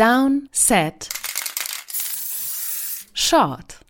Down, 0.00 0.48
Set, 0.50 1.10
Short. 3.12 3.80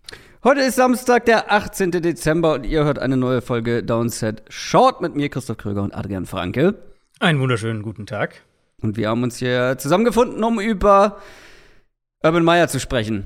Heute 0.43 0.59
ist 0.59 0.75
Samstag, 0.75 1.23
der 1.23 1.53
18. 1.53 1.91
Dezember 1.91 2.55
und 2.55 2.65
ihr 2.65 2.83
hört 2.83 2.99
eine 2.99 3.15
neue 3.15 3.41
Folge 3.41 3.81
Downset 3.81 4.43
Short 4.49 4.99
mit 4.99 5.15
mir, 5.15 5.29
Christoph 5.29 5.55
Kröger 5.55 5.83
und 5.83 5.95
Adrian 5.95 6.25
Franke. 6.25 6.75
Einen 7.21 7.39
wunderschönen 7.39 7.81
guten 7.81 8.07
Tag. 8.07 8.41
Und 8.81 8.97
wir 8.97 9.07
haben 9.07 9.23
uns 9.23 9.37
hier 9.37 9.77
zusammengefunden, 9.77 10.43
um 10.43 10.59
über 10.59 11.19
Urban 12.21 12.43
Meyer 12.43 12.67
zu 12.67 12.81
sprechen. 12.81 13.25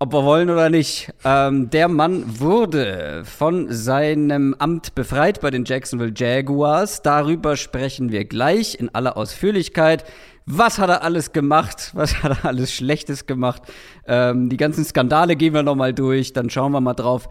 Ob 0.00 0.12
wir 0.12 0.24
wollen 0.24 0.50
oder 0.50 0.70
nicht. 0.70 1.12
Ähm, 1.24 1.70
der 1.70 1.86
Mann 1.86 2.40
wurde 2.40 3.22
von 3.24 3.70
seinem 3.70 4.56
Amt 4.58 4.96
befreit 4.96 5.40
bei 5.40 5.50
den 5.52 5.64
Jacksonville 5.64 6.12
Jaguars. 6.16 7.00
Darüber 7.02 7.56
sprechen 7.56 8.10
wir 8.10 8.24
gleich 8.24 8.74
in 8.74 8.92
aller 8.92 9.16
Ausführlichkeit. 9.16 10.04
Was 10.46 10.78
hat 10.78 10.90
er 10.90 11.02
alles 11.02 11.32
gemacht? 11.32 11.90
Was 11.94 12.22
hat 12.22 12.38
er 12.42 12.48
alles 12.48 12.72
Schlechtes 12.72 13.26
gemacht? 13.26 13.62
Ähm, 14.06 14.48
die 14.48 14.56
ganzen 14.56 14.84
Skandale 14.84 15.36
gehen 15.36 15.54
wir 15.54 15.62
noch 15.62 15.74
mal 15.74 15.94
durch. 15.94 16.32
Dann 16.32 16.50
schauen 16.50 16.72
wir 16.72 16.80
mal 16.80 16.94
drauf, 16.94 17.28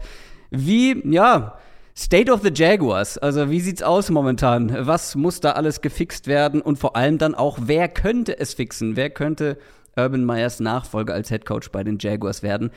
wie, 0.50 1.00
ja, 1.08 1.58
State 1.96 2.32
of 2.32 2.42
the 2.42 2.50
Jaguars. 2.52 3.18
Also 3.18 3.50
wie 3.50 3.60
sieht's 3.60 3.82
aus 3.82 4.10
momentan? 4.10 4.74
Was 4.86 5.14
muss 5.14 5.40
da 5.40 5.52
alles 5.52 5.80
gefixt 5.80 6.26
werden? 6.26 6.60
Und 6.60 6.78
vor 6.78 6.96
allem 6.96 7.18
dann 7.18 7.36
auch, 7.36 7.58
wer 7.62 7.88
könnte 7.88 8.38
es 8.38 8.54
fixen? 8.54 8.96
Wer 8.96 9.10
könnte 9.10 9.58
Urban 9.96 10.24
Meyers 10.24 10.58
Nachfolger 10.58 11.14
als 11.14 11.28
Head 11.28 11.46
Coach 11.46 11.70
bei 11.70 11.84
den 11.84 11.98
Jaguars 12.00 12.42
werden? 12.42 12.70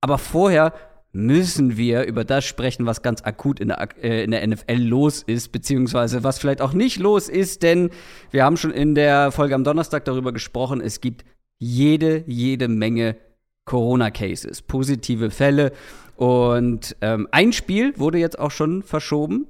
Aber 0.00 0.18
vorher 0.18 0.72
müssen 1.14 1.76
wir 1.76 2.04
über 2.04 2.24
das 2.24 2.44
sprechen, 2.44 2.86
was 2.86 3.00
ganz 3.00 3.22
akut 3.22 3.60
in 3.60 3.68
der, 3.68 3.88
äh, 4.02 4.24
in 4.24 4.32
der 4.32 4.46
NFL 4.46 4.82
los 4.82 5.22
ist, 5.22 5.52
beziehungsweise 5.52 6.24
was 6.24 6.40
vielleicht 6.40 6.60
auch 6.60 6.72
nicht 6.72 6.98
los 6.98 7.28
ist, 7.28 7.62
denn 7.62 7.90
wir 8.32 8.44
haben 8.44 8.56
schon 8.56 8.72
in 8.72 8.94
der 8.94 9.30
Folge 9.30 9.54
am 9.54 9.64
Donnerstag 9.64 10.04
darüber 10.04 10.32
gesprochen, 10.32 10.80
es 10.80 11.00
gibt 11.00 11.24
jede, 11.58 12.24
jede 12.26 12.66
Menge 12.68 13.16
Corona-Cases, 13.64 14.62
positive 14.62 15.30
Fälle. 15.30 15.72
Und 16.16 16.96
ähm, 17.00 17.28
ein 17.30 17.52
Spiel 17.52 17.96
wurde 17.96 18.18
jetzt 18.18 18.38
auch 18.38 18.50
schon 18.50 18.82
verschoben. 18.82 19.46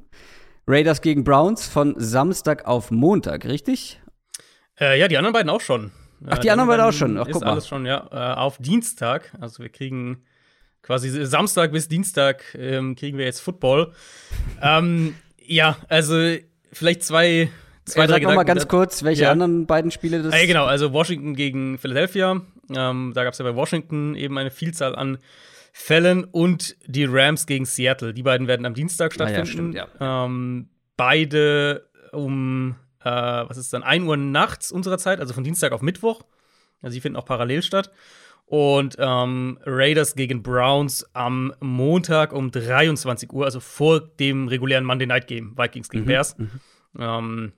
Raiders 0.66 1.00
gegen 1.00 1.24
Browns 1.24 1.66
von 1.66 1.94
Samstag 1.96 2.66
auf 2.66 2.90
Montag, 2.90 3.46
richtig? 3.46 4.00
Äh, 4.78 4.98
ja, 4.98 5.08
die 5.08 5.16
anderen 5.16 5.32
beiden 5.32 5.50
auch 5.50 5.60
schon. 5.60 5.92
Ach, 6.26 6.36
die, 6.36 6.42
die 6.42 6.50
anderen 6.50 6.68
beiden 6.68 6.84
auch 6.84 6.92
schon. 6.92 7.18
Ach, 7.18 7.24
guck 7.24 7.36
ist 7.36 7.40
mal. 7.40 7.50
alles 7.52 7.68
schon, 7.68 7.86
ja. 7.86 8.06
Äh, 8.10 8.34
auf 8.34 8.58
Dienstag. 8.58 9.32
Also 9.40 9.62
wir 9.62 9.70
kriegen 9.70 10.24
quasi 10.84 11.24
Samstag 11.24 11.72
bis 11.72 11.88
Dienstag 11.88 12.44
ähm, 12.54 12.94
kriegen 12.94 13.18
wir 13.18 13.24
jetzt 13.24 13.40
Football. 13.40 13.92
ähm, 14.62 15.14
ja, 15.38 15.76
also 15.88 16.14
vielleicht 16.72 17.02
zwei, 17.02 17.48
zwei, 17.84 18.04
äh, 18.04 18.06
drei 18.06 18.14
Sag 18.14 18.22
noch 18.22 18.34
mal 18.34 18.44
ganz 18.44 18.68
kurz, 18.68 19.02
welche 19.02 19.22
ja. 19.22 19.32
anderen 19.32 19.66
beiden 19.66 19.90
Spiele 19.90 20.22
das? 20.22 20.34
Äh, 20.34 20.46
genau, 20.46 20.66
also 20.66 20.92
Washington 20.92 21.34
gegen 21.34 21.78
Philadelphia. 21.78 22.42
Ähm, 22.74 23.12
da 23.14 23.24
gab 23.24 23.32
es 23.32 23.38
ja 23.38 23.44
bei 23.44 23.54
Washington 23.54 24.14
eben 24.14 24.36
eine 24.38 24.50
Vielzahl 24.50 24.94
an 24.94 25.18
Fällen 25.72 26.24
und 26.24 26.76
die 26.86 27.04
Rams 27.04 27.46
gegen 27.46 27.64
Seattle. 27.64 28.14
Die 28.14 28.22
beiden 28.22 28.46
werden 28.46 28.64
am 28.64 28.74
Dienstag 28.74 29.12
stattfinden. 29.12 29.40
Ah, 29.74 29.78
ja, 29.78 29.86
stimmt, 29.86 30.00
ja. 30.00 30.24
Ähm, 30.24 30.68
beide 30.96 31.88
um, 32.12 32.76
äh, 33.00 33.10
was 33.10 33.56
ist 33.56 33.72
dann, 33.72 33.82
1 33.82 34.04
Uhr 34.06 34.16
nachts 34.16 34.70
unserer 34.70 34.98
Zeit, 34.98 35.18
also 35.18 35.34
von 35.34 35.44
Dienstag 35.44 35.72
auf 35.72 35.82
Mittwoch. 35.82 36.22
Also 36.80 36.94
die 36.94 37.00
finden 37.00 37.16
auch 37.16 37.24
parallel 37.24 37.62
statt. 37.62 37.90
Und 38.46 38.96
ähm, 38.98 39.58
Raiders 39.64 40.14
gegen 40.14 40.42
Browns 40.42 41.04
am 41.14 41.54
Montag 41.60 42.32
um 42.32 42.50
23 42.50 43.32
Uhr, 43.32 43.46
also 43.46 43.58
vor 43.58 44.00
dem 44.00 44.48
regulären 44.48 44.84
Monday 44.84 45.06
Night 45.06 45.26
Game, 45.26 45.56
Vikings 45.56 45.88
gegen 45.88 46.04
mhm. 46.04 46.08
Bears. 46.08 46.36
Mhm. 46.38 46.50
Ähm, 46.98 47.52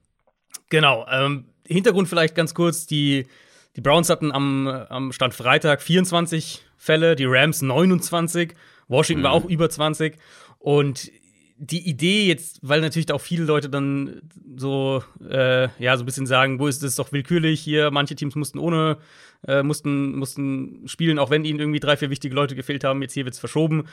genau. 0.71 1.07
Ähm, 1.11 1.47
Hintergrund 1.67 2.09
vielleicht 2.09 2.35
ganz 2.35 2.55
kurz: 2.55 2.87
die, 2.87 3.27
die 3.75 3.81
Browns 3.81 4.09
hatten 4.09 4.31
am, 4.31 4.69
am 4.69 5.13
Stand 5.13 5.35
Freitag 5.35 5.83
24 5.83 6.65
Fälle, 6.77 7.17
die 7.17 7.25
Rams 7.27 7.63
29, 7.63 8.55
Washington 8.89 9.23
mhm. 9.23 9.25
war 9.25 9.33
auch 9.33 9.45
über 9.45 9.69
20. 9.69 10.17
Und 10.59 11.11
die 11.59 11.89
Idee 11.89 12.27
jetzt, 12.27 12.59
weil 12.63 12.81
natürlich 12.81 13.11
auch 13.13 13.21
viele 13.21 13.45
Leute 13.45 13.71
dann 13.71 14.21
so, 14.57 15.03
äh, 15.29 15.69
ja, 15.79 15.97
so 15.97 16.03
ein 16.03 16.07
bisschen 16.07 16.27
sagen, 16.27 16.59
wo 16.59 16.67
ist 16.67 16.83
das 16.83 16.97
doch 16.97 17.13
willkürlich 17.13 17.61
hier, 17.61 17.91
manche 17.91 18.15
Teams 18.15 18.35
mussten 18.35 18.59
ohne, 18.59 18.99
äh, 19.47 19.63
mussten, 19.63 20.17
mussten 20.17 20.87
spielen, 20.87 21.19
auch 21.19 21.31
wenn 21.31 21.45
ihnen 21.45 21.59
irgendwie 21.59 21.81
drei, 21.81 21.97
vier 21.97 22.11
wichtige 22.11 22.35
Leute 22.35 22.55
gefehlt 22.55 22.85
haben, 22.85 23.01
jetzt 23.01 23.15
hier 23.15 23.25
wird's 23.25 23.39
verschoben. 23.39 23.85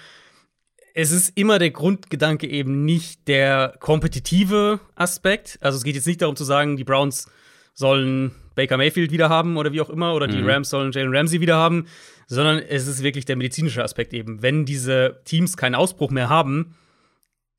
Es 0.94 1.12
ist 1.12 1.38
immer 1.38 1.57
der 1.57 1.72
Grundgedanke 1.72 2.47
eben 2.47 2.85
nicht 2.85 3.28
der 3.28 3.75
kompetitive 3.79 4.79
Aspekt. 4.96 5.57
Also 5.62 5.78
es 5.78 5.84
geht 5.84 5.96
jetzt 5.96 6.06
nicht 6.06 6.22
darum 6.22 6.35
zu 6.35 6.44
sagen, 6.44 6.78
die 6.78 6.84
Browns 6.84 7.28
sollen 7.73 8.31
Baker 8.56 8.78
Mayfield 8.78 9.12
wieder 9.12 9.29
haben 9.29 9.57
oder 9.57 9.72
wie 9.72 9.81
auch 9.81 9.90
immer, 9.90 10.13
oder 10.13 10.28
mhm. 10.28 10.31
die 10.31 10.41
Rams 10.41 10.69
sollen 10.69 10.91
Jalen 10.91 11.16
Ramsey 11.16 11.41
wieder 11.41 11.56
haben, 11.56 11.88
sondern 12.28 12.59
es 12.59 12.88
ist 12.88 13.02
wirklich 13.02 13.25
der 13.25 13.38
medizinische 13.38 13.84
Aspekt 13.84 14.13
eben. 14.13 14.41
Wenn 14.41 14.66
diese 14.66 15.22
Teams 15.25 15.57
keinen 15.57 15.75
Ausbruch 15.75 16.12
mehr 16.12 16.29
haben, 16.29 16.75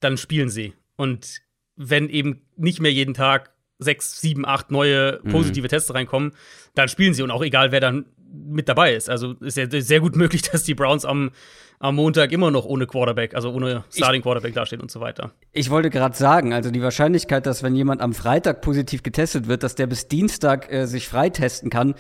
dann 0.04 0.16
spielen 0.16 0.50
sie. 0.50 0.75
Und 0.97 1.41
wenn 1.76 2.09
eben 2.09 2.42
nicht 2.56 2.81
mehr 2.81 2.92
jeden 2.92 3.15
Tag 3.15 3.50
sechs, 3.78 4.20
sieben, 4.20 4.47
acht 4.47 4.70
neue 4.70 5.20
mhm. 5.22 5.31
positive 5.31 5.66
mhm. 5.66 5.70
Tests 5.70 5.92
reinkommen, 5.92 6.32
dann 6.75 6.88
spielen 6.88 7.15
sie 7.15 7.22
und 7.22 7.31
auch 7.31 7.42
egal, 7.42 7.72
wer 7.72 7.81
dann 7.81 8.06
mit 8.32 8.69
dabei 8.69 8.94
ist. 8.94 9.09
Also 9.09 9.32
ist 9.41 9.56
ja 9.56 9.66
sehr 9.69 10.00
gut 10.00 10.16
möglich, 10.16 10.43
dass 10.43 10.62
die 10.64 10.75
Browns 10.75 11.04
am, 11.04 11.31
am 11.78 11.97
Montag 11.97 12.32
immer 12.32 12.50
noch 12.50 12.64
ohne 12.64 12.87
Quarterback, 12.87 13.34
also 13.34 13.53
ohne 13.53 13.84
Starting 13.91 14.22
Quarterback 14.22 14.54
dastehen 14.54 14.81
und 14.81 14.91
so 14.91 15.00
weiter. 15.00 15.32
Ich 15.53 15.70
wollte 15.70 15.91
gerade 15.91 16.16
sagen, 16.16 16.53
also 16.53 16.70
die 16.70 16.82
Wahrscheinlichkeit, 16.82 17.47
dass 17.47 17.62
wenn 17.62 17.75
jemand 17.75 18.00
am 18.00 18.12
Freitag 18.14 18.60
positiv 18.60 19.03
getestet 19.03 19.48
wird, 19.48 19.62
dass 19.62 19.75
der 19.75 19.87
bis 19.87 20.09
Dienstag 20.09 20.72
äh, 20.72 20.87
sich 20.87 21.09
freitesten 21.09 21.70
kann, 21.70 21.94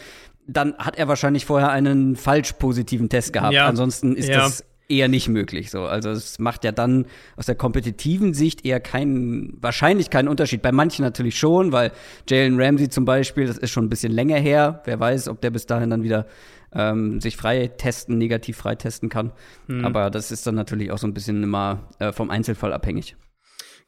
dann 0.46 0.76
hat 0.76 0.96
er 0.96 1.08
wahrscheinlich 1.08 1.46
vorher 1.46 1.70
einen 1.70 2.16
falsch 2.16 2.52
positiven 2.52 3.08
Test 3.08 3.32
gehabt. 3.32 3.54
Ja. 3.54 3.66
Ansonsten 3.66 4.14
ist 4.14 4.28
ja. 4.28 4.38
das 4.38 4.64
eher 4.88 5.08
nicht 5.08 5.28
möglich. 5.28 5.70
So. 5.70 5.82
Also 5.82 6.10
es 6.10 6.38
macht 6.38 6.64
ja 6.64 6.72
dann 6.72 7.06
aus 7.36 7.46
der 7.46 7.54
kompetitiven 7.54 8.34
Sicht 8.34 8.64
eher 8.64 8.80
keinen, 8.80 9.56
wahrscheinlich 9.60 10.10
keinen 10.10 10.28
Unterschied. 10.28 10.62
Bei 10.62 10.72
manchen 10.72 11.04
natürlich 11.04 11.38
schon, 11.38 11.72
weil 11.72 11.92
Jalen 12.28 12.60
Ramsey 12.60 12.88
zum 12.88 13.04
Beispiel, 13.04 13.46
das 13.46 13.58
ist 13.58 13.70
schon 13.70 13.86
ein 13.86 13.88
bisschen 13.88 14.12
länger 14.12 14.38
her. 14.38 14.82
Wer 14.84 15.00
weiß, 15.00 15.28
ob 15.28 15.40
der 15.40 15.50
bis 15.50 15.66
dahin 15.66 15.90
dann 15.90 16.02
wieder 16.02 16.26
ähm, 16.72 17.20
sich 17.20 17.36
frei 17.36 17.68
testen, 17.68 18.18
negativ 18.18 18.56
frei 18.56 18.74
testen 18.74 19.08
kann. 19.08 19.32
Mhm. 19.66 19.84
Aber 19.84 20.10
das 20.10 20.30
ist 20.30 20.46
dann 20.46 20.54
natürlich 20.54 20.90
auch 20.90 20.98
so 20.98 21.06
ein 21.06 21.14
bisschen 21.14 21.42
immer 21.42 21.88
äh, 21.98 22.12
vom 22.12 22.30
Einzelfall 22.30 22.72
abhängig. 22.72 23.16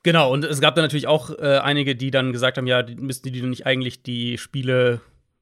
Genau, 0.02 0.32
und 0.32 0.44
es 0.44 0.60
gab 0.60 0.76
dann 0.76 0.84
natürlich 0.84 1.08
auch 1.08 1.30
äh, 1.30 1.58
einige, 1.58 1.96
die 1.96 2.12
dann 2.12 2.32
gesagt 2.32 2.58
haben, 2.58 2.66
ja, 2.66 2.84
müssten 2.96 3.32
die 3.32 3.42
nicht 3.42 3.66
eigentlich 3.66 4.02
die 4.02 4.38
Spiele 4.38 5.00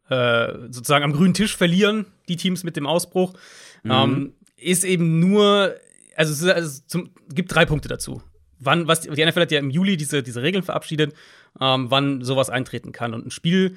äh, 0.08 0.52
sozusagen 0.70 1.04
am 1.04 1.12
grünen 1.12 1.34
Tisch 1.34 1.56
verlieren, 1.56 2.06
die 2.28 2.36
Teams 2.36 2.64
mit 2.64 2.76
dem 2.76 2.86
Ausbruch. 2.86 3.34
Mhm. 3.82 3.90
Ähm, 3.90 4.32
ist 4.64 4.84
eben 4.84 5.20
nur, 5.20 5.74
also 6.16 6.32
es, 6.32 6.42
ist, 6.42 6.48
also 6.48 6.82
zum, 6.86 7.10
gibt 7.32 7.54
drei 7.54 7.66
Punkte 7.66 7.88
dazu. 7.88 8.22
Wann, 8.58 8.88
was, 8.88 9.02
die 9.02 9.24
NFL 9.24 9.42
hat 9.42 9.52
ja 9.52 9.58
im 9.58 9.70
Juli 9.70 9.96
diese, 9.96 10.22
diese 10.22 10.42
Regeln 10.42 10.64
verabschiedet, 10.64 11.14
ähm, 11.60 11.90
wann 11.90 12.22
sowas 12.22 12.50
eintreten 12.50 12.92
kann. 12.92 13.14
Und 13.14 13.26
ein 13.26 13.30
Spiel 13.30 13.76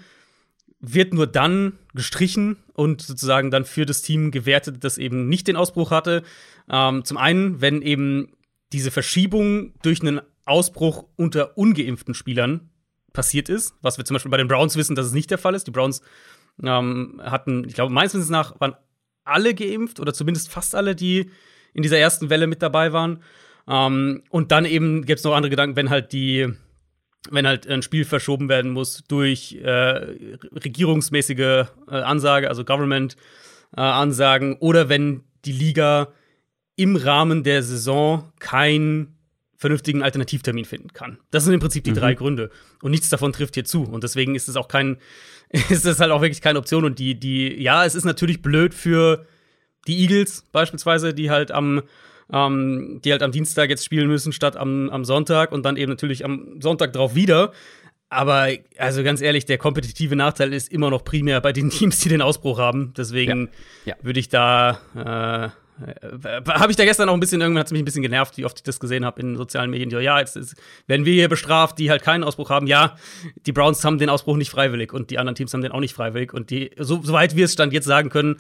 wird 0.80 1.14
nur 1.14 1.28
dann 1.28 1.80
gestrichen 1.94 2.58
und 2.74 3.02
sozusagen 3.02 3.52
dann 3.52 3.66
für 3.66 3.86
das 3.86 4.02
Team 4.02 4.32
gewertet, 4.32 4.84
das 4.84 4.98
eben 4.98 5.28
nicht 5.28 5.48
den 5.48 5.56
Ausbruch 5.56 5.92
hatte. 5.92 6.24
Ähm, 6.70 7.04
zum 7.04 7.18
einen, 7.18 7.62
wenn 7.62 7.82
eben 7.82 8.34
diese 8.72 8.92
Verschiebung 8.92 9.74
durch 9.82 10.02
einen 10.02 10.22
Ausbruch 10.46 11.06
unter 11.16 11.58
ungeimpften 11.58 12.14
Spielern 12.14 12.70
passiert 13.14 13.50
ist, 13.50 13.74
was 13.82 13.98
wir 13.98 14.06
zum 14.06 14.16
Beispiel 14.16 14.32
bei 14.32 14.38
den 14.38 14.48
Browns 14.48 14.76
wissen, 14.76 14.96
dass 14.96 15.08
es 15.08 15.14
nicht 15.14 15.32
der 15.32 15.38
Fall 15.38 15.56
ist. 15.56 15.66
Die 15.66 15.72
Browns 15.72 16.02
ähm, 16.64 17.20
hatten, 17.24 17.66
ich 17.68 17.74
glaube, 17.74 17.92
meines 17.92 18.14
Wissens 18.14 18.30
nach 18.30 18.60
waren 18.60 18.76
alle 19.28 19.54
geimpft 19.54 20.00
oder 20.00 20.14
zumindest 20.14 20.52
fast 20.52 20.76
alle, 20.76 20.96
die 20.96 21.30
in 21.74 21.84
dieser 21.84 21.98
ersten 21.98 22.30
Welle 22.30 22.48
mit 22.48 22.62
dabei 22.62 22.94
waren. 22.94 23.22
Ähm, 23.68 24.24
und 24.30 24.52
dann 24.52 24.66
eben 24.66 25.06
gibt 25.06 25.20
es 25.20 25.26
noch 25.26 25.36
andere 25.36 25.50
Gedanken, 25.50 25.76
wenn 25.76 25.90
halt 25.90 26.14
die, 26.14 26.48
wenn 27.30 27.48
halt 27.48 27.68
ein 27.68 27.82
Spiel 27.82 28.06
verschoben 28.06 28.50
werden 28.50 28.72
muss 28.72 29.04
durch 29.08 29.60
äh, 29.62 29.70
regierungsmäßige 29.70 31.40
äh, 31.40 31.66
Ansage, 31.90 32.50
also 32.50 32.64
Government-Ansagen, 32.64 34.54
äh, 34.54 34.58
oder 34.60 34.90
wenn 34.90 35.24
die 35.46 35.52
Liga 35.52 36.14
im 36.76 36.96
Rahmen 36.96 37.44
der 37.44 37.64
Saison 37.64 38.32
keinen 38.40 39.17
vernünftigen 39.58 40.04
Alternativtermin 40.04 40.66
finden 40.66 40.94
kann. 40.94 41.18
Das 41.32 41.44
sind 41.44 41.54
im 41.54 41.60
Prinzip 41.60 41.84
die 41.84 41.92
mhm. 41.92 41.96
drei 41.96 42.14
Gründe. 42.14 42.52
Und 42.82 42.92
nichts 42.92 43.10
davon 43.10 43.34
trifft 43.34 43.56
hier 43.56 43.66
zu. 43.66 43.84
Und 43.84 44.04
deswegen 44.04 44.36
ist 44.36 44.48
es 44.48 44.56
auch 44.56 44.68
kein 44.68 44.98
ist 45.70 45.86
das 45.86 46.00
halt 46.00 46.12
auch 46.12 46.22
wirklich 46.22 46.42
keine 46.42 46.60
Option. 46.60 46.86
Und 46.86 47.00
die, 47.00 47.20
die, 47.20 47.62
ja, 47.62 47.86
es 47.86 47.96
ist 47.96 48.06
natürlich 48.06 48.42
blöd 48.42 48.74
für 48.74 49.26
die 49.88 50.00
Eagles 50.02 50.44
beispielsweise, 50.52 51.14
die 51.14 51.30
halt 51.30 51.52
am, 51.52 51.84
ähm, 52.32 53.00
die 53.04 53.12
halt 53.12 53.24
am 53.24 53.32
Dienstag 53.32 53.70
jetzt 53.70 53.86
spielen 53.86 54.08
müssen 54.08 54.34
statt 54.34 54.58
am, 54.58 54.90
am 54.90 55.06
Sonntag 55.06 55.52
und 55.52 55.64
dann 55.66 55.78
eben 55.78 55.92
natürlich 55.92 56.26
am 56.26 56.62
Sonntag 56.62 56.94
drauf 56.94 57.16
wieder. 57.16 57.52
Aber 58.10 58.50
also 58.78 59.04
ganz 59.04 59.22
ehrlich, 59.22 59.46
der 59.46 59.58
kompetitive 59.58 60.16
Nachteil 60.16 60.54
ist 60.54 60.72
immer 60.72 60.90
noch 60.90 61.04
primär 61.04 61.42
bei 61.42 61.54
den 61.54 61.70
Teams, 61.72 62.00
die 62.00 62.10
den 62.10 62.22
Ausbruch 62.22 62.60
haben. 62.60 62.94
Deswegen 62.96 63.50
ja. 63.86 63.96
ja. 63.96 64.04
würde 64.04 64.20
ich 64.20 64.30
da 64.30 64.80
Äh, 65.54 65.67
habe 65.80 66.72
ich 66.72 66.76
da 66.76 66.86
gestern 66.86 67.10
auch 67.10 67.14
ein 67.14 67.20
bisschen, 67.20 67.42
irgendwann 67.42 67.60
hat 67.60 67.68
es 67.68 67.72
mich 67.72 67.82
ein 67.82 67.86
bisschen 67.86 68.02
genervt, 68.02 68.38
wie 68.38 68.46
oft 68.46 68.58
ich 68.58 68.64
das 68.64 68.80
gesehen 68.80 69.06
habe 69.06 69.22
in 69.22 69.36
sozialen 69.38 69.70
Medien. 69.70 69.90
Ja, 69.90 70.20
jetzt 70.20 70.36
ist, 70.36 70.56
werden 70.88 71.06
wir 71.06 71.14
hier 71.14 71.30
bestraft, 71.30 71.78
die 71.78 71.90
halt 71.90 72.02
keinen 72.02 72.24
Ausbruch 72.24 72.50
haben. 72.50 72.68
Ja, 72.68 72.96
die 73.46 73.52
Browns 73.52 73.84
haben 73.86 74.00
den 74.00 74.10
Ausbruch 74.10 74.38
nicht 74.38 74.50
freiwillig 74.50 74.94
und 74.94 75.12
die 75.12 75.20
anderen 75.20 75.36
Teams 75.36 75.54
haben 75.54 75.62
den 75.62 75.72
auch 75.72 75.80
nicht 75.80 75.94
freiwillig. 75.94 76.34
Und 76.34 76.50
die, 76.50 76.72
so, 76.80 77.02
soweit 77.04 77.36
wir 77.36 77.46
es 77.46 77.54
Stand 77.54 77.74
jetzt 77.74 77.86
sagen 77.86 78.10
können, 78.10 78.38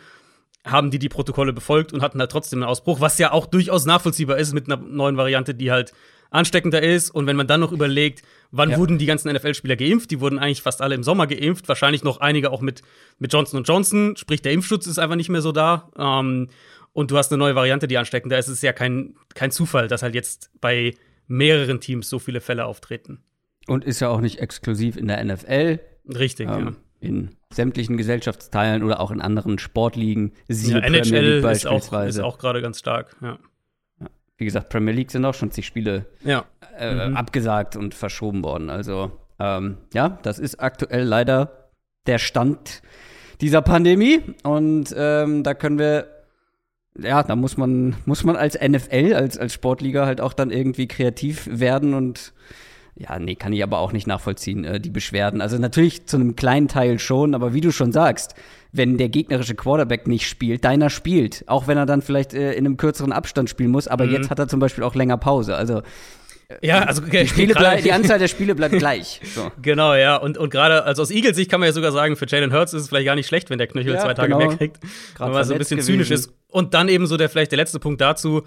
haben 0.66 0.92
die 0.92 1.00
die 1.00 1.10
Protokolle 1.10 1.54
befolgt 1.54 1.94
und 1.94 2.02
hatten 2.02 2.20
halt 2.20 2.32
trotzdem 2.32 2.62
einen 2.62 2.70
Ausbruch, 2.70 3.00
was 3.00 3.18
ja 3.20 3.32
auch 3.32 3.46
durchaus 3.46 3.86
nachvollziehbar 3.86 4.38
ist 4.38 4.54
mit 4.54 4.72
einer 4.72 4.78
neuen 4.78 5.18
Variante, 5.18 5.54
die 5.54 5.72
halt 5.72 5.94
ansteckender 6.30 6.82
ist. 6.82 7.10
Und 7.10 7.28
wenn 7.28 7.36
man 7.36 7.48
dann 7.48 7.60
noch 7.60 7.72
überlegt, 7.72 8.24
wann 8.52 8.72
ja. 8.72 8.78
wurden 8.78 8.98
die 8.98 9.06
ganzen 9.06 9.32
NFL-Spieler 9.32 9.76
geimpft, 9.76 10.12
die 10.12 10.20
wurden 10.20 10.40
eigentlich 10.40 10.62
fast 10.62 10.82
alle 10.82 10.96
im 10.96 11.04
Sommer 11.04 11.28
geimpft, 11.28 11.68
wahrscheinlich 11.68 12.04
noch 12.04 12.20
einige 12.20 12.52
auch 12.52 12.62
mit, 12.62 12.82
mit 13.20 13.32
Johnson 13.32 13.64
Johnson, 13.64 14.16
sprich 14.18 14.42
der 14.42 14.52
Impfschutz 14.52 14.88
ist 14.88 15.00
einfach 15.00 15.16
nicht 15.16 15.30
mehr 15.30 15.42
so 15.42 15.52
da. 15.52 15.90
Ähm, 15.98 16.50
und 16.98 17.12
du 17.12 17.18
hast 17.18 17.32
eine 17.32 17.38
neue 17.38 17.54
Variante, 17.54 17.88
die 17.88 17.98
ansteckender 17.98 18.40
ist. 18.40 18.48
Es 18.48 18.56
ist 18.56 18.64
ja 18.64 18.74
kein, 18.74 19.16
kein 19.36 19.52
Zufall, 19.52 19.88
dass 19.88 20.02
halt 20.02 20.16
jetzt 20.16 20.50
bei 20.60 20.96
mehreren 21.28 21.80
Teams 21.80 22.10
so 22.10 22.18
viele 22.18 22.42
Fälle 22.42 22.66
auftreten. 22.66 23.20
Und 23.68 23.86
ist 23.86 24.00
ja 24.00 24.10
auch 24.10 24.22
nicht 24.22 24.40
exklusiv 24.40 24.98
in 24.98 25.08
der 25.08 25.24
NFL. 25.24 25.80
Richtig, 26.10 26.50
ähm, 26.50 26.66
ja. 26.66 26.72
In 27.00 27.30
sämtlichen 27.54 27.98
Gesellschaftsteilen 27.98 28.82
oder 28.82 29.00
auch 29.00 29.12
in 29.12 29.22
anderen 29.22 29.60
Sportligen. 29.60 30.34
Ja, 30.48 30.80
NHL 30.80 31.46
ist 31.46 31.68
auch, 31.68 32.04
ist 32.04 32.20
auch 32.20 32.40
gerade 32.40 32.62
ganz 32.64 32.80
stark, 32.80 33.16
ja 33.22 33.38
wie 34.38 34.46
gesagt, 34.46 34.70
Premier 34.70 34.94
League 34.94 35.12
sind 35.12 35.26
auch 35.26 35.34
schon 35.34 35.52
zig 35.52 35.66
Spiele 35.66 36.06
ja. 36.24 36.46
äh, 36.78 37.10
mhm. 37.10 37.18
abgesagt 37.18 37.76
und 37.76 37.96
verschoben 37.96 38.44
worden. 38.44 38.70
Also 38.70 39.12
ähm, 39.40 39.78
ja, 39.94 40.20
das 40.22 40.40
ist 40.40 40.60
aktuell 40.60 41.04
leider 41.04 41.70
der 42.06 42.20
Stand 42.20 42.82
dieser 43.42 43.62
Pandemie. 43.62 44.22
Und 44.44 44.94
ähm, 44.96 45.44
da 45.44 45.54
können 45.54 45.80
wir, 45.80 46.17
ja, 47.02 47.24
da 47.24 47.36
muss 47.36 47.58
man, 47.58 47.96
muss 48.06 48.24
man 48.24 48.36
als 48.36 48.58
NFL, 48.60 49.14
als, 49.14 49.38
als 49.38 49.54
Sportliga 49.54 50.06
halt 50.06 50.22
auch 50.22 50.34
dann 50.34 50.52
irgendwie 50.52 50.88
kreativ 50.88 51.48
werden 51.52 51.94
und 51.94 52.34
ja, 53.00 53.20
nee, 53.20 53.36
kann 53.36 53.54
ich 53.54 53.62
aber 53.62 53.78
auch 53.78 53.92
nicht 53.92 54.08
nachvollziehen, 54.08 54.64
äh, 54.64 54.80
die 54.80 54.90
Beschwerden. 54.90 55.40
Also 55.40 55.58
natürlich 55.60 56.08
zu 56.08 56.18
einem 56.18 56.36
kleinen 56.36 56.68
Teil 56.68 56.98
schon, 56.98 57.36
aber 57.36 57.54
wie 57.54 57.62
du 57.62 57.72
schon 57.72 57.92
sagst, 57.92 58.34
wenn 58.72 58.98
der 58.98 59.10
gegnerische 59.10 59.54
Quarterback 59.54 60.08
nicht 60.08 60.28
spielt, 60.28 60.66
deiner 60.66 60.90
spielt, 60.90 61.44
auch 61.48 61.68
wenn 61.68 61.78
er 61.78 61.86
dann 61.86 62.02
vielleicht 62.02 62.34
äh, 62.34 62.54
in 62.54 62.66
einem 62.66 62.78
kürzeren 62.78 63.12
Abstand 63.12 63.50
spielen 63.50 63.70
muss, 63.70 63.88
aber 63.88 64.06
mhm. 64.06 64.14
jetzt 64.14 64.30
hat 64.32 64.40
er 64.40 64.48
zum 64.48 64.60
Beispiel 64.60 64.84
auch 64.84 64.96
länger 64.96 65.18
Pause. 65.18 65.56
Also 65.56 65.84
ja, 66.62 66.84
also 66.84 67.02
die, 67.02 67.28
Spiele 67.28 67.54
die 67.84 67.92
Anzahl 67.92 68.20
der 68.20 68.30
Spiele 68.30 68.56
bleibt 68.56 68.78
gleich. 68.78 69.22
So. 69.38 69.52
Genau, 69.62 69.94
ja. 69.94 70.16
Und, 70.16 70.38
und 70.38 70.50
gerade, 70.50 70.84
also 70.84 71.02
aus 71.02 71.12
Eagles 71.12 71.36
Sicht 71.36 71.52
kann 71.52 71.60
man 71.60 71.68
ja 71.68 71.74
sogar 71.74 71.92
sagen, 71.92 72.16
für 72.16 72.26
Jalen 72.28 72.54
Hurts 72.54 72.74
ist 72.74 72.84
es 72.84 72.90
vielleicht 72.90 73.06
gar 73.06 73.16
nicht 73.16 73.28
schlecht, 73.28 73.50
wenn 73.50 73.58
der 73.58 73.68
Knöchel 73.68 73.94
ja, 73.94 74.00
zwei 74.00 74.14
Tage 74.14 74.30
genau. 74.34 74.48
mehr 74.48 74.58
kriegt. 74.58 74.80
Wenn 75.20 75.32
man 75.32 75.44
so 75.44 75.54
ein 75.54 75.60
bisschen 75.60 75.78
gewesen. 75.78 75.94
zynisch 75.94 76.12
ist. 76.12 76.34
Und 76.48 76.74
dann 76.74 76.88
eben 76.90 77.06
so 77.06 77.18
der 77.18 77.30
vielleicht 77.30 77.52
der 77.52 77.58
letzte 77.58 77.80
Punkt 77.80 78.02
dazu. 78.02 78.44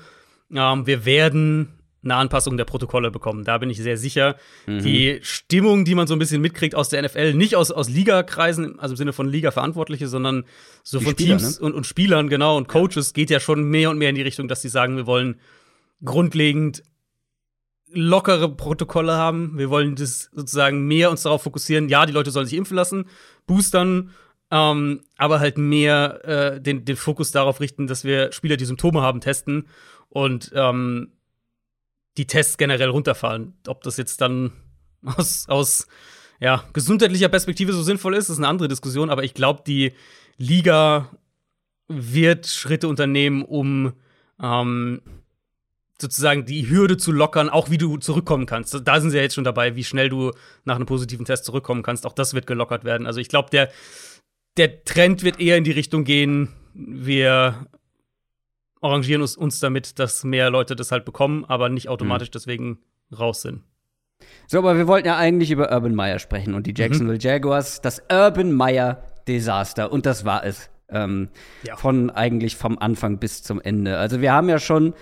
Ähm, 0.52 0.86
wir 0.86 1.04
werden 1.04 1.80
eine 2.02 2.14
Anpassung 2.14 2.56
der 2.56 2.64
Protokolle 2.64 3.10
bekommen. 3.10 3.44
Da 3.44 3.58
bin 3.58 3.68
ich 3.70 3.78
sehr 3.78 3.96
sicher. 3.96 4.36
Mhm. 4.66 4.82
Die 4.82 5.18
Stimmung, 5.22 5.84
die 5.84 5.94
man 5.94 6.06
so 6.06 6.14
ein 6.14 6.18
bisschen 6.18 6.40
mitkriegt 6.40 6.74
aus 6.74 6.88
der 6.88 7.02
NFL, 7.02 7.34
nicht 7.34 7.56
aus, 7.56 7.70
aus 7.70 7.88
Liga-Kreisen, 7.88 8.80
also 8.80 8.94
im 8.94 8.96
Sinne 8.96 9.12
von 9.12 9.28
Liga-Verantwortliche, 9.28 10.08
sondern 10.08 10.44
so 10.82 10.98
die 10.98 11.04
von 11.04 11.12
Spieler, 11.12 11.36
Teams 11.36 11.60
ne? 11.60 11.66
und, 11.66 11.74
und 11.74 11.86
Spielern, 11.86 12.28
genau, 12.28 12.56
und 12.56 12.68
Coaches, 12.68 13.12
geht 13.12 13.30
ja 13.30 13.38
schon 13.38 13.64
mehr 13.64 13.90
und 13.90 13.98
mehr 13.98 14.08
in 14.08 14.14
die 14.14 14.22
Richtung, 14.22 14.48
dass 14.48 14.62
sie 14.62 14.70
sagen, 14.70 14.96
wir 14.96 15.06
wollen 15.06 15.40
grundlegend 16.02 16.82
lockere 17.92 18.48
Protokolle 18.48 19.14
haben. 19.14 19.58
Wir 19.58 19.70
wollen 19.70 19.96
das 19.96 20.30
sozusagen 20.32 20.86
mehr 20.86 21.10
uns 21.10 21.22
darauf 21.22 21.42
fokussieren, 21.42 21.88
ja, 21.88 22.06
die 22.06 22.12
Leute 22.12 22.30
sollen 22.30 22.46
sich 22.46 22.58
impfen 22.58 22.76
lassen, 22.76 23.06
boostern, 23.46 24.10
ähm, 24.50 25.02
aber 25.16 25.40
halt 25.40 25.58
mehr 25.58 26.24
äh, 26.24 26.60
den, 26.60 26.84
den 26.84 26.96
Fokus 26.96 27.30
darauf 27.30 27.60
richten, 27.60 27.86
dass 27.86 28.04
wir 28.04 28.32
Spieler, 28.32 28.56
die 28.56 28.64
Symptome 28.64 29.02
haben, 29.02 29.20
testen 29.20 29.68
und 30.08 30.50
ähm, 30.54 31.12
die 32.16 32.26
Tests 32.26 32.58
generell 32.58 32.88
runterfahren. 32.90 33.54
Ob 33.66 33.82
das 33.82 33.96
jetzt 33.96 34.20
dann 34.20 34.52
aus, 35.04 35.48
aus 35.48 35.86
ja, 36.40 36.64
gesundheitlicher 36.72 37.28
Perspektive 37.28 37.72
so 37.72 37.82
sinnvoll 37.82 38.14
ist, 38.14 38.28
ist 38.28 38.38
eine 38.38 38.48
andere 38.48 38.68
Diskussion, 38.68 39.10
aber 39.10 39.24
ich 39.24 39.34
glaube, 39.34 39.62
die 39.66 39.92
Liga 40.36 41.10
wird 41.88 42.46
Schritte 42.46 42.88
unternehmen, 42.88 43.44
um 43.44 43.92
ähm, 44.42 45.02
sozusagen 46.00 46.44
die 46.44 46.68
Hürde 46.68 46.96
zu 46.96 47.12
lockern, 47.12 47.48
auch 47.48 47.70
wie 47.70 47.78
du 47.78 47.96
zurückkommen 47.98 48.46
kannst. 48.46 48.76
Da 48.84 49.00
sind 49.00 49.10
sie 49.10 49.16
ja 49.16 49.22
jetzt 49.22 49.34
schon 49.34 49.44
dabei, 49.44 49.76
wie 49.76 49.84
schnell 49.84 50.08
du 50.08 50.32
nach 50.64 50.76
einem 50.76 50.86
positiven 50.86 51.24
Test 51.24 51.44
zurückkommen 51.44 51.82
kannst. 51.82 52.06
Auch 52.06 52.12
das 52.12 52.34
wird 52.34 52.46
gelockert 52.46 52.84
werden. 52.84 53.06
Also 53.06 53.20
ich 53.20 53.28
glaube, 53.28 53.50
der, 53.50 53.70
der 54.56 54.84
Trend 54.84 55.22
wird 55.22 55.40
eher 55.40 55.56
in 55.56 55.64
die 55.64 55.70
Richtung 55.70 56.04
gehen, 56.04 56.48
wir 56.74 57.66
arrangieren 58.80 59.22
uns, 59.22 59.36
uns 59.36 59.60
damit, 59.60 59.98
dass 59.98 60.24
mehr 60.24 60.50
Leute 60.50 60.76
das 60.76 60.92
halt 60.92 61.04
bekommen, 61.04 61.44
aber 61.46 61.68
nicht 61.68 61.88
automatisch 61.88 62.28
mhm. 62.28 62.32
deswegen 62.32 62.78
raus 63.16 63.42
sind. 63.42 63.62
So, 64.46 64.58
aber 64.58 64.76
wir 64.76 64.86
wollten 64.86 65.06
ja 65.06 65.16
eigentlich 65.16 65.50
über 65.50 65.72
Urban 65.72 65.94
Meyer 65.94 66.18
sprechen 66.18 66.54
und 66.54 66.66
die 66.66 66.74
Jacksonville 66.76 67.18
mhm. 67.18 67.20
Jaguars, 67.20 67.80
das 67.80 68.02
Urban 68.10 68.52
Meyer 68.52 69.02
Desaster 69.26 69.92
und 69.92 70.06
das 70.06 70.24
war 70.24 70.44
es. 70.44 70.70
Ähm, 70.92 71.28
ja. 71.62 71.76
Von 71.76 72.10
eigentlich 72.10 72.56
vom 72.56 72.76
Anfang 72.76 73.18
bis 73.18 73.44
zum 73.44 73.60
Ende. 73.60 73.96
Also 73.98 74.20
wir 74.20 74.32
haben 74.32 74.48
ja 74.48 74.58
schon 74.58 74.92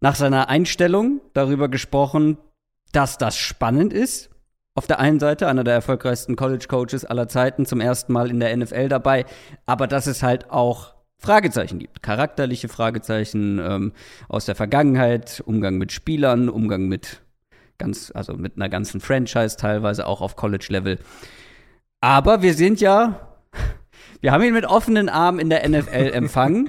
nach 0.00 0.14
seiner 0.14 0.48
Einstellung 0.48 1.20
darüber 1.34 1.68
gesprochen, 1.68 2.38
dass 2.92 3.18
das 3.18 3.36
spannend 3.36 3.92
ist. 3.92 4.30
Auf 4.74 4.86
der 4.86 4.98
einen 4.98 5.20
Seite 5.20 5.48
einer 5.48 5.64
der 5.64 5.74
erfolgreichsten 5.74 6.36
College 6.36 6.66
Coaches 6.68 7.04
aller 7.04 7.28
Zeiten, 7.28 7.66
zum 7.66 7.80
ersten 7.80 8.12
Mal 8.12 8.30
in 8.30 8.40
der 8.40 8.56
NFL 8.56 8.88
dabei, 8.88 9.26
aber 9.66 9.86
dass 9.86 10.06
es 10.06 10.22
halt 10.22 10.50
auch 10.50 10.94
Fragezeichen 11.18 11.78
gibt. 11.78 12.02
Charakterliche 12.02 12.68
Fragezeichen 12.68 13.58
ähm, 13.58 13.92
aus 14.28 14.46
der 14.46 14.54
Vergangenheit, 14.54 15.42
Umgang 15.44 15.76
mit 15.76 15.92
Spielern, 15.92 16.48
Umgang 16.48 16.88
mit 16.88 17.20
ganz, 17.76 18.10
also 18.14 18.34
mit 18.34 18.56
einer 18.56 18.68
ganzen 18.70 19.00
Franchise 19.00 19.56
teilweise 19.56 20.06
auch 20.06 20.22
auf 20.22 20.36
College-Level. 20.36 20.98
Aber 22.00 22.40
wir 22.40 22.54
sind 22.54 22.80
ja, 22.80 23.29
wir 24.20 24.32
haben 24.32 24.42
ihn 24.42 24.52
mit 24.52 24.66
offenen 24.66 25.08
Armen 25.08 25.38
in 25.38 25.50
der 25.50 25.68
NFL 25.68 26.10
empfangen. 26.12 26.68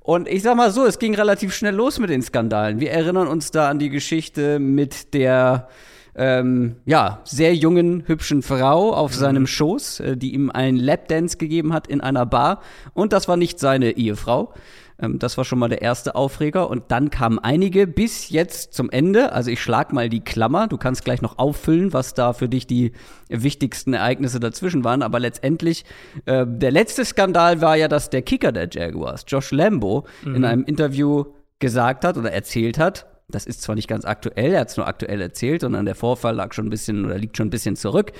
Und 0.00 0.28
ich 0.28 0.42
sag 0.42 0.56
mal 0.56 0.70
so, 0.70 0.84
es 0.84 0.98
ging 0.98 1.14
relativ 1.14 1.54
schnell 1.54 1.74
los 1.74 1.98
mit 1.98 2.10
den 2.10 2.22
Skandalen. 2.22 2.80
Wir 2.80 2.90
erinnern 2.90 3.28
uns 3.28 3.50
da 3.50 3.68
an 3.68 3.78
die 3.78 3.90
Geschichte 3.90 4.58
mit 4.58 5.14
der 5.14 5.68
ähm, 6.16 6.76
ja, 6.86 7.20
sehr 7.24 7.54
jungen, 7.54 8.04
hübschen 8.06 8.42
Frau 8.42 8.94
auf 8.94 9.12
mhm. 9.12 9.16
seinem 9.18 9.46
Schoß, 9.46 10.00
äh, 10.00 10.16
die 10.16 10.34
ihm 10.34 10.50
einen 10.50 10.78
Lapdance 10.78 11.36
gegeben 11.36 11.72
hat 11.72 11.86
in 11.86 12.00
einer 12.00 12.24
Bar. 12.24 12.62
Und 12.94 13.12
das 13.12 13.28
war 13.28 13.36
nicht 13.36 13.58
seine 13.58 13.92
Ehefrau. 13.92 14.54
Ähm, 14.98 15.18
das 15.18 15.36
war 15.36 15.44
schon 15.44 15.58
mal 15.58 15.68
der 15.68 15.82
erste 15.82 16.14
Aufreger. 16.14 16.70
Und 16.70 16.84
dann 16.88 17.10
kamen 17.10 17.38
einige 17.38 17.86
bis 17.86 18.30
jetzt 18.30 18.74
zum 18.74 18.90
Ende. 18.90 19.32
Also 19.32 19.50
ich 19.50 19.60
schlag 19.60 19.92
mal 19.92 20.08
die 20.08 20.20
Klammer. 20.20 20.68
Du 20.68 20.76
kannst 20.76 21.04
gleich 21.04 21.22
noch 21.22 21.38
auffüllen, 21.38 21.92
was 21.92 22.14
da 22.14 22.32
für 22.32 22.48
dich 22.48 22.66
die 22.66 22.92
wichtigsten 23.28 23.92
Ereignisse 23.94 24.40
dazwischen 24.40 24.84
waren. 24.84 25.02
Aber 25.02 25.20
letztendlich, 25.20 25.84
äh, 26.24 26.46
der 26.46 26.70
letzte 26.70 27.04
Skandal 27.04 27.60
war 27.60 27.76
ja, 27.76 27.88
dass 27.88 28.10
der 28.10 28.22
Kicker 28.22 28.52
der 28.52 28.68
Jaguars, 28.70 29.24
Josh 29.26 29.50
Lambo, 29.50 30.06
mhm. 30.24 30.34
in 30.34 30.44
einem 30.44 30.64
Interview 30.64 31.24
gesagt 31.58 32.04
hat 32.04 32.16
oder 32.16 32.32
erzählt 32.32 32.78
hat, 32.78 33.06
das 33.28 33.46
ist 33.46 33.62
zwar 33.62 33.74
nicht 33.74 33.88
ganz 33.88 34.04
aktuell, 34.04 34.52
er 34.52 34.60
hat 34.60 34.68
es 34.68 34.76
nur 34.76 34.86
aktuell 34.86 35.20
erzählt, 35.20 35.62
sondern 35.62 35.84
der 35.84 35.94
Vorfall 35.94 36.36
lag 36.36 36.52
schon 36.52 36.66
ein 36.66 36.70
bisschen 36.70 37.04
oder 37.04 37.18
liegt 37.18 37.36
schon 37.36 37.48
ein 37.48 37.50
bisschen 37.50 37.74
zurück, 37.74 38.12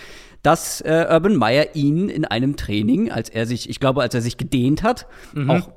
dass 0.42 0.80
äh, 0.80 1.06
Urban 1.08 1.36
Meyer 1.36 1.74
ihn 1.74 2.08
in 2.08 2.24
einem 2.24 2.56
Training, 2.56 3.10
als 3.12 3.28
er 3.28 3.46
sich, 3.46 3.70
ich 3.70 3.78
glaube, 3.78 4.02
als 4.02 4.14
er 4.14 4.20
sich 4.20 4.36
gedehnt 4.36 4.82
hat, 4.82 5.06
mhm. 5.32 5.50
auch 5.50 5.70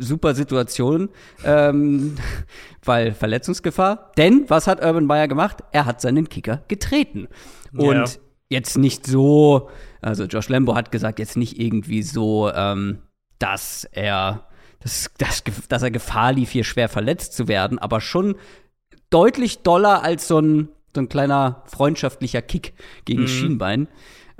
super 0.00 0.34
Situation, 0.34 1.08
ähm, 1.44 2.16
weil 2.84 3.12
Verletzungsgefahr. 3.12 4.12
Denn 4.16 4.44
was 4.48 4.66
hat 4.66 4.84
Urban 4.84 5.06
Meyer 5.06 5.28
gemacht? 5.28 5.58
Er 5.72 5.86
hat 5.86 6.00
seinen 6.00 6.28
Kicker 6.28 6.62
getreten. 6.68 7.28
Und 7.76 7.94
ja. 7.94 8.06
jetzt 8.48 8.78
nicht 8.78 9.06
so, 9.06 9.70
also 10.00 10.24
Josh 10.24 10.48
Lambo 10.48 10.74
hat 10.74 10.92
gesagt, 10.92 11.18
jetzt 11.18 11.36
nicht 11.36 11.58
irgendwie 11.58 12.02
so, 12.02 12.50
ähm, 12.54 12.98
dass 13.38 13.84
er 13.92 14.46
dass, 14.82 15.10
dass, 15.18 15.44
dass 15.68 15.82
er 15.82 15.90
Gefahr 15.90 16.32
lief, 16.32 16.50
hier 16.50 16.64
schwer 16.64 16.88
verletzt 16.88 17.34
zu 17.34 17.48
werden, 17.48 17.78
aber 17.78 18.00
schon 18.00 18.34
deutlich 19.10 19.58
doller 19.60 20.02
als 20.02 20.26
so 20.28 20.40
ein, 20.40 20.68
so 20.94 21.00
ein 21.00 21.08
kleiner 21.08 21.62
freundschaftlicher 21.66 22.42
Kick 22.42 22.74
gegen 23.04 23.22
mhm. 23.22 23.28
Schienbein. 23.28 23.88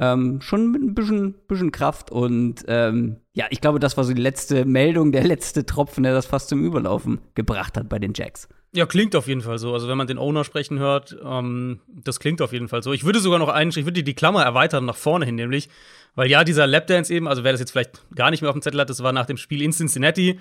Ähm, 0.03 0.41
schon 0.41 0.73
mit 0.73 0.83
ein 0.83 0.95
bisschen, 0.95 1.35
bisschen 1.47 1.71
Kraft 1.71 2.11
und 2.11 2.65
ähm, 2.67 3.19
ja, 3.35 3.47
ich 3.51 3.61
glaube, 3.61 3.79
das 3.79 3.97
war 3.97 4.03
so 4.03 4.13
die 4.13 4.21
letzte 4.21 4.65
Meldung, 4.65 5.13
der 5.13 5.23
letzte 5.33 5.65
Tropfen, 5.65 6.03
der 6.03 6.13
das 6.13 6.27
fast 6.27 6.49
zum 6.49 6.65
Überlaufen 6.65 7.21
gebracht 7.37 7.77
hat 7.77 7.89
bei 7.89 8.01
den 8.01 8.13
Jacks. 8.13 8.49
Ja, 8.75 8.85
klingt 8.87 9.15
auf 9.15 9.29
jeden 9.29 9.43
Fall 9.43 9.59
so. 9.59 9.73
Also 9.73 9.87
wenn 9.87 9.97
man 9.97 10.09
den 10.09 10.19
Owner 10.19 10.43
sprechen 10.43 10.81
hört, 10.81 11.17
ähm, 11.25 11.79
das 11.87 12.19
klingt 12.19 12.43
auf 12.43 12.53
jeden 12.53 12.67
Fall 12.67 12.83
so. 12.83 12.93
Ich 12.93 13.05
würde 13.05 13.21
sogar 13.21 13.39
noch 13.39 13.49
einen, 13.49 13.71
ich 13.71 13.85
würde 13.85 14.03
die 14.03 14.15
Klammer 14.15 14.43
erweitern 14.43 14.87
nach 14.87 14.97
vorne 14.97 15.25
hin, 15.25 15.37
nämlich, 15.37 15.69
weil 16.17 16.29
ja, 16.29 16.43
dieser 16.43 16.67
Lapdance 16.67 17.15
eben, 17.15 17.29
also 17.29 17.45
wer 17.45 17.53
das 17.53 17.61
jetzt 17.61 17.71
vielleicht 17.71 18.03
gar 18.13 18.33
nicht 18.33 18.41
mehr 18.41 18.51
auf 18.51 18.57
dem 18.57 18.63
Zettel 18.63 18.81
hat, 18.81 18.91
das 18.91 19.05
war 19.05 19.13
nach 19.13 19.27
dem 19.27 19.37
Spiel 19.37 19.63
in 19.63 19.71
Cincinnati. 19.71 20.41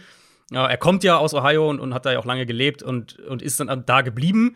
Ja, 0.50 0.66
er 0.66 0.78
kommt 0.78 1.04
ja 1.04 1.18
aus 1.18 1.36
Ohio 1.36 1.70
und, 1.70 1.80
und 1.80 1.94
hat 1.94 2.08
da 2.08 2.14
ja 2.14 2.18
auch 2.18 2.26
lange 2.26 2.48
gelebt 2.48 2.82
und, 2.82 3.20
und 3.20 3.44
ist 3.44 3.60
dann 3.60 3.84
da 3.86 4.02
geblieben. 4.02 4.56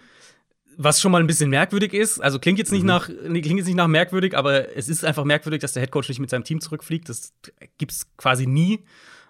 Was 0.78 1.02
schon 1.02 1.12
mal 1.12 1.22
ein 1.22 1.28
bisschen 1.28 1.50
merkwürdig 1.50 1.94
ist. 1.94 2.20
Also 2.20 2.40
klingt 2.40 2.60
jetzt 2.60 2.72
nicht 2.72 2.82
mhm. 2.82 2.88
nach, 2.88 3.08
klingt 3.08 3.46
jetzt 3.46 3.66
nicht 3.66 3.76
nach 3.76 3.88
merkwürdig, 3.88 4.38
aber 4.38 4.76
es 4.76 4.90
ist 4.90 5.06
einfach 5.06 5.24
merkwürdig, 5.24 5.62
dass 5.62 5.74
der 5.74 5.82
Headcoach 5.82 6.10
nicht 6.10 6.20
mit 6.20 6.30
seinem 6.30 6.44
Team 6.44 6.60
zurückfliegt. 6.60 7.08
Das 7.10 7.34
gibt's 7.78 8.08
quasi 8.18 8.46
nie. 8.46 8.84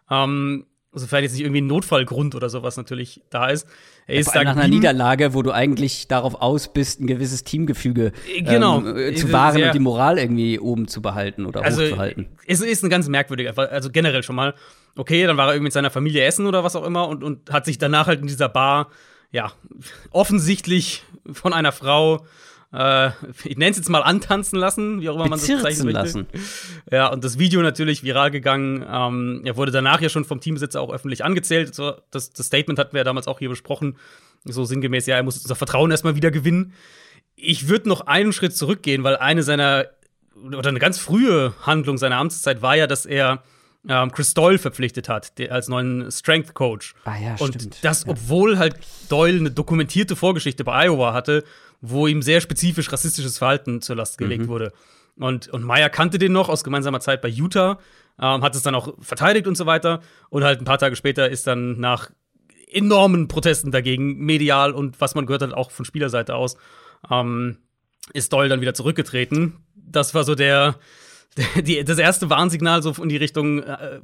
Ähm, 0.10 0.66
sofern 0.96 1.24
jetzt 1.24 1.34
nicht 1.34 1.42
irgendwie 1.42 1.62
ein 1.62 1.68
Notfallgrund 1.68 2.36
oder 2.36 2.50
sowas 2.50 2.78
natürlich 2.78 3.22
da 3.30 3.50
ist. 3.50 3.68
Er 4.08 4.16
ist 4.16 4.34
ja, 4.34 4.44
nach 4.44 4.56
einer 4.56 4.68
Niederlage, 4.68 5.34
wo 5.34 5.42
du 5.42 5.52
eigentlich 5.52 6.08
darauf 6.08 6.36
aus 6.36 6.72
bist, 6.72 7.02
ein 7.02 7.08
gewisses 7.08 7.44
Teamgefüge 7.44 8.14
äh, 8.34 8.42
genau. 8.42 8.80
ähm, 8.86 9.16
zu 9.16 9.32
wahren 9.32 9.62
und 9.62 9.74
die 9.74 9.80
Moral 9.80 10.18
irgendwie 10.18 10.60
oben 10.60 10.88
zu 10.88 11.02
behalten 11.02 11.46
oder 11.46 11.64
also, 11.64 11.84
hochzuhalten. 11.84 12.28
Es 12.48 12.62
ist 12.62 12.84
ein 12.84 12.90
ganz 12.90 13.08
merkwürdiger, 13.08 13.58
also 13.72 13.90
generell 13.92 14.24
schon 14.24 14.36
mal. 14.36 14.56
Okay, 14.96 15.26
dann 15.26 15.36
war 15.36 15.48
er 15.48 15.54
irgendwie 15.54 15.66
mit 15.66 15.74
seiner 15.74 15.92
Familie 15.92 16.24
essen 16.24 16.48
oder 16.48 16.64
was 16.64 16.76
auch 16.76 16.86
immer 16.86 17.10
und, 17.10 17.24
und 17.24 17.52
hat 17.52 17.66
sich 17.66 17.78
danach 17.78 18.08
halt 18.08 18.22
in 18.22 18.28
dieser 18.28 18.48
Bar, 18.48 18.90
ja, 19.36 19.52
offensichtlich 20.12 21.04
von 21.30 21.52
einer 21.52 21.74
Frau 21.74 22.26
äh, 22.72 23.12
ich 23.44 23.58
nenne 23.58 23.72
es 23.72 23.78
jetzt 23.78 23.90
mal 23.90 24.02
antanzen 24.02 24.58
lassen, 24.58 25.02
wie 25.02 25.10
auch 25.10 25.16
immer 25.16 25.28
man 25.28 25.40
das 25.40 25.48
bezeichnen 25.48 25.86
möchte. 25.86 26.00
lassen. 26.00 26.28
Ja, 26.90 27.08
und 27.08 27.24
das 27.24 27.38
Video 27.38 27.62
natürlich 27.62 28.04
viral 28.04 28.32
gegangen. 28.32 28.84
Ähm, 28.90 29.42
er 29.44 29.56
wurde 29.58 29.72
danach 29.72 30.02
ja 30.02 30.10
schon 30.10 30.26
vom 30.26 30.40
Teambesitzer 30.40 30.82
auch 30.82 30.92
öffentlich 30.92 31.24
angezählt. 31.24 31.76
So, 31.76 31.94
das, 32.12 32.32
das 32.32 32.48
Statement 32.48 32.80
hatten 32.80 32.94
wir 32.94 33.00
ja 33.00 33.04
damals 33.04 33.28
auch 33.28 33.40
hier 33.40 33.50
besprochen. 33.50 33.98
So 34.46 34.66
sinngemäß, 34.66 35.06
ja, 35.06 35.16
er 35.16 35.24
muss 35.24 35.38
unser 35.38 35.56
Vertrauen 35.56 35.92
erstmal 35.92 36.16
wieder 36.16 36.32
gewinnen. 36.32 36.74
Ich 37.36 37.68
würde 37.68 37.90
noch 37.90 38.08
einen 38.08 38.34
Schritt 38.34 38.56
zurückgehen, 38.56 39.04
weil 39.04 39.18
eine 39.18 39.44
seiner 39.44 39.86
oder 40.46 40.70
eine 40.70 40.80
ganz 40.80 40.98
frühe 40.98 41.54
Handlung 41.62 41.98
seiner 41.98 42.18
Amtszeit 42.18 42.62
war 42.62 42.76
ja, 42.76 42.88
dass 42.88 43.06
er 43.06 43.42
ähm, 43.88 44.12
Chris 44.12 44.34
Doyle 44.34 44.58
verpflichtet 44.58 45.10
hat, 45.10 45.38
der, 45.38 45.52
als 45.52 45.68
neuen 45.68 46.12
Strength 46.12 46.54
Coach. 46.54 46.96
Ah 47.06 47.18
ja, 47.18 47.36
und 47.40 47.56
stimmt. 47.56 47.84
das, 47.84 48.08
obwohl 48.08 48.58
halt 48.58 48.76
Doyle 49.10 49.40
eine 49.40 49.52
dokumentierte 49.52 50.16
Vorgeschichte 50.16 50.64
bei 50.64 50.86
Iowa 50.88 51.14
hatte 51.14 51.44
wo 51.82 52.08
ihm 52.08 52.22
sehr 52.22 52.42
spezifisch 52.42 52.92
rassistisches 52.92 53.38
Verhalten 53.38 53.82
zur 53.82 53.96
Last 53.96 54.18
gelegt 54.18 54.44
mhm. 54.44 54.48
wurde. 54.48 54.74
Und, 55.18 55.48
und 55.50 55.64
Meyer 55.64 55.90
kannte 55.90 56.18
den 56.18 56.34
noch 56.34 56.50
aus 56.50 56.64
gemeinsamer 56.64 57.00
Zeit 57.00 57.22
bei 57.22 57.30
Utah, 57.30 57.80
ähm, 58.20 58.44
hat 58.44 58.56
es 58.56 58.64
dann 58.64 58.76
auch 58.76 58.94
verteidigt 59.00 59.48
und 59.48 59.56
so 59.56 59.66
weiter. 59.66 60.02
Und 60.30 60.44
halt 60.44 60.60
ein 60.60 60.66
paar 60.66 60.78
Tage 60.78 60.96
später 60.96 61.30
ist 61.30 61.48
dann 61.48 61.80
nach 61.80 62.12
enormen 62.72 63.28
Protesten 63.28 63.72
dagegen, 63.72 64.18
medial 64.18 64.74
und 64.74 65.00
was 65.00 65.16
man 65.16 65.26
gehört 65.26 65.42
hat, 65.42 65.54
auch 65.54 65.72
von 65.72 65.86
Spielerseite 65.86 66.36
aus, 66.36 66.58
ähm, 67.10 67.60
ist 68.14 68.34
Doyle 68.34 68.50
dann 68.50 68.62
wieder 68.62 68.74
zurückgetreten. 68.74 69.58
Das 69.76 70.14
war 70.14 70.24
so 70.24 70.36
der 70.36 70.76
die, 71.62 71.84
das 71.84 71.98
erste 71.98 72.30
Warnsignal 72.30 72.82
so 72.82 72.92
in 73.02 73.10
die 73.10 73.18
Richtung, 73.18 73.64
äh, 73.64 74.00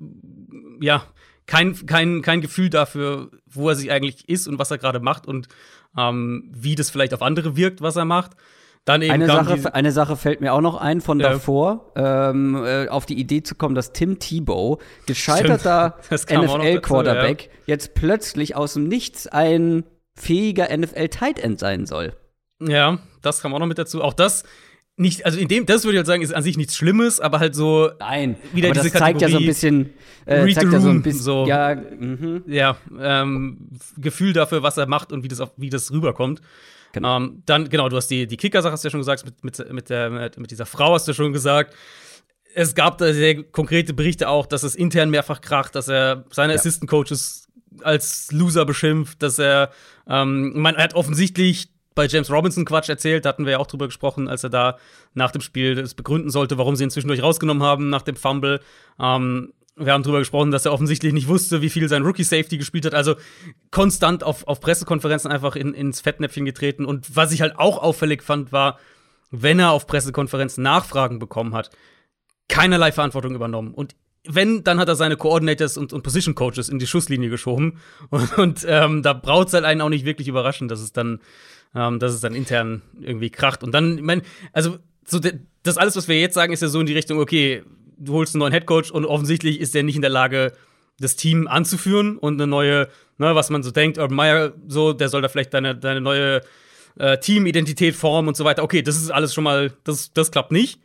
ja, 0.81 1.03
kein, 1.47 1.85
kein, 1.85 2.21
kein 2.21 2.41
Gefühl 2.41 2.69
dafür, 2.69 3.31
wo 3.45 3.69
er 3.69 3.75
sich 3.75 3.91
eigentlich 3.91 4.27
ist 4.29 4.47
und 4.47 4.59
was 4.59 4.71
er 4.71 4.77
gerade 4.77 4.99
macht 4.99 5.27
und 5.27 5.47
ähm, 5.97 6.49
wie 6.53 6.75
das 6.75 6.89
vielleicht 6.89 7.13
auf 7.13 7.21
andere 7.21 7.55
wirkt, 7.55 7.81
was 7.81 7.95
er 7.95 8.05
macht. 8.05 8.31
Dann 8.85 9.03
eben 9.03 9.11
eine, 9.11 9.27
Sache, 9.27 9.75
eine 9.75 9.91
Sache 9.91 10.15
fällt 10.15 10.41
mir 10.41 10.53
auch 10.53 10.61
noch 10.61 10.75
ein 10.75 11.01
von 11.01 11.19
ja. 11.19 11.29
davor, 11.29 11.91
ähm, 11.95 12.63
äh, 12.65 12.87
auf 12.87 13.05
die 13.05 13.19
Idee 13.19 13.43
zu 13.43 13.53
kommen, 13.53 13.75
dass 13.75 13.93
Tim 13.93 14.17
Tebow, 14.17 14.79
gescheiterter 15.05 15.97
NFL-Quarterback, 16.09 17.43
ja. 17.43 17.51
jetzt 17.67 17.93
plötzlich 17.93 18.55
aus 18.55 18.73
dem 18.73 18.87
Nichts 18.87 19.27
ein 19.27 19.83
fähiger 20.15 20.75
NFL-Tight 20.75 21.37
End 21.37 21.59
sein 21.59 21.85
soll. 21.85 22.13
Ja, 22.59 22.99
das 23.21 23.41
kam 23.41 23.53
auch 23.53 23.59
noch 23.59 23.67
mit 23.67 23.77
dazu. 23.77 24.01
Auch 24.03 24.13
das 24.13 24.43
nicht, 24.97 25.25
also 25.25 25.39
in 25.39 25.47
dem, 25.47 25.65
das 25.65 25.83
würde 25.83 25.93
ich 25.93 25.97
halt 25.99 26.07
sagen, 26.07 26.21
ist 26.21 26.33
an 26.33 26.43
sich 26.43 26.57
nichts 26.57 26.75
Schlimmes, 26.75 27.19
aber 27.19 27.39
halt 27.39 27.55
so. 27.55 27.91
Nein, 27.99 28.35
wieder 28.53 28.69
aber 28.69 28.79
diese 28.79 28.91
das 28.91 28.99
zeigt 28.99 29.19
Kategorie, 29.19 29.31
ja 29.31 29.37
so 29.37 29.43
ein 29.43 29.45
bisschen, 29.45 29.89
äh, 30.25 30.53
zeigt 30.53 30.73
ja 30.73 30.79
so 30.79 30.89
ein 30.89 31.01
bisschen, 31.01 31.21
so, 31.21 31.45
ja, 31.47 31.75
mhm. 31.75 32.43
ja 32.47 32.77
ähm, 32.99 33.69
Gefühl 33.97 34.33
dafür, 34.33 34.63
was 34.63 34.77
er 34.77 34.87
macht 34.87 35.11
und 35.11 35.23
wie 35.23 35.27
das, 35.27 35.41
wie 35.57 35.69
das 35.69 35.91
rüberkommt. 35.91 36.41
Genau. 36.93 37.17
Ähm, 37.17 37.43
dann, 37.45 37.69
genau, 37.69 37.89
du 37.89 37.95
hast 37.95 38.07
die, 38.07 38.27
die 38.27 38.37
Kicker-Sache, 38.37 38.73
hast 38.73 38.83
du 38.83 38.87
ja 38.87 38.91
schon 38.91 38.99
gesagt, 38.99 39.25
mit, 39.25 39.43
mit, 39.43 39.73
mit, 39.73 39.89
der, 39.89 40.09
mit 40.09 40.51
dieser 40.51 40.65
Frau 40.65 40.93
hast 40.93 41.07
du 41.07 41.13
schon 41.13 41.33
gesagt. 41.33 41.73
Es 42.53 42.75
gab 42.75 42.97
da 42.97 43.13
sehr 43.13 43.43
konkrete 43.43 43.93
Berichte 43.93 44.27
auch, 44.27 44.45
dass 44.45 44.63
es 44.63 44.75
intern 44.75 45.09
mehrfach 45.09 45.39
kracht, 45.39 45.73
dass 45.73 45.87
er 45.87 46.25
seine 46.31 46.53
ja. 46.53 46.59
Assistant-Coaches 46.59 47.47
als 47.81 48.31
Loser 48.31 48.65
beschimpft, 48.65 49.23
dass 49.23 49.39
er, 49.39 49.71
ähm, 50.07 50.59
man, 50.59 50.75
er 50.75 50.83
hat 50.83 50.93
offensichtlich 50.95 51.69
bei 51.95 52.07
James 52.07 52.31
Robinson 52.31 52.65
Quatsch 52.65 52.89
erzählt. 52.89 53.25
Da 53.25 53.29
hatten 53.29 53.45
wir 53.45 53.53
ja 53.53 53.59
auch 53.59 53.67
drüber 53.67 53.87
gesprochen, 53.87 54.27
als 54.27 54.43
er 54.43 54.49
da 54.49 54.77
nach 55.13 55.31
dem 55.31 55.41
Spiel 55.41 55.75
das 55.75 55.93
begründen 55.93 56.29
sollte, 56.29 56.57
warum 56.57 56.75
sie 56.75 56.83
ihn 56.83 56.91
zwischendurch 56.91 57.21
rausgenommen 57.21 57.63
haben 57.63 57.89
nach 57.89 58.01
dem 58.01 58.15
Fumble. 58.15 58.61
Ähm, 58.99 59.53
wir 59.75 59.93
haben 59.93 60.03
drüber 60.03 60.19
gesprochen, 60.19 60.51
dass 60.51 60.65
er 60.65 60.73
offensichtlich 60.73 61.13
nicht 61.13 61.27
wusste, 61.27 61.61
wie 61.61 61.69
viel 61.69 61.87
sein 61.87 62.03
Rookie 62.03 62.23
Safety 62.23 62.57
gespielt 62.57 62.85
hat. 62.85 62.93
Also 62.93 63.15
konstant 63.71 64.23
auf, 64.23 64.47
auf 64.47 64.59
Pressekonferenzen 64.59 65.31
einfach 65.31 65.55
in, 65.55 65.73
ins 65.73 66.01
Fettnäpfchen 66.01 66.45
getreten. 66.45 66.85
Und 66.85 67.15
was 67.15 67.31
ich 67.31 67.41
halt 67.41 67.57
auch 67.57 67.81
auffällig 67.81 68.21
fand, 68.21 68.51
war, 68.51 68.79
wenn 69.31 69.59
er 69.59 69.71
auf 69.71 69.87
Pressekonferenzen 69.87 70.61
Nachfragen 70.61 71.19
bekommen 71.19 71.53
hat, 71.53 71.69
keinerlei 72.49 72.91
Verantwortung 72.91 73.33
übernommen. 73.33 73.73
Und 73.73 73.95
wenn, 74.27 74.63
dann 74.63 74.79
hat 74.79 74.87
er 74.87 74.95
seine 74.95 75.17
Coordinators 75.17 75.77
und, 75.77 75.93
und 75.93 76.03
Position 76.03 76.35
Coaches 76.35 76.69
in 76.69 76.79
die 76.79 76.87
Schusslinie 76.87 77.29
geschoben. 77.29 77.79
Und, 78.09 78.37
und 78.37 78.65
ähm, 78.67 79.01
da 79.01 79.13
braucht 79.13 79.47
es 79.47 79.53
halt 79.53 79.65
einen 79.65 79.81
auch 79.81 79.89
nicht 79.89 80.05
wirklich 80.05 80.27
überraschen, 80.27 80.67
dass 80.67 80.81
es 80.81 80.91
dann 80.91 81.19
ähm, 81.75 81.99
dass 81.99 82.13
es 82.13 82.21
dann 82.21 82.35
intern 82.35 82.81
irgendwie 82.99 83.29
kracht. 83.29 83.63
Und 83.63 83.71
dann, 83.71 83.97
ich 83.97 84.03
meine, 84.03 84.21
also 84.53 84.77
so 85.05 85.19
das 85.63 85.77
alles, 85.77 85.95
was 85.95 86.07
wir 86.07 86.19
jetzt 86.19 86.33
sagen, 86.33 86.53
ist 86.53 86.61
ja 86.61 86.67
so 86.67 86.79
in 86.79 86.85
die 86.85 86.93
Richtung, 86.93 87.19
okay, 87.19 87.63
du 87.97 88.13
holst 88.13 88.33
einen 88.35 88.39
neuen 88.39 88.53
Headcoach 88.53 88.91
und 88.91 89.05
offensichtlich 89.05 89.59
ist 89.59 89.75
der 89.75 89.83
nicht 89.83 89.95
in 89.95 90.01
der 90.01 90.09
Lage, 90.09 90.53
das 90.99 91.15
Team 91.15 91.47
anzuführen 91.47 92.17
und 92.17 92.35
eine 92.35 92.47
neue, 92.47 92.87
ne, 93.17 93.35
was 93.35 93.49
man 93.49 93.63
so 93.63 93.71
denkt, 93.71 93.97
Urban 93.97 94.15
Meyer, 94.15 94.53
so, 94.67 94.93
der 94.93 95.09
soll 95.09 95.21
da 95.21 95.29
vielleicht 95.29 95.53
deine, 95.53 95.75
deine 95.75 96.01
neue 96.01 96.41
äh, 96.97 97.17
Teamidentität 97.17 97.95
formen 97.95 98.27
und 98.27 98.37
so 98.37 98.45
weiter. 98.45 98.63
Okay, 98.63 98.81
das 98.81 98.97
ist 98.97 99.09
alles 99.09 99.33
schon 99.33 99.43
mal, 99.43 99.73
das, 99.83 100.13
das 100.13 100.31
klappt 100.31 100.51
nicht. 100.51 100.79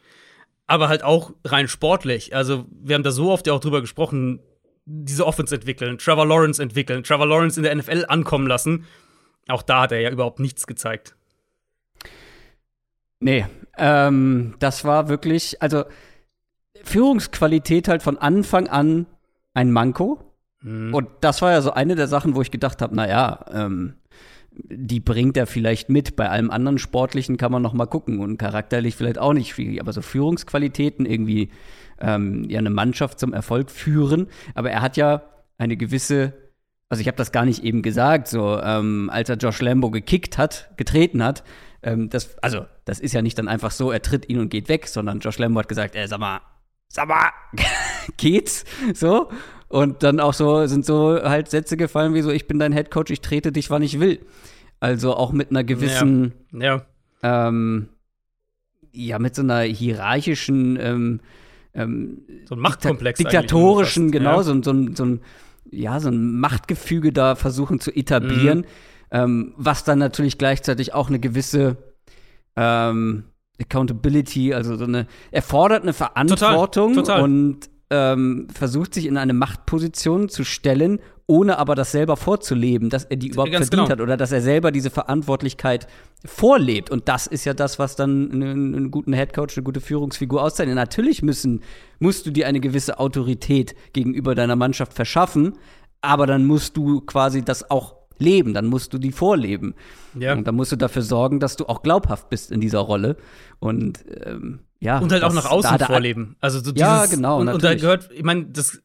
Aber 0.66 0.88
halt 0.88 1.05
auch 1.05 1.33
rein 1.45 1.69
sportlich. 1.69 2.35
Also, 2.35 2.66
wir 2.71 2.97
haben 2.97 3.05
da 3.05 3.12
so 3.12 3.31
oft 3.31 3.47
ja 3.47 3.52
auch 3.52 3.61
drüber 3.61 3.81
gesprochen, 3.81 4.40
diese 4.85 5.26
Offense 5.26 5.55
entwickeln, 5.55 5.99
Trevor 5.99 6.26
Lawrence 6.26 6.61
entwickeln, 6.61 7.05
Trevor 7.05 7.26
Lawrence 7.26 7.59
in 7.59 7.64
der 7.64 7.75
NFL 7.75 8.05
ankommen 8.09 8.47
lassen. 8.47 8.85
Auch 9.48 9.62
da 9.62 9.82
hat 9.82 9.92
er 9.92 10.00
ja 10.00 10.10
überhaupt 10.10 10.40
nichts 10.40 10.66
gezeigt. 10.66 11.16
Nee, 13.20 13.46
ähm, 13.78 14.54
das 14.58 14.84
war 14.84 15.08
wirklich, 15.08 15.62
also 15.62 15.84
Führungsqualität 16.82 17.88
halt 17.88 18.02
von 18.02 18.18
Anfang 18.18 18.68
an 18.68 19.06
ein 19.54 19.70
Manko. 19.70 20.20
Mhm. 20.60 20.94
Und 20.94 21.08
das 21.20 21.42
war 21.42 21.52
ja 21.52 21.62
so 21.62 21.72
eine 21.72 21.94
der 21.94 22.08
Sachen, 22.08 22.34
wo 22.34 22.42
ich 22.42 22.50
gedacht 22.50 22.82
habe, 22.82 22.94
naja, 22.94 23.44
ähm, 23.52 23.94
die 24.52 25.00
bringt 25.00 25.36
er 25.36 25.46
vielleicht 25.46 25.88
mit. 25.88 26.16
Bei 26.16 26.30
allem 26.30 26.50
anderen 26.50 26.78
Sportlichen 26.78 27.36
kann 27.36 27.52
man 27.52 27.62
noch 27.62 27.72
mal 27.72 27.86
gucken 27.86 28.20
und 28.20 28.38
charakterlich 28.38 28.96
vielleicht 28.96 29.18
auch 29.18 29.32
nicht 29.32 29.50
schwierig. 29.50 29.80
Aber 29.80 29.92
so 29.92 30.02
Führungsqualitäten 30.02 31.06
irgendwie 31.06 31.50
ähm, 32.00 32.48
ja 32.48 32.58
eine 32.58 32.70
Mannschaft 32.70 33.18
zum 33.18 33.32
Erfolg 33.32 33.70
führen. 33.70 34.28
Aber 34.54 34.70
er 34.70 34.82
hat 34.82 34.96
ja 34.96 35.22
eine 35.58 35.76
gewisse 35.76 36.32
also 36.88 37.00
ich 37.00 37.09
habe 37.09 37.16
das 37.16 37.33
gar 37.33 37.45
nicht 37.45 37.64
eben 37.64 37.83
gesagt, 37.83 38.28
so 38.28 38.61
ähm, 38.62 39.11
als 39.12 39.28
er 39.28 39.37
Josh 39.37 39.61
Lambo 39.61 39.90
gekickt 39.90 40.38
hat, 40.38 40.71
getreten 40.76 41.23
hat, 41.23 41.43
ähm, 41.83 42.09
das, 42.11 42.38
also 42.43 42.66
das 42.85 43.00
ist 43.00 43.12
ja 43.12 43.23
nicht 43.23 43.38
dann 43.38 43.49
einfach 43.49 43.71
so, 43.71 43.90
er 43.90 44.02
tritt 44.02 44.28
ihn 44.28 44.38
und 44.38 44.49
geht 44.49 44.69
weg, 44.69 44.87
sondern 44.87 45.21
Josh 45.21 45.38
Lambo 45.38 45.61
hat 45.61 45.69
gesagt, 45.69 45.97
äh, 45.97 46.07
sag 46.07 46.21
mal, 46.21 46.40
sag 46.88 47.09
mal, 47.09 47.31
geht's? 48.16 48.64
So. 48.95 49.31
Und 49.69 50.05
dann 50.05 50.21
auch 50.21 50.35
so 50.35 50.66
sind 50.66 50.85
so 50.85 51.21
halt 51.23 51.49
Sätze 51.49 51.76
gefallen 51.76 52.14
wie 52.14 52.23
so, 52.23 52.31
ich 52.31 52.47
bin 52.47 52.59
dein 52.59 52.73
Head 52.73 52.90
Coach, 52.90 53.11
ich 53.11 53.21
trete 53.21 53.50
dich, 53.50 53.69
wann 53.71 53.83
ich 53.83 53.99
will. 53.99 54.21
Also 54.78 55.14
auch 55.14 55.33
mit 55.33 55.50
einer 55.50 55.64
gewissen, 55.64 56.35
ja, 56.52 56.83
ja. 57.23 57.49
Ähm, 57.49 57.88
ja 58.93 59.19
mit 59.19 59.35
so 59.35 59.43
einer 59.43 59.61
hierarchischen, 59.62 60.78
ähm, 60.81 61.21
ähm, 61.75 62.23
so 62.49 62.55
ein 62.55 62.61
Machtkomplex, 62.61 63.19
diktatorischen, 63.19 64.12
genau, 64.12 64.37
ja. 64.37 64.43
so, 64.45 64.62
so, 64.62 64.95
so 64.95 65.05
ein 65.05 65.21
ja, 65.70 66.00
so 66.00 66.08
ein 66.08 66.38
Machtgefüge 66.38 67.12
da 67.12 67.35
versuchen 67.35 67.80
zu 67.80 67.90
etablieren, 67.90 68.58
mhm. 68.58 68.64
ähm, 69.11 69.54
was 69.56 69.85
dann 69.85 69.99
natürlich 69.99 70.38
gleichzeitig 70.38 70.94
auch 70.94 71.08
eine 71.08 71.20
gewisse 71.20 71.76
ähm, 72.56 73.25
Accountability, 73.61 74.54
also 74.54 74.76
so 74.76 74.85
eine, 74.85 75.06
erfordert 75.30 75.82
eine 75.82 75.92
Verantwortung 75.92 76.94
total, 76.94 77.16
total. 77.16 77.23
und 77.23 77.70
ähm, 77.90 78.49
versucht 78.52 78.95
sich 78.95 79.07
in 79.07 79.16
eine 79.16 79.33
Machtposition 79.33 80.28
zu 80.28 80.45
stellen, 80.45 80.99
ohne 81.28 81.59
aber 81.59 81.75
das 81.75 81.93
selber 81.93 82.16
vorzuleben, 82.16 82.88
dass 82.88 83.05
er 83.05 83.16
die 83.16 83.28
überhaupt 83.28 83.52
Ganz 83.52 83.69
verdient 83.69 83.88
genau. 83.88 83.93
hat 83.93 84.00
oder 84.00 84.16
dass 84.16 84.33
er 84.33 84.40
selber 84.40 84.71
diese 84.71 84.90
Verantwortlichkeit 84.90 85.88
vorlebt. 86.25 86.90
Und 86.90 87.09
das 87.09 87.26
ist 87.26 87.45
ja 87.45 87.55
das, 87.55 87.78
was 87.78 87.97
dann 87.97 88.31
einen, 88.31 88.75
einen 88.75 88.90
guten 88.90 89.12
Headcoach, 89.12 89.57
eine 89.57 89.64
gute 89.64 89.81
Führungsfigur 89.81 90.43
auszeichnet. 90.43 90.76
Natürlich 90.76 91.23
müssen, 91.23 91.62
musst 91.99 92.26
du 92.26 92.31
dir 92.31 92.47
eine 92.47 92.61
gewisse 92.61 92.99
Autorität 92.99 93.75
gegenüber 93.93 94.35
deiner 94.35 94.57
Mannschaft 94.57 94.93
verschaffen, 94.93 95.55
aber 96.00 96.26
dann 96.26 96.45
musst 96.45 96.76
du 96.76 97.00
quasi 97.00 97.43
das 97.43 97.71
auch 97.71 97.97
leben, 98.19 98.55
dann 98.55 98.66
musst 98.66 98.93
du 98.95 98.99
die 98.99 99.12
vorleben. 99.12 99.75
Ja. 100.19 100.33
Und 100.33 100.47
dann 100.47 100.55
musst 100.55 100.73
du 100.73 100.76
dafür 100.76 101.02
sorgen, 101.02 101.40
dass 101.40 101.57
du 101.57 101.66
auch 101.66 101.83
glaubhaft 101.83 102.28
bist 102.28 102.50
in 102.50 102.61
dieser 102.61 102.81
Rolle. 102.81 103.16
Und 103.59 104.05
ähm, 104.25 104.61
ja. 104.80 104.99
Und 104.99 105.12
halt 105.12 105.25
auch 105.25 105.33
nach 105.33 105.50
außen 105.50 105.78
vorleben. 105.80 106.37
Also 106.40 106.59
so 106.59 106.73
dieses, 106.73 106.80
ja, 106.80 107.06
genau. 107.06 107.40
Und, 107.40 107.49
und 107.49 107.64
da 107.64 107.75
gehört, 107.75 108.11
ich 108.12 108.23
meine, 108.23 108.47
das, 108.47 108.80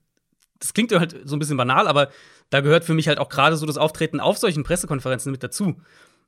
das 0.60 0.74
klingt 0.74 0.92
halt 0.94 1.16
so 1.26 1.36
ein 1.36 1.40
bisschen 1.40 1.58
banal, 1.58 1.88
aber 1.88 2.10
da 2.50 2.62
gehört 2.62 2.84
für 2.84 2.94
mich 2.94 3.08
halt 3.08 3.20
auch 3.20 3.30
gerade 3.30 3.58
so 3.58 3.66
das 3.66 3.78
Auftreten 3.78 4.20
auf 4.20 4.38
solchen 4.38 4.64
Pressekonferenzen 4.64 5.32
mit 5.32 5.44
dazu. 5.44 5.76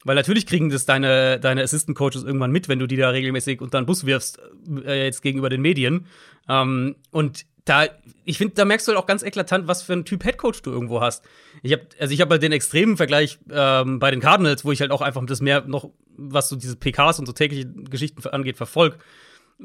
Weil 0.05 0.15
natürlich 0.15 0.46
kriegen 0.46 0.70
das 0.70 0.86
deine, 0.86 1.39
deine 1.39 1.63
Assistant 1.63 1.98
Coaches 1.98 2.24
irgendwann 2.24 2.51
mit, 2.51 2.67
wenn 2.67 2.79
du 2.79 2.88
die 2.88 2.98
da 2.98 3.10
regelmäßig 3.10 3.62
unter 3.62 3.79
den 3.79 3.86
Bus 3.86 4.05
wirfst, 4.05 4.39
äh, 4.86 5.05
jetzt 5.05 5.22
gegenüber 5.22 5.50
den 5.50 5.62
Medien. 5.62 6.08
Ähm, 6.50 6.96
und 7.12 7.46
da, 7.65 7.86
ich 8.25 8.38
finde, 8.38 8.55
da 8.55 8.65
merkst 8.65 8.88
du 8.88 8.91
halt 8.91 9.01
auch 9.01 9.05
ganz 9.05 9.24
eklatant, 9.24 9.67
was 9.67 9.82
für 9.82 9.93
ein 9.93 10.03
Typ 10.03 10.25
Headcoach 10.25 10.62
du 10.62 10.72
irgendwo 10.72 11.00
hast. 11.00 11.24
Ich 11.62 11.72
habe, 11.72 11.84
also 12.00 12.13
ich 12.13 12.20
habe 12.20 12.32
halt 12.32 12.43
den 12.43 12.51
extremen 12.51 12.98
Vergleich 12.98 13.39
ähm, 13.50 14.00
bei 14.00 14.12
den 14.12 14.20
Cardinals, 14.20 14.65
wo 14.65 14.74
ich 14.74 14.82
halt 14.82 14.91
auch 14.91 15.01
einfach 15.01 15.25
das 15.25 15.39
mehr 15.39 15.63
noch, 15.65 15.89
was 16.17 16.50
so 16.50 16.58
diese 16.58 16.75
PKs 16.75 17.20
und 17.20 17.25
so 17.25 17.32
tägliche 17.32 17.65
Geschichten 17.65 18.27
angeht, 18.27 18.58
verfolg, 18.58 18.98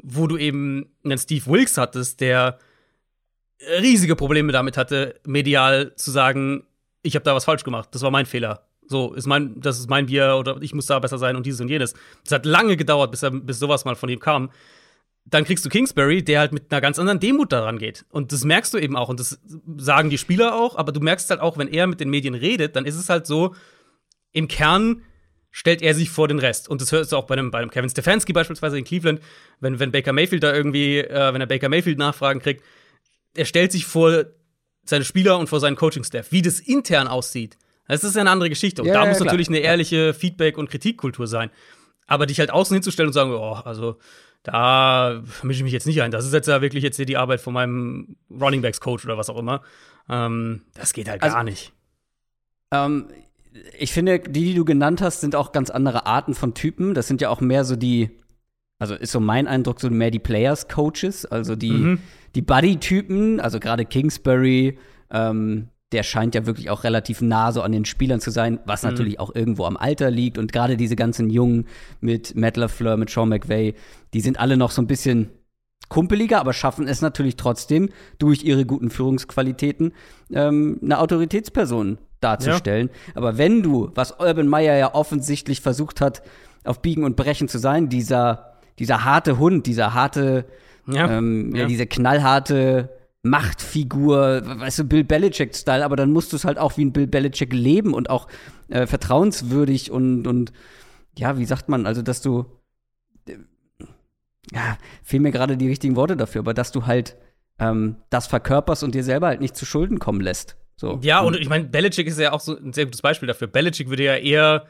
wo 0.01 0.27
du 0.27 0.37
eben 0.37 0.91
einen 1.03 1.17
Steve 1.17 1.45
Wilkes 1.45 1.77
hattest, 1.77 2.21
der 2.21 2.59
riesige 3.81 4.15
Probleme 4.15 4.51
damit 4.51 4.77
hatte, 4.77 5.19
medial 5.25 5.95
zu 5.95 6.11
sagen, 6.11 6.63
ich 7.01 7.15
habe 7.15 7.23
da 7.23 7.35
was 7.35 7.45
falsch 7.45 7.63
gemacht, 7.63 7.89
das 7.91 8.01
war 8.01 8.11
mein 8.11 8.25
Fehler. 8.25 8.65
So, 8.87 9.13
ist 9.13 9.27
mein, 9.27 9.59
das 9.61 9.79
ist 9.79 9.89
mein 9.89 10.07
Bier 10.07 10.35
oder 10.39 10.57
ich 10.61 10.73
muss 10.73 10.87
da 10.87 10.97
besser 10.97 11.19
sein 11.19 11.35
und 11.35 11.45
dieses 11.45 11.61
und 11.61 11.69
jenes. 11.69 11.93
Es 12.25 12.31
hat 12.31 12.45
lange 12.45 12.75
gedauert, 12.75 13.11
bis, 13.11 13.21
er, 13.21 13.31
bis 13.31 13.59
sowas 13.59 13.85
mal 13.85 13.95
von 13.95 14.09
ihm 14.09 14.19
kam 14.19 14.49
dann 15.29 15.43
kriegst 15.43 15.65
du 15.65 15.69
Kingsbury, 15.69 16.23
der 16.23 16.39
halt 16.39 16.51
mit 16.51 16.71
einer 16.71 16.81
ganz 16.81 16.97
anderen 16.99 17.19
Demut 17.19 17.51
daran 17.51 17.77
geht. 17.77 18.05
Und 18.09 18.31
das 18.31 18.45
merkst 18.45 18.73
du 18.73 18.77
eben 18.77 18.95
auch. 18.95 19.09
Und 19.09 19.19
das 19.19 19.39
sagen 19.77 20.09
die 20.09 20.17
Spieler 20.17 20.55
auch. 20.55 20.75
Aber 20.75 20.91
du 20.91 20.99
merkst 20.99 21.29
halt 21.29 21.39
auch, 21.39 21.57
wenn 21.57 21.67
er 21.67 21.87
mit 21.87 21.99
den 21.99 22.09
Medien 22.09 22.35
redet, 22.35 22.75
dann 22.75 22.85
ist 22.85 22.95
es 22.95 23.09
halt 23.09 23.27
so, 23.27 23.55
im 24.31 24.47
Kern 24.47 25.01
stellt 25.51 25.81
er 25.81 25.93
sich 25.93 26.09
vor 26.09 26.27
den 26.27 26.39
Rest. 26.39 26.69
Und 26.69 26.81
das 26.81 26.91
hörst 26.91 27.11
du 27.11 27.17
auch 27.17 27.25
bei 27.25 27.33
einem, 27.33 27.51
bei 27.51 27.59
einem 27.59 27.71
Kevin 27.71 27.89
Stefanski 27.89 28.33
beispielsweise 28.33 28.77
in 28.77 28.83
Cleveland, 28.83 29.21
wenn, 29.59 29.79
wenn 29.79 29.91
Baker 29.91 30.13
Mayfield 30.13 30.43
da 30.43 30.53
irgendwie, 30.53 30.99
äh, 30.99 31.33
wenn 31.33 31.41
er 31.41 31.47
Baker 31.47 31.69
Mayfield 31.69 31.97
Nachfragen 31.97 32.39
kriegt, 32.39 32.63
er 33.35 33.45
stellt 33.45 33.71
sich 33.71 33.85
vor 33.85 34.25
seine 34.83 35.05
Spieler 35.05 35.37
und 35.37 35.47
vor 35.47 35.59
seinen 35.59 35.75
Coaching-Staff. 35.75 36.31
Wie 36.31 36.41
das 36.41 36.59
intern 36.59 37.07
aussieht, 37.07 37.57
das 37.87 38.03
ist 38.03 38.15
ja 38.15 38.21
eine 38.21 38.29
andere 38.29 38.49
Geschichte. 38.49 38.81
Und 38.81 38.87
ja, 38.87 38.93
da 38.93 39.03
ja, 39.03 39.09
muss 39.09 39.17
klar. 39.17 39.27
natürlich 39.27 39.47
eine 39.47 39.59
ehrliche 39.59 40.13
Feedback- 40.13 40.57
und 40.57 40.69
Kritikkultur 40.69 41.27
sein. 41.27 41.49
Aber 42.05 42.25
dich 42.25 42.39
halt 42.39 42.51
außen 42.51 42.75
hinzustellen 42.75 43.07
und 43.07 43.13
sagen, 43.13 43.31
oh, 43.31 43.53
also 43.53 43.97
da 44.43 45.21
mische 45.43 45.59
ich 45.59 45.63
mich 45.63 45.73
jetzt 45.73 45.87
nicht 45.87 46.01
ein. 46.01 46.11
Das 46.11 46.25
ist 46.25 46.33
jetzt 46.33 46.47
ja 46.47 46.61
wirklich 46.61 46.83
jetzt 46.83 46.97
hier 46.97 47.05
die 47.05 47.17
Arbeit 47.17 47.41
von 47.41 47.53
meinem 47.53 48.15
Running 48.29 48.61
Backs 48.61 48.79
Coach 48.79 49.05
oder 49.05 49.17
was 49.17 49.29
auch 49.29 49.37
immer. 49.37 49.63
Ähm, 50.07 50.63
das 50.75 50.93
geht 50.93 51.09
halt 51.09 51.21
also, 51.21 51.35
gar 51.35 51.43
nicht. 51.43 51.73
Ähm, 52.71 53.09
ich 53.77 53.91
finde, 53.91 54.19
die, 54.19 54.45
die 54.45 54.53
du 54.53 54.65
genannt 54.65 55.01
hast, 55.01 55.21
sind 55.21 55.35
auch 55.35 55.51
ganz 55.51 55.69
andere 55.69 56.05
Arten 56.05 56.33
von 56.33 56.53
Typen. 56.53 56.93
Das 56.93 57.07
sind 57.07 57.21
ja 57.21 57.29
auch 57.29 57.41
mehr 57.41 57.63
so 57.63 57.75
die, 57.75 58.09
also 58.79 58.95
ist 58.95 59.11
so 59.11 59.19
mein 59.19 59.47
Eindruck, 59.47 59.79
so 59.79 59.89
mehr 59.89 60.11
die 60.11 60.19
Players 60.19 60.67
Coaches, 60.67 61.25
also 61.25 61.55
die, 61.55 61.71
mhm. 61.71 61.99
die 62.35 62.41
Buddy-Typen, 62.41 63.39
also 63.39 63.59
gerade 63.59 63.85
Kingsbury, 63.85 64.77
ähm, 65.11 65.69
der 65.91 66.03
scheint 66.03 66.35
ja 66.35 66.45
wirklich 66.45 66.69
auch 66.69 66.83
relativ 66.83 67.21
nah 67.21 67.51
so 67.51 67.61
an 67.61 67.71
den 67.71 67.85
Spielern 67.85 68.19
zu 68.19 68.29
sein, 68.29 68.59
was 68.65 68.83
mhm. 68.83 68.89
natürlich 68.89 69.19
auch 69.19 69.33
irgendwo 69.33 69.65
am 69.65 69.77
Alter 69.77 70.11
liegt. 70.11 70.37
Und 70.37 70.51
gerade 70.51 70.77
diese 70.77 70.95
ganzen 70.95 71.29
Jungen 71.29 71.65
mit 71.99 72.35
Matt 72.35 72.57
LaFleur, 72.57 72.97
mit 72.97 73.09
Sean 73.09 73.29
McVay, 73.29 73.73
die 74.13 74.21
sind 74.21 74.39
alle 74.39 74.55
noch 74.55 74.71
so 74.71 74.81
ein 74.81 74.87
bisschen 74.87 75.29
kumpeliger, 75.87 76.39
aber 76.39 76.53
schaffen 76.53 76.87
es 76.87 77.01
natürlich 77.01 77.35
trotzdem 77.35 77.89
durch 78.19 78.43
ihre 78.43 78.65
guten 78.65 78.91
Führungsqualitäten 78.91 79.93
ähm, 80.31 80.79
eine 80.83 80.99
Autoritätsperson 80.99 81.97
darzustellen. 82.19 82.89
Ja. 82.89 83.11
Aber 83.15 83.37
wenn 83.37 83.63
du, 83.63 83.91
was 83.95 84.19
Urban 84.19 84.47
Meyer 84.47 84.77
ja 84.77 84.93
offensichtlich 84.93 85.61
versucht 85.61 86.01
hat, 86.01 86.21
auf 86.63 86.81
Biegen 86.81 87.03
und 87.03 87.15
Brechen 87.15 87.47
zu 87.47 87.57
sein, 87.57 87.89
dieser, 87.89 88.53
dieser 88.77 89.05
harte 89.05 89.39
Hund, 89.39 89.65
dieser 89.65 89.93
harte, 89.93 90.45
ja. 90.87 91.09
Ähm, 91.09 91.55
ja. 91.55 91.65
diese 91.65 91.87
knallharte 91.87 92.89
Machtfigur, 93.21 94.41
weißt 94.45 94.79
du, 94.79 94.83
Bill 94.85 95.03
Belichick-Style, 95.03 95.83
aber 95.83 95.95
dann 95.95 96.11
musst 96.11 96.31
du 96.31 96.37
es 96.37 96.45
halt 96.45 96.57
auch 96.57 96.77
wie 96.77 96.85
ein 96.85 96.93
Bill 96.93 97.07
Belichick 97.07 97.53
leben 97.53 97.93
und 97.93 98.09
auch 98.09 98.27
äh, 98.69 98.87
vertrauenswürdig 98.87 99.91
und, 99.91 100.25
und 100.25 100.53
ja, 101.17 101.37
wie 101.37 101.45
sagt 101.45 101.67
man, 101.67 101.85
also 101.85 102.01
dass 102.01 102.21
du 102.21 102.45
äh, 103.27 103.35
ja, 104.53 104.77
fehlen 105.03 105.23
mir 105.23 105.31
gerade 105.31 105.57
die 105.57 105.67
richtigen 105.67 105.95
Worte 105.95 106.15
dafür, 106.15 106.39
aber 106.39 106.53
dass 106.53 106.71
du 106.71 106.85
halt 106.85 107.17
ähm, 107.59 107.97
das 108.09 108.27
verkörperst 108.27 108.83
und 108.83 108.95
dir 108.95 109.03
selber 109.03 109.27
halt 109.27 109.41
nicht 109.41 109.57
zu 109.57 109.65
Schulden 109.65 109.99
kommen 109.99 110.21
lässt. 110.21 110.55
So. 110.79 110.97
Ja, 111.03 111.19
und 111.19 111.35
ich 111.35 111.49
meine, 111.49 111.65
Belichick 111.65 112.07
ist 112.07 112.17
ja 112.19 112.31
auch 112.31 112.39
so 112.39 112.57
ein 112.57 112.71
sehr 112.71 112.85
gutes 112.85 113.01
Beispiel 113.01 113.27
dafür. 113.27 113.47
Belichick 113.47 113.89
würde 113.89 114.05
ja 114.05 114.15
eher 114.15 114.65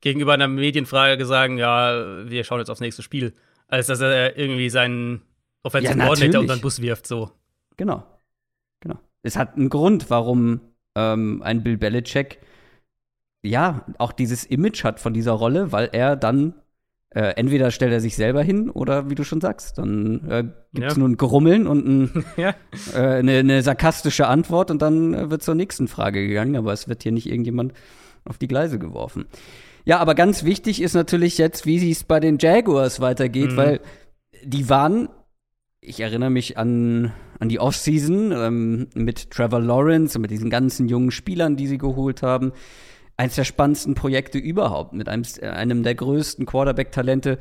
gegenüber 0.00 0.32
einer 0.32 0.48
Medienfrage 0.48 1.26
sagen, 1.26 1.58
ja, 1.58 2.26
wir 2.26 2.44
schauen 2.44 2.60
jetzt 2.60 2.70
aufs 2.70 2.80
nächste 2.80 3.02
Spiel, 3.02 3.34
als 3.68 3.88
dass 3.88 4.00
er 4.00 4.38
irgendwie 4.38 4.70
seinen 4.70 5.20
Offensive 5.62 5.98
ja, 5.98 6.04
Coordinator 6.06 6.40
unter 6.40 6.56
den 6.56 6.62
Bus 6.62 6.80
wirft, 6.80 7.06
so. 7.06 7.30
Genau. 7.76 8.06
Genau. 8.80 8.98
Es 9.22 9.36
hat 9.36 9.56
einen 9.56 9.68
Grund, 9.68 10.08
warum 10.08 10.62
ähm, 10.94 11.42
ein 11.42 11.62
Bill 11.62 11.76
Belichick 11.76 12.38
ja 13.42 13.84
auch 13.98 14.12
dieses 14.12 14.46
Image 14.46 14.82
hat 14.82 14.98
von 14.98 15.12
dieser 15.12 15.32
Rolle, 15.32 15.72
weil 15.72 15.90
er 15.92 16.16
dann 16.16 16.54
äh, 17.10 17.34
entweder 17.36 17.70
stellt 17.70 17.92
er 17.92 18.00
sich 18.00 18.16
selber 18.16 18.42
hin 18.42 18.70
oder 18.70 19.10
wie 19.10 19.14
du 19.14 19.24
schon 19.24 19.40
sagst, 19.40 19.78
dann 19.78 20.28
äh, 20.28 20.44
gibt 20.72 20.86
es 20.86 20.94
ja. 20.94 20.98
nur 20.98 21.08
ein 21.08 21.16
Grummeln 21.16 21.66
und 21.66 21.86
ein, 21.86 22.24
ja. 22.36 22.54
äh, 22.94 23.18
eine, 23.18 23.38
eine, 23.38 23.62
sarkastische 23.62 24.28
Antwort 24.28 24.70
und 24.70 24.80
dann 24.80 25.14
äh, 25.14 25.30
wird 25.30 25.42
zur 25.42 25.54
nächsten 25.54 25.88
Frage 25.88 26.26
gegangen, 26.26 26.56
aber 26.56 26.72
es 26.72 26.88
wird 26.88 27.02
hier 27.02 27.12
nicht 27.12 27.26
irgendjemand 27.26 27.72
auf 28.24 28.38
die 28.38 28.48
Gleise 28.48 28.78
geworfen. 28.78 29.26
Ja, 29.84 29.98
aber 29.98 30.14
ganz 30.14 30.44
wichtig 30.44 30.80
ist 30.80 30.94
natürlich 30.94 31.38
jetzt, 31.38 31.66
wie 31.66 31.90
es 31.90 32.04
bei 32.04 32.20
den 32.20 32.38
Jaguars 32.38 33.00
weitergeht, 33.00 33.52
mhm. 33.52 33.56
weil 33.56 33.80
die 34.44 34.68
waren, 34.68 35.08
ich 35.80 36.00
erinnere 36.00 36.30
mich 36.30 36.58
an 36.58 37.12
an 37.40 37.48
die 37.48 37.58
Offseason 37.58 38.32
ähm, 38.32 38.88
mit 38.94 39.30
Trevor 39.30 39.60
Lawrence 39.60 40.16
und 40.16 40.22
mit 40.22 40.30
diesen 40.30 40.50
ganzen 40.50 40.88
jungen 40.88 41.10
Spielern, 41.10 41.56
die 41.56 41.66
sie 41.66 41.78
geholt 41.78 42.22
haben. 42.22 42.52
Eines 43.20 43.34
der 43.34 43.44
spannendsten 43.44 43.94
Projekte 43.94 44.38
überhaupt, 44.38 44.94
mit 44.94 45.06
einem, 45.06 45.24
einem 45.42 45.82
der 45.82 45.94
größten 45.94 46.46
Quarterback-Talente 46.46 47.38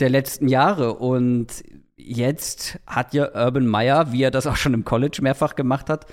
der 0.00 0.08
letzten 0.08 0.48
Jahre. 0.48 0.94
Und 0.94 1.48
jetzt 1.96 2.78
hat 2.86 3.12
ja 3.12 3.28
Urban 3.34 3.66
Meyer, 3.66 4.10
wie 4.12 4.22
er 4.22 4.30
das 4.30 4.46
auch 4.46 4.56
schon 4.56 4.72
im 4.72 4.86
College 4.86 5.18
mehrfach 5.20 5.54
gemacht 5.54 5.90
hat, 5.90 6.06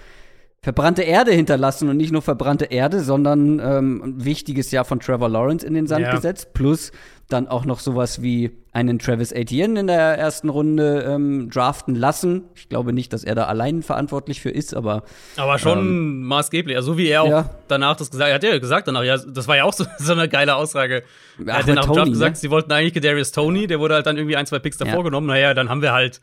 verbrannte 0.62 1.04
Erde 1.04 1.32
hinterlassen 1.32 1.90
und 1.90 1.98
nicht 1.98 2.12
nur 2.12 2.22
verbrannte 2.22 2.66
Erde, 2.66 3.02
sondern 3.02 3.60
ähm, 3.60 4.02
ein 4.04 4.26
wichtiges 4.26 4.72
Jahr 4.72 4.84
von 4.84 5.00
Trevor 5.00 5.30
Lawrence 5.30 5.66
in 5.66 5.74
den 5.74 5.88
Sand 5.88 6.06
ja. 6.06 6.12
gesetzt, 6.14 6.54
plus 6.54 6.92
dann 7.30 7.48
auch 7.48 7.64
noch 7.64 7.80
sowas 7.80 8.22
wie 8.24 8.52
einen 8.72 8.98
Travis 8.98 9.32
Etienne 9.32 9.80
in 9.80 9.88
der 9.88 10.18
ersten 10.18 10.50
Runde 10.50 11.06
ähm, 11.08 11.50
draften 11.50 11.96
lassen. 11.96 12.44
Ich 12.56 12.70
glaube 12.70 12.92
nicht, 12.92 13.14
dass 13.14 13.24
er 13.24 13.36
da 13.36 13.46
allein 13.46 13.84
verantwortlich 13.84 14.42
für 14.42 14.50
ist, 14.50 14.76
aber 14.76 15.04
aber 15.38 15.60
schon 15.60 15.80
ähm, 15.80 16.24
maßgeblich. 16.24 16.76
Also 16.76 16.94
so 16.94 16.98
wie 16.98 17.08
er 17.08 17.22
auch 17.22 17.30
ja. 17.30 17.50
danach 17.68 17.96
das 17.96 18.10
gesagt, 18.10 18.34
hat, 18.34 18.44
er 18.44 18.50
hat 18.50 18.56
ja 18.56 18.60
gesagt 18.60 18.88
danach, 18.88 19.04
ja, 19.04 19.18
das 19.18 19.48
war 19.48 19.56
ja 19.56 19.64
auch 19.64 19.74
so, 19.74 19.86
so 20.00 20.14
eine 20.14 20.28
geile 20.28 20.56
Aussage. 20.56 21.04
Ach, 21.42 21.48
er 21.48 21.58
hat 21.60 21.68
ja 21.68 21.76
nach 21.76 21.86
dem 21.86 21.94
Draft 21.94 22.08
ne? 22.08 22.14
gesagt, 22.14 22.38
sie 22.38 22.50
wollten 22.50 22.72
eigentlich 22.72 23.02
Darius 23.02 23.32
Tony, 23.32 23.68
der 23.68 23.80
wurde 23.80 23.94
halt 23.94 24.08
dann 24.08 24.18
irgendwie 24.18 24.36
ein, 24.36 24.48
zwei 24.48 24.60
Picks 24.60 24.78
davor 24.78 24.98
ja. 24.98 25.04
genommen. 25.04 25.28
Naja, 25.28 25.54
dann 25.54 25.70
haben 25.70 25.84
wir 25.84 25.94
halt 25.94 26.20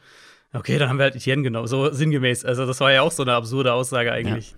Okay, 0.56 0.78
dann 0.78 0.88
haben 0.88 0.98
wir 0.98 1.04
halt 1.04 1.16
Etienne 1.16 1.42
genommen, 1.42 1.66
so 1.66 1.92
sinngemäß. 1.92 2.44
Also, 2.44 2.66
das 2.66 2.80
war 2.80 2.92
ja 2.92 3.02
auch 3.02 3.12
so 3.12 3.22
eine 3.22 3.34
absurde 3.34 3.72
Aussage 3.72 4.12
eigentlich. 4.12 4.52
Ja. 4.52 4.56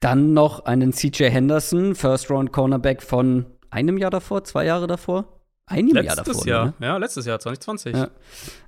Dann 0.00 0.32
noch 0.32 0.64
einen 0.64 0.92
CJ 0.92 1.24
Henderson, 1.24 1.94
First 1.94 2.30
Round 2.30 2.52
Cornerback 2.52 3.02
von 3.02 3.46
einem 3.70 3.98
Jahr 3.98 4.10
davor, 4.10 4.44
zwei 4.44 4.64
Jahre 4.64 4.86
davor? 4.86 5.40
Einem 5.66 5.94
letztes 5.94 6.16
Jahr 6.16 6.24
davor. 6.24 6.46
Jahr. 6.46 6.66
Ne? 6.78 6.86
Ja, 6.86 6.96
letztes 6.96 7.26
Jahr, 7.26 7.38
2020. 7.38 7.96
Ja. 7.96 8.10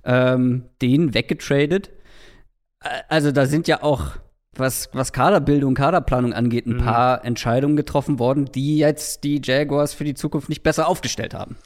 Ähm, 0.04 0.64
den 0.80 1.14
weggetradet. 1.14 1.90
Also, 3.08 3.32
da 3.32 3.46
sind 3.46 3.68
ja 3.68 3.82
auch, 3.82 4.12
was, 4.54 4.90
was 4.92 5.12
Kaderbildung, 5.12 5.74
Kaderplanung 5.74 6.32
angeht, 6.32 6.66
ein 6.66 6.74
mhm. 6.74 6.84
paar 6.84 7.24
Entscheidungen 7.24 7.76
getroffen 7.76 8.18
worden, 8.18 8.46
die 8.52 8.78
jetzt 8.78 9.24
die 9.24 9.40
Jaguars 9.42 9.94
für 9.94 10.04
die 10.04 10.14
Zukunft 10.14 10.48
nicht 10.48 10.62
besser 10.62 10.88
aufgestellt 10.88 11.34
haben. 11.34 11.56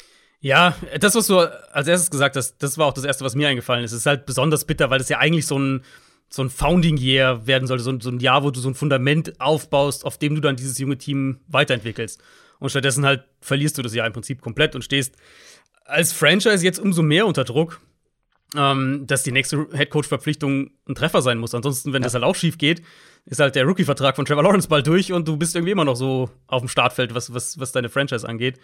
Ja, 0.40 0.76
das, 1.00 1.14
was 1.14 1.26
du 1.26 1.38
als 1.38 1.88
erstes 1.88 2.10
gesagt 2.10 2.36
hast, 2.36 2.58
das 2.62 2.78
war 2.78 2.86
auch 2.86 2.92
das 2.92 3.04
Erste, 3.04 3.24
was 3.24 3.34
mir 3.34 3.48
eingefallen 3.48 3.84
ist. 3.84 3.92
Es 3.92 4.00
ist 4.00 4.06
halt 4.06 4.24
besonders 4.24 4.64
bitter, 4.64 4.88
weil 4.88 4.98
das 4.98 5.08
ja 5.08 5.18
eigentlich 5.18 5.46
so 5.46 5.58
ein, 5.58 5.82
so 6.28 6.42
ein 6.42 6.50
Founding 6.50 6.96
Year 6.96 7.46
werden 7.46 7.66
sollte, 7.66 7.82
so, 7.82 7.98
so 7.98 8.10
ein 8.10 8.20
Jahr, 8.20 8.44
wo 8.44 8.50
du 8.50 8.60
so 8.60 8.68
ein 8.68 8.74
Fundament 8.74 9.40
aufbaust, 9.40 10.04
auf 10.04 10.18
dem 10.18 10.36
du 10.36 10.40
dann 10.40 10.56
dieses 10.56 10.78
junge 10.78 10.98
Team 10.98 11.40
weiterentwickelst. 11.48 12.22
Und 12.60 12.70
stattdessen 12.70 13.04
halt 13.04 13.24
verlierst 13.40 13.78
du 13.78 13.82
das 13.82 13.94
Jahr 13.94 14.06
im 14.06 14.12
Prinzip 14.12 14.40
komplett 14.40 14.74
und 14.74 14.82
stehst 14.82 15.16
als 15.84 16.12
Franchise 16.12 16.64
jetzt 16.64 16.78
umso 16.78 17.02
mehr 17.02 17.26
unter 17.26 17.44
Druck, 17.44 17.80
ähm, 18.56 19.04
dass 19.06 19.22
die 19.22 19.32
nächste 19.32 19.66
Headcoach-Verpflichtung 19.72 20.70
ein 20.88 20.94
Treffer 20.94 21.22
sein 21.22 21.38
muss. 21.38 21.54
Ansonsten, 21.54 21.92
wenn 21.92 22.02
ja. 22.02 22.06
das 22.06 22.14
halt 22.14 22.24
auch 22.24 22.34
schief 22.34 22.58
geht, 22.58 22.82
ist 23.24 23.40
halt 23.40 23.56
der 23.56 23.64
Rookie-Vertrag 23.64 24.16
von 24.16 24.24
Trevor 24.24 24.42
Lawrence 24.42 24.68
bald 24.68 24.86
durch 24.86 25.12
und 25.12 25.26
du 25.26 25.36
bist 25.36 25.56
irgendwie 25.56 25.72
immer 25.72 25.84
noch 25.84 25.96
so 25.96 26.30
auf 26.46 26.62
dem 26.62 26.68
Startfeld, 26.68 27.14
was, 27.14 27.32
was, 27.32 27.58
was 27.58 27.72
deine 27.72 27.88
Franchise 27.88 28.28
angeht. 28.28 28.58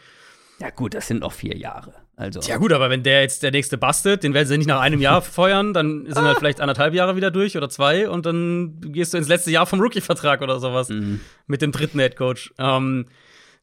Ja, 0.61 0.71
gut, 0.71 0.95
das 0.95 1.09
sind 1.09 1.21
noch 1.21 1.33
vier 1.33 1.57
Jahre. 1.57 1.95
Also. 2.17 2.40
Ja, 2.40 2.59
gut, 2.59 2.73
aber 2.73 2.90
wenn 2.90 3.03
der 3.03 3.23
jetzt 3.23 3.43
der 3.43 3.51
nächste 3.51 3.77
bastet, 3.77 4.23
den 4.23 4.35
werden 4.35 4.47
sie 4.47 4.57
nicht 4.57 4.69
nach 4.69 4.81
einem 4.81 5.01
Jahr 5.01 5.21
feuern, 5.23 5.75
dann 5.75 6.05
sind 6.07 6.17
ah. 6.17 6.27
halt 6.27 6.38
vielleicht 6.38 6.61
anderthalb 6.61 6.95
Jahre 6.95 7.17
wieder 7.17 7.31
durch 7.31 7.57
oder 7.57 7.69
zwei 7.69 8.09
und 8.09 8.25
dann 8.25 8.81
gehst 8.81 9.14
du 9.14 9.19
ins 9.19 9.29
letzte 9.29 9.51
Jahr 9.51 9.67
vom 9.67 9.81
Rookie-Vertrag 9.81 10.40
oder 10.43 10.61
sowas 10.61 10.90
mhm. 10.90 11.21
mit 11.47 11.61
dem 11.61 11.73
dritten 11.73 11.99
Headcoach. 11.99 12.53
Ähm, 12.59 13.07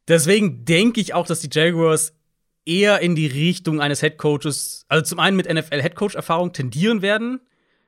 deswegen 0.08 0.66
denke 0.66 1.00
ich 1.00 1.14
auch, 1.14 1.26
dass 1.26 1.40
die 1.40 1.50
Jaguars 1.52 2.14
eher 2.66 3.00
in 3.00 3.16
die 3.16 3.28
Richtung 3.28 3.80
eines 3.80 4.02
Headcoaches, 4.02 4.86
also 4.90 5.04
zum 5.04 5.20
einen 5.20 5.38
mit 5.38 5.52
NFL-Headcoach-Erfahrung 5.52 6.52
tendieren 6.52 7.02
werden. 7.02 7.40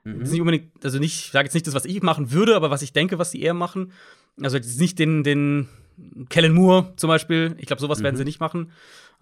Mhm. 0.06 0.20
Das 0.20 0.30
ist 0.30 0.32
nicht 0.32 0.42
unbedingt, 0.42 0.86
also 0.86 0.98
nicht, 0.98 1.26
ich 1.26 1.32
sage 1.32 1.46
jetzt 1.46 1.54
nicht 1.54 1.68
das, 1.68 1.74
was 1.74 1.86
ich 1.86 2.02
machen 2.02 2.32
würde, 2.32 2.56
aber 2.56 2.70
was 2.70 2.82
ich 2.82 2.94
denke, 2.94 3.20
was 3.20 3.32
sie 3.32 3.42
eher 3.42 3.54
machen. 3.54 3.92
Also 4.42 4.56
jetzt 4.56 4.80
nicht 4.80 4.98
den, 4.98 5.24
den 5.24 5.68
Kellen 6.30 6.54
Moore 6.54 6.94
zum 6.96 7.08
Beispiel. 7.08 7.56
Ich 7.60 7.66
glaube, 7.66 7.82
sowas 7.82 8.00
mhm. 8.00 8.04
werden 8.04 8.16
sie 8.16 8.26
nicht 8.26 8.40
machen. 8.40 8.72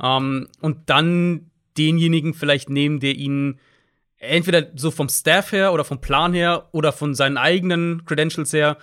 Ähm, 0.01 0.47
und 0.59 0.89
dann 0.89 1.51
denjenigen 1.77 2.33
vielleicht 2.33 2.69
nehmen, 2.69 2.99
der 2.99 3.15
ihnen 3.15 3.59
entweder 4.17 4.67
so 4.75 4.91
vom 4.91 5.09
Staff 5.09 5.51
her 5.51 5.73
oder 5.73 5.83
vom 5.83 5.99
Plan 5.99 6.33
her 6.33 6.69
oder 6.71 6.91
von 6.91 7.15
seinen 7.15 7.37
eigenen 7.37 8.05
Credentials 8.05 8.53
her 8.53 8.77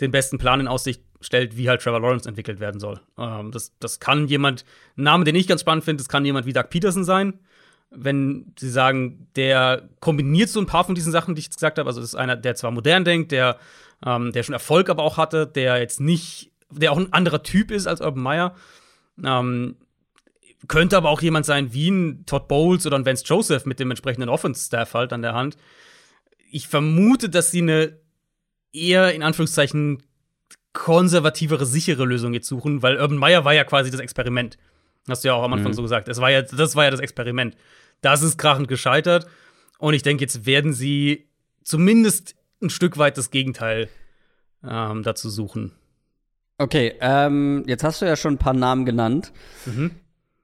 den 0.00 0.10
besten 0.10 0.38
Plan 0.38 0.60
in 0.60 0.68
Aussicht 0.68 1.02
stellt, 1.20 1.56
wie 1.56 1.68
halt 1.68 1.82
Trevor 1.82 2.00
Lawrence 2.00 2.28
entwickelt 2.28 2.60
werden 2.60 2.80
soll. 2.80 3.00
Ähm, 3.18 3.52
das, 3.52 3.72
das 3.78 4.00
kann 4.00 4.26
jemand, 4.26 4.64
ein 4.96 5.04
Name, 5.04 5.24
den 5.24 5.34
ich 5.34 5.46
ganz 5.46 5.60
spannend 5.60 5.84
finde, 5.84 6.02
das 6.02 6.08
kann 6.08 6.24
jemand 6.24 6.46
wie 6.46 6.52
Doug 6.52 6.70
Peterson 6.70 7.04
sein. 7.04 7.38
Wenn 7.90 8.52
sie 8.58 8.70
sagen, 8.70 9.28
der 9.36 9.88
kombiniert 9.98 10.48
so 10.48 10.60
ein 10.60 10.66
paar 10.66 10.84
von 10.84 10.94
diesen 10.94 11.12
Sachen, 11.12 11.34
die 11.34 11.40
ich 11.40 11.46
jetzt 11.46 11.56
gesagt 11.56 11.78
habe. 11.78 11.88
Also, 11.88 12.00
das 12.00 12.10
ist 12.10 12.14
einer, 12.14 12.36
der 12.36 12.54
zwar 12.54 12.70
modern 12.70 13.04
denkt, 13.04 13.32
der, 13.32 13.58
ähm, 14.06 14.32
der 14.32 14.44
schon 14.44 14.52
Erfolg 14.52 14.88
aber 14.88 15.02
auch 15.02 15.16
hatte, 15.16 15.46
der 15.46 15.78
jetzt 15.78 16.00
nicht, 16.00 16.49
der 16.70 16.92
auch 16.92 16.98
ein 16.98 17.12
anderer 17.12 17.42
Typ 17.42 17.70
ist 17.70 17.86
als 17.86 18.00
Urban 18.00 18.22
Meyer. 18.22 18.54
Ähm, 19.22 19.76
könnte 20.68 20.96
aber 20.96 21.08
auch 21.08 21.22
jemand 21.22 21.46
sein 21.46 21.72
wie 21.72 21.90
ein 21.90 22.24
Todd 22.26 22.48
Bowles 22.48 22.86
oder 22.86 22.96
ein 22.96 23.06
Vance 23.06 23.24
Joseph 23.26 23.66
mit 23.66 23.80
dem 23.80 23.90
entsprechenden 23.90 24.28
Offense-Staff 24.28 24.94
halt 24.94 25.12
an 25.12 25.22
der 25.22 25.34
Hand. 25.34 25.56
Ich 26.50 26.68
vermute, 26.68 27.28
dass 27.28 27.50
sie 27.50 27.62
eine 27.62 27.98
eher 28.72 29.14
in 29.14 29.22
Anführungszeichen 29.22 30.02
konservativere, 30.72 31.66
sichere 31.66 32.04
Lösung 32.04 32.34
jetzt 32.34 32.46
suchen, 32.46 32.82
weil 32.82 33.00
Urban 33.00 33.16
Meyer 33.16 33.44
war 33.44 33.54
ja 33.54 33.64
quasi 33.64 33.90
das 33.90 34.00
Experiment. 34.00 34.58
Hast 35.08 35.24
du 35.24 35.28
ja 35.28 35.34
auch 35.34 35.42
am 35.42 35.52
Anfang 35.52 35.72
mhm. 35.72 35.76
so 35.76 35.82
gesagt. 35.82 36.08
Das 36.08 36.20
war, 36.20 36.30
ja, 36.30 36.42
das 36.42 36.76
war 36.76 36.84
ja 36.84 36.90
das 36.90 37.00
Experiment. 37.00 37.56
Das 38.00 38.22
ist 38.22 38.38
krachend 38.38 38.68
gescheitert. 38.68 39.26
Und 39.78 39.94
ich 39.94 40.02
denke, 40.02 40.22
jetzt 40.22 40.46
werden 40.46 40.72
sie 40.72 41.28
zumindest 41.64 42.36
ein 42.62 42.70
Stück 42.70 42.98
weit 42.98 43.16
das 43.16 43.30
Gegenteil 43.30 43.88
ähm, 44.62 45.02
dazu 45.02 45.30
suchen. 45.30 45.72
Okay, 46.60 46.92
ähm, 47.00 47.64
jetzt 47.66 47.84
hast 47.84 48.02
du 48.02 48.06
ja 48.06 48.16
schon 48.16 48.34
ein 48.34 48.38
paar 48.38 48.52
Namen 48.52 48.84
genannt. 48.84 49.32
Mhm. 49.64 49.92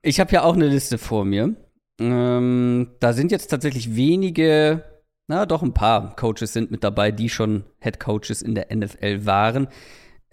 Ich 0.01 0.19
habe 0.19 0.33
ja 0.33 0.45
auch 0.45 0.55
eine 0.55 0.67
Liste 0.67 0.97
vor 0.97 1.27
mir. 1.27 1.55
Ähm, 2.01 2.89
da 3.01 3.13
sind 3.13 3.31
jetzt 3.31 3.49
tatsächlich 3.49 3.97
wenige, 3.97 4.83
na 5.27 5.45
doch 5.45 5.63
ein 5.63 5.75
paar 5.75 6.17
Coaches 6.17 6.55
sind 6.55 6.71
mit 6.71 6.83
dabei, 6.85 7.11
die 7.11 7.29
schon 7.29 7.65
Head 7.81 8.01
Coaches 8.01 8.41
in 8.41 8.55
der 8.55 8.75
NFL 8.75 9.27
waren. 9.27 9.69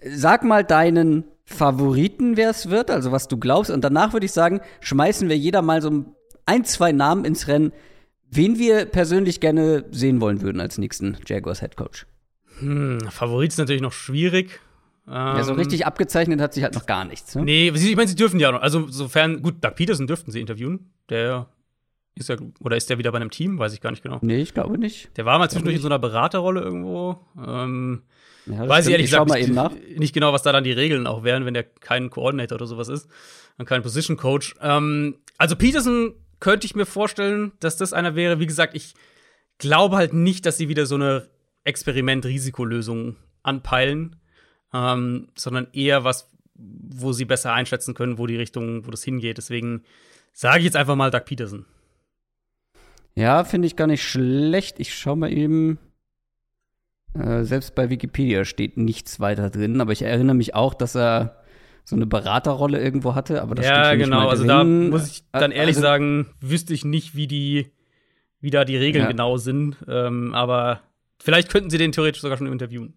Sag 0.02 0.42
mal 0.42 0.64
deinen 0.64 1.24
Favoriten, 1.44 2.38
wer 2.38 2.48
es 2.48 2.70
wird, 2.70 2.90
also 2.90 3.12
was 3.12 3.28
du 3.28 3.36
glaubst. 3.36 3.70
Und 3.70 3.84
danach 3.84 4.14
würde 4.14 4.24
ich 4.24 4.32
sagen, 4.32 4.62
schmeißen 4.80 5.28
wir 5.28 5.36
jeder 5.36 5.60
mal 5.60 5.82
so 5.82 6.06
ein, 6.46 6.64
zwei 6.64 6.92
Namen 6.92 7.26
ins 7.26 7.46
Rennen, 7.46 7.74
wen 8.30 8.58
wir 8.58 8.86
persönlich 8.86 9.38
gerne 9.38 9.84
sehen 9.90 10.22
wollen 10.22 10.40
würden 10.40 10.62
als 10.62 10.78
nächsten 10.78 11.18
Jaguars 11.26 11.60
Head 11.60 11.76
Coach. 11.76 12.06
Hm, 12.60 13.00
Favorit 13.10 13.50
ist 13.50 13.58
natürlich 13.58 13.82
noch 13.82 13.92
schwierig. 13.92 14.60
Ja, 15.06 15.44
so 15.44 15.52
ähm, 15.52 15.58
richtig 15.58 15.86
abgezeichnet 15.86 16.40
hat 16.40 16.54
sich 16.54 16.62
halt 16.62 16.74
noch 16.74 16.86
gar 16.86 17.04
nichts. 17.04 17.34
Ne? 17.34 17.42
Nee, 17.42 17.68
ich 17.68 17.96
meine, 17.96 18.08
sie 18.08 18.14
dürfen 18.14 18.40
ja 18.40 18.52
noch. 18.52 18.62
Also, 18.62 18.88
sofern, 18.88 19.42
gut, 19.42 19.62
Doug 19.62 19.74
Peterson 19.74 20.06
dürften 20.06 20.30
sie 20.30 20.40
interviewen. 20.40 20.92
Der 21.10 21.48
ist 22.14 22.28
ja, 22.28 22.36
oder 22.60 22.76
ist 22.76 22.88
der 22.88 22.98
wieder 22.98 23.12
bei 23.12 23.16
einem 23.16 23.30
Team? 23.30 23.58
Weiß 23.58 23.74
ich 23.74 23.80
gar 23.80 23.90
nicht 23.90 24.02
genau. 24.02 24.18
Nee, 24.22 24.40
ich 24.40 24.54
glaube 24.54 24.78
nicht. 24.78 25.16
Der 25.16 25.24
war 25.24 25.38
mal 25.38 25.50
zwischendurch 25.50 25.76
in 25.76 25.82
so 25.82 25.88
einer 25.88 25.98
Beraterrolle 25.98 26.60
irgendwo. 26.60 27.18
Ähm, 27.36 28.02
ja, 28.46 28.68
Weiß 28.68 28.86
ich 28.86 28.92
ehrlich 28.92 29.10
gesagt 29.10 29.30
nicht, 29.30 29.98
nicht, 29.98 30.12
genau, 30.12 30.32
was 30.32 30.42
da 30.42 30.52
dann 30.52 30.64
die 30.64 30.72
Regeln 30.72 31.06
auch 31.06 31.24
wären, 31.24 31.46
wenn 31.46 31.54
der 31.54 31.64
kein 31.64 32.10
Coordinator 32.10 32.56
oder 32.56 32.66
sowas 32.66 32.88
ist 32.88 33.08
und 33.58 33.66
kein 33.66 33.82
Position 33.82 34.16
Coach. 34.16 34.54
Ähm, 34.60 35.16
also 35.38 35.56
Peterson 35.56 36.14
könnte 36.40 36.66
ich 36.66 36.76
mir 36.76 36.86
vorstellen, 36.86 37.52
dass 37.60 37.76
das 37.76 37.92
einer 37.92 38.14
wäre. 38.14 38.38
Wie 38.38 38.46
gesagt, 38.46 38.74
ich 38.74 38.94
glaube 39.58 39.96
halt 39.96 40.12
nicht, 40.12 40.46
dass 40.46 40.56
sie 40.56 40.68
wieder 40.68 40.86
so 40.86 40.94
eine 40.94 41.28
Experiment-Risikolösung 41.64 43.16
anpeilen, 43.42 44.16
ähm, 44.74 45.28
sondern 45.36 45.68
eher 45.72 46.04
was, 46.04 46.28
wo 46.54 47.12
sie 47.12 47.24
besser 47.24 47.52
einschätzen 47.52 47.94
können, 47.94 48.18
wo 48.18 48.26
die 48.26 48.36
Richtung, 48.36 48.86
wo 48.86 48.90
das 48.90 49.04
hingeht. 49.04 49.38
Deswegen 49.38 49.82
sage 50.32 50.58
ich 50.58 50.64
jetzt 50.64 50.76
einfach 50.76 50.96
mal 50.96 51.10
Doug 51.10 51.24
Peterson. 51.24 51.64
Ja, 53.14 53.44
finde 53.44 53.66
ich 53.66 53.76
gar 53.76 53.86
nicht 53.86 54.02
schlecht. 54.02 54.80
Ich 54.80 54.94
schaue 54.94 55.16
mal 55.16 55.32
eben. 55.32 55.78
Äh, 57.14 57.44
selbst 57.44 57.76
bei 57.76 57.90
Wikipedia 57.90 58.44
steht 58.44 58.76
nichts 58.76 59.20
weiter 59.20 59.48
drin, 59.48 59.80
aber 59.80 59.92
ich 59.92 60.02
erinnere 60.02 60.34
mich 60.34 60.56
auch, 60.56 60.74
dass 60.74 60.96
er 60.96 61.40
so 61.84 61.94
eine 61.94 62.06
Beraterrolle 62.06 62.80
irgendwo 62.80 63.14
hatte, 63.14 63.40
aber 63.40 63.54
das 63.54 63.66
Ja, 63.66 63.94
genau, 63.94 64.28
also 64.28 64.44
da 64.44 64.64
muss 64.64 65.08
ich 65.08 65.24
dann 65.30 65.52
ehrlich 65.52 65.76
also, 65.76 65.82
sagen, 65.82 66.26
wüsste 66.40 66.74
ich 66.74 66.84
nicht, 66.84 67.14
wie 67.14 67.28
die, 67.28 67.70
wie 68.40 68.50
da 68.50 68.64
die 68.64 68.76
Regeln 68.76 69.04
ja. 69.04 69.10
genau 69.10 69.36
sind, 69.36 69.76
ähm, 69.86 70.34
aber 70.34 70.80
vielleicht 71.20 71.50
könnten 71.50 71.70
sie 71.70 71.78
den 71.78 71.92
theoretisch 71.92 72.22
sogar 72.22 72.38
schon 72.38 72.46
interviewen. 72.46 72.94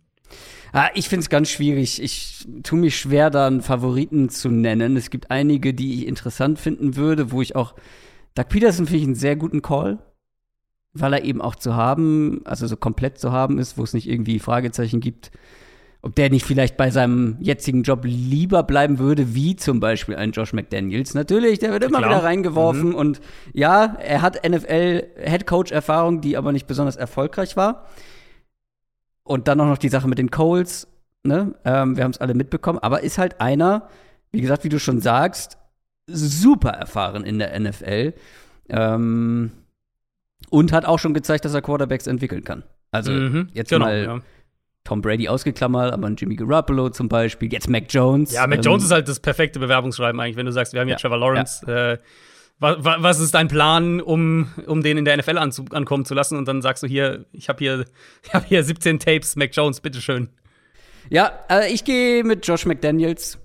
Ah, 0.74 0.90
ich 0.96 1.10
finde 1.10 1.22
es 1.22 1.30
ganz 1.30 1.50
schwierig. 1.50 2.02
Ich 2.02 2.48
tue 2.64 2.80
mich 2.80 2.98
schwer, 2.98 3.30
da 3.30 3.48
einen 3.48 3.62
Favoriten 3.62 4.30
zu 4.30 4.50
nennen. 4.50 4.98
Es 4.98 5.10
gibt 5.10 5.32
einige, 5.32 5.74
die 5.74 5.96
ich 5.96 6.08
interessant 6.08 6.60
finden 6.60 6.96
würde, 6.96 7.32
wo 7.32 7.42
ich 7.42 7.56
auch 7.56 7.76
Doug 8.36 8.50
Peterson 8.50 8.86
finde 8.86 9.00
ich 9.00 9.06
einen 9.06 9.16
sehr 9.16 9.36
guten 9.36 9.62
Call 9.62 10.00
weil 11.02 11.14
er 11.14 11.24
eben 11.24 11.42
auch 11.42 11.56
zu 11.56 11.76
haben, 11.76 12.42
also 12.46 12.68
so 12.68 12.76
komplett 12.76 13.20
zu 13.20 13.32
haben 13.32 13.60
ist, 13.60 13.78
wo 13.78 13.84
es 13.84 13.94
nicht 13.94 14.10
irgendwie 14.10 14.40
Fragezeichen 14.40 15.00
gibt, 15.00 15.32
ob 16.02 16.16
der 16.16 16.30
nicht 16.30 16.46
vielleicht 16.46 16.78
bei 16.78 16.92
seinem 16.92 17.38
jetzigen 17.40 17.84
Job 17.84 18.02
lieber 18.04 18.64
bleiben 18.64 19.00
würde, 19.00 19.34
wie 19.36 19.56
zum 19.56 19.80
Beispiel 19.80 20.16
ein 20.16 20.32
Josh 20.32 20.54
McDaniels. 20.54 21.14
Natürlich, 21.14 21.60
der 21.60 21.72
wird 21.72 21.84
immer 21.84 22.00
Klar. 22.00 22.12
wieder 22.12 22.24
reingeworfen 22.24 22.90
mhm. 22.90 22.96
und 22.96 23.22
ja, 23.54 23.98
er 24.00 24.22
hat 24.22 24.48
NFL-Headcoach-Erfahrung, 24.48 26.22
die 26.22 26.38
aber 26.38 26.52
nicht 26.52 26.68
besonders 26.68 26.96
erfolgreich 26.96 27.58
war. 27.58 27.88
Und 29.28 29.50
dann 29.50 29.60
auch 29.60 29.66
noch 29.66 29.78
die 29.78 29.90
Sache 29.90 30.08
mit 30.08 30.18
den 30.18 30.32
Coles, 30.32 30.88
ne? 31.24 31.54
Ähm, 31.66 31.98
wir 31.98 32.06
haben 32.06 32.12
es 32.12 32.18
alle 32.20 32.34
mitbekommen, 32.34 32.80
aber 32.80 33.04
ist 33.04 33.18
halt 33.18 33.42
einer, 33.42 33.90
wie 34.32 34.40
gesagt, 34.40 34.64
wie 34.64 34.70
du 34.70 34.80
schon 34.80 35.02
sagst, 35.02 35.58
super 36.08 36.70
erfahren 36.70 37.26
in 37.26 37.38
der 37.38 37.60
NFL. 37.60 38.14
Ähm, 38.70 39.52
und 40.50 40.72
hat 40.72 40.86
auch 40.86 40.98
schon 40.98 41.14
gezeigt, 41.14 41.44
dass 41.44 41.54
er 41.54 41.62
Quarterbacks 41.62 42.08
entwickeln 42.08 42.46
kann. 42.46 42.64
Also 42.92 43.12
mhm, 43.12 43.50
jetzt 43.54 43.70
genau, 43.70 43.86
mal 43.86 44.04
ja. 44.04 44.20
Tom 44.86 45.02
Brady 45.02 45.28
ausgeklammert, 45.28 45.92
aber 45.92 46.08
ein 46.08 46.16
Jimmy 46.16 46.38
Garoppolo 46.38 46.90
zum 46.90 47.10
Beispiel, 47.10 47.52
jetzt 47.52 47.70
Mac 47.70 47.88
Jones. 47.90 48.32
Ja, 48.32 48.48
Mac 48.48 48.60
ähm, 48.60 48.64
Jones 48.64 48.86
ist 48.86 48.92
halt 48.92 49.10
das 49.10 49.20
perfekte 49.20 49.60
Bewerbungsschreiben 49.60 50.18
eigentlich, 50.22 50.38
wenn 50.38 50.46
du 50.46 50.54
sagst, 50.54 50.72
wir 50.72 50.80
haben 50.80 50.88
ja, 50.88 50.96
Trevor 50.96 51.18
Lawrence. 51.18 51.66
Ja. 51.68 51.94
Äh, 51.94 51.98
was, 52.60 52.78
was, 52.82 53.20
ist 53.20 53.34
dein 53.34 53.48
Plan, 53.48 54.02
um, 54.02 54.50
um 54.66 54.82
den 54.82 54.98
in 54.98 55.06
der 55.06 55.18
NFL 55.18 55.38
anzu, 55.38 55.66
ankommen 55.72 56.06
zu 56.06 56.14
lassen? 56.14 56.38
Und 56.38 56.48
dann 56.48 56.62
sagst 56.62 56.84
du 56.84 56.88
hier, 56.88 57.26
ich 57.32 57.50
habe 57.50 57.60
hier, 57.60 57.86
hab 58.34 58.46
hier 58.46 58.64
17 58.64 59.00
Tapes, 59.00 59.36
Mac 59.36 59.52
Jones, 59.54 59.82
bitteschön. 59.82 60.30
Ja, 61.10 61.32
äh, 61.50 61.72
ich 61.72 61.86
gehe 61.86 62.24
mit 62.24 62.46
Josh 62.48 62.66
McDaniels. 62.66 63.38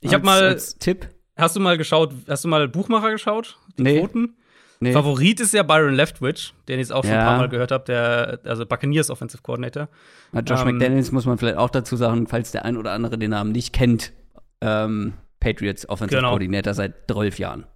Ich 0.00 0.14
habe 0.14 0.24
mal 0.24 0.42
als 0.42 0.78
Tipp. 0.78 1.08
Hast 1.36 1.54
du 1.54 1.60
mal 1.60 1.76
geschaut, 1.76 2.14
hast 2.28 2.44
du 2.44 2.48
mal 2.48 2.66
Buchmacher 2.66 3.10
geschaut? 3.10 3.58
Die 3.78 3.82
nee. 3.82 3.98
Quoten? 4.00 4.36
Nee. 4.80 4.92
Favorit 4.92 5.40
ist 5.40 5.54
ja 5.54 5.62
Byron 5.62 5.94
Leftwich, 5.94 6.54
den 6.68 6.80
ich 6.80 6.92
auch 6.92 7.02
schon 7.02 7.12
ja. 7.12 7.20
ein 7.20 7.26
paar 7.26 7.38
Mal 7.38 7.48
gehört 7.48 7.72
habe, 7.72 7.84
der 7.84 8.40
also 8.44 8.66
Buccaneers 8.66 9.10
Offensive 9.10 9.42
Coordinator. 9.42 9.88
Na, 10.32 10.40
Josh 10.40 10.60
ähm, 10.60 10.72
McDaniels 10.72 11.12
muss 11.12 11.24
man 11.24 11.38
vielleicht 11.38 11.56
auch 11.56 11.70
dazu 11.70 11.96
sagen, 11.96 12.26
falls 12.26 12.52
der 12.52 12.64
ein 12.64 12.76
oder 12.76 12.92
andere 12.92 13.18
den 13.18 13.30
Namen 13.30 13.52
nicht 13.52 13.72
kennt. 13.72 14.12
Ähm, 14.60 15.14
Offensive 15.44 16.08
genau. 16.08 16.30
Coordinator 16.30 16.74
seit 16.74 17.06
12 17.08 17.38
Jahren. 17.38 17.66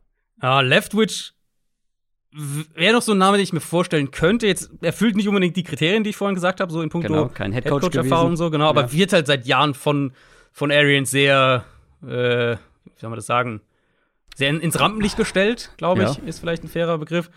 Ja, 0.42 0.60
Leftwich 0.60 1.34
wäre 2.32 2.92
noch 2.92 3.02
so 3.02 3.12
ein 3.12 3.18
Name, 3.18 3.36
den 3.36 3.44
ich 3.44 3.52
mir 3.52 3.60
vorstellen 3.60 4.10
könnte. 4.10 4.46
Jetzt 4.46 4.70
erfüllt 4.82 5.16
nicht 5.16 5.28
unbedingt 5.28 5.56
die 5.56 5.64
Kriterien, 5.64 6.04
die 6.04 6.10
ich 6.10 6.16
vorhin 6.16 6.34
gesagt 6.34 6.60
habe, 6.60 6.72
so 6.72 6.80
in 6.80 6.88
puncto 6.88 7.08
genau, 7.08 7.28
kein 7.28 7.52
Headcoach 7.52 7.82
Headcoach-Erfahrung 7.82 8.36
so, 8.36 8.50
genau, 8.50 8.68
aber 8.68 8.82
ja. 8.82 8.92
wird 8.92 9.12
halt 9.12 9.26
seit 9.26 9.46
Jahren 9.46 9.74
von, 9.74 10.12
von 10.52 10.70
Arians 10.70 11.10
sehr, 11.10 11.64
äh, 12.02 12.06
wie 12.06 13.00
soll 13.00 13.10
man 13.10 13.16
das 13.16 13.26
sagen, 13.26 13.60
sehr 14.36 14.48
ins 14.48 14.78
Rampenlicht 14.78 15.16
gestellt, 15.16 15.72
glaube 15.76 16.04
ich, 16.04 16.16
ja. 16.16 16.22
ist 16.24 16.38
vielleicht 16.38 16.62
ein 16.62 16.68
fairer 16.68 16.98
Begriff. 16.98 17.30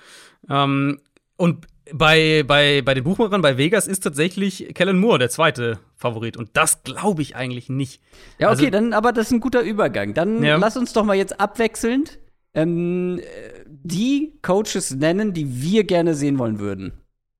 Ähm, 0.47 0.99
und 1.37 1.67
bei, 1.91 2.43
bei, 2.47 2.81
bei 2.81 2.93
den 2.93 3.03
Buchmachern 3.03 3.41
bei 3.41 3.57
Vegas 3.57 3.87
ist 3.87 4.01
tatsächlich 4.01 4.73
Kellen 4.73 4.99
Moore 4.99 5.19
der 5.19 5.29
zweite 5.29 5.79
Favorit. 5.95 6.37
Und 6.37 6.51
das 6.53 6.83
glaube 6.83 7.21
ich 7.21 7.35
eigentlich 7.35 7.67
nicht. 7.67 8.01
Ja, 8.37 8.51
okay, 8.51 8.67
also, 8.67 8.69
dann, 8.69 8.93
aber 8.93 9.11
das 9.11 9.27
ist 9.27 9.31
ein 9.33 9.39
guter 9.41 9.61
Übergang. 9.61 10.13
Dann 10.13 10.43
ja. 10.43 10.55
lass 10.55 10.77
uns 10.77 10.93
doch 10.93 11.03
mal 11.03 11.15
jetzt 11.15 11.41
abwechselnd 11.41 12.19
ähm, 12.53 13.19
die 13.67 14.37
Coaches 14.41 14.95
nennen, 14.95 15.33
die 15.33 15.61
wir 15.61 15.83
gerne 15.83 16.15
sehen 16.15 16.37
wollen 16.39 16.59
würden. 16.59 16.93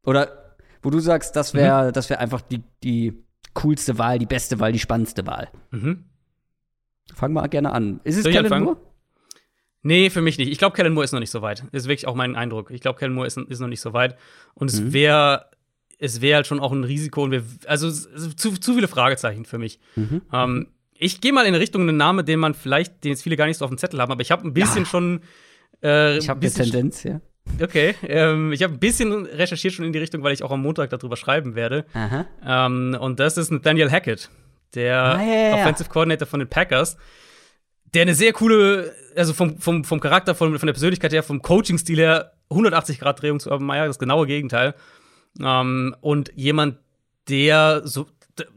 Oder 0.06 0.56
wo 0.82 0.90
du 0.90 1.00
sagst, 1.00 1.36
das 1.36 1.54
wäre 1.54 1.88
mhm. 1.88 1.94
das 1.94 2.10
wär 2.10 2.20
einfach 2.20 2.42
die, 2.42 2.64
die 2.84 3.24
coolste 3.54 3.98
Wahl, 3.98 4.20
die 4.20 4.26
beste 4.26 4.60
Wahl, 4.60 4.72
die 4.72 4.80
spannendste 4.80 5.26
Wahl. 5.26 5.50
Mhm. 5.72 6.06
Fangen 7.14 7.34
wir 7.34 7.48
gerne 7.48 7.72
an. 7.72 8.00
Ist 8.04 8.18
es 8.18 8.26
Kellen 8.26 8.64
Moore? 8.64 8.78
Nee, 9.82 10.10
für 10.10 10.22
mich 10.22 10.38
nicht. 10.38 10.50
Ich 10.50 10.58
glaube, 10.58 10.76
Kellen 10.76 10.94
Moore 10.94 11.04
ist 11.04 11.12
noch 11.12 11.20
nicht 11.20 11.32
so 11.32 11.42
weit. 11.42 11.66
Ist 11.72 11.88
wirklich 11.88 12.08
auch 12.08 12.16
mein 12.16 12.36
Eindruck. 12.36 12.72
Ich 12.72 12.82
glaube, 12.82 12.98
Kellen 12.98 13.14
Moore 13.14 13.28
ist, 13.28 13.38
ist 13.38 13.60
noch 13.60 13.68
nicht 13.68 13.82
so 13.82 13.94
weit. 13.94 14.18
Und 14.54 14.70
es 14.70 14.82
mhm. 14.82 14.94
wäre 14.94 15.46
es 16.00 16.22
wäre 16.22 16.38
halt 16.38 16.48
schon 16.48 16.60
auch 16.60 16.72
ein 16.72 16.84
Risiko. 16.84 17.24
Und 17.24 17.32
wir, 17.32 17.44
also 17.66 17.90
zu, 17.90 18.60
zu 18.60 18.74
viele 18.74 18.88
Fragezeichen 18.88 19.46
für 19.46 19.58
mich. 19.58 19.80
Mhm. 19.96 20.22
Ähm, 20.34 20.68
ich 21.04 21.22
gehe 21.22 21.34
mal 21.34 21.46
in 21.46 21.56
Richtung 21.56 21.84
einen 21.84 21.98
Namen, 21.98 22.26
den 22.26 22.40
man 22.40 22.54
vielleicht, 22.54 23.04
den 23.04 23.12
jetzt 23.12 23.24
viele 23.24 23.36
gar 23.36 23.46
nicht 23.46 23.58
so 23.58 23.66
auf 23.66 23.72
dem 23.72 23.78
Zettel 23.78 24.02
haben, 24.02 24.12
aber 24.12 24.22
ich 24.22 24.32
habe 24.32 24.48
ein 24.48 24.54
bisschen 24.54 24.84
ja. 24.84 24.86
schon. 24.86 25.22
Äh, 25.84 26.18
ich 26.18 26.30
habe 26.30 26.42
eine 26.42 26.52
Tendenz, 26.52 27.04
ja. 27.04 27.22
Okay, 27.62 27.96
ähm, 28.08 28.54
ich 28.54 28.64
habe 28.64 28.74
ein 28.74 28.80
bisschen 28.80 29.26
recherchiert 29.26 29.74
schon 29.74 29.86
in 29.86 29.92
die 29.92 30.00
Richtung, 30.00 30.24
weil 30.24 30.34
ich 30.34 30.44
auch 30.44 30.52
am 30.52 30.62
Montag 30.62 30.90
darüber 30.90 31.18
schreiben 31.18 31.56
werde. 31.56 31.86
Ähm, 32.46 32.98
und 33.00 33.20
das 33.20 33.38
ist 33.38 33.52
Nathaniel 33.52 33.92
Hackett, 33.92 34.30
der 34.76 35.04
ah, 35.04 35.22
ja, 35.22 35.34
ja, 35.34 35.56
Offensive 35.56 35.90
Coordinator 35.90 36.26
von 36.26 36.40
den 36.40 36.48
Packers 36.48 36.98
der 37.94 38.04
eine 38.04 38.16
sehr 38.16 38.34
coole, 38.34 38.94
also 39.16 39.34
vom, 39.34 39.58
vom, 39.60 39.84
vom 39.84 40.00
Charakter, 40.00 40.36
von, 40.36 40.58
von 40.58 40.66
der 40.66 40.74
Persönlichkeit 40.74 41.14
her, 41.14 41.24
vom 41.24 41.42
Coaching-Stil 41.42 42.00
her, 42.00 42.34
180 42.50 43.00
Grad 43.00 43.22
Drehung 43.22 43.40
zu 43.40 43.52
Urban 43.52 43.68
Meyer, 43.68 43.88
das 43.88 44.00
genaue 44.00 44.26
Gegenteil. 44.26 44.74
Ähm, 45.40 45.96
und 46.02 46.32
jemand, 46.36 46.80
der 47.30 47.82
so 47.86 48.08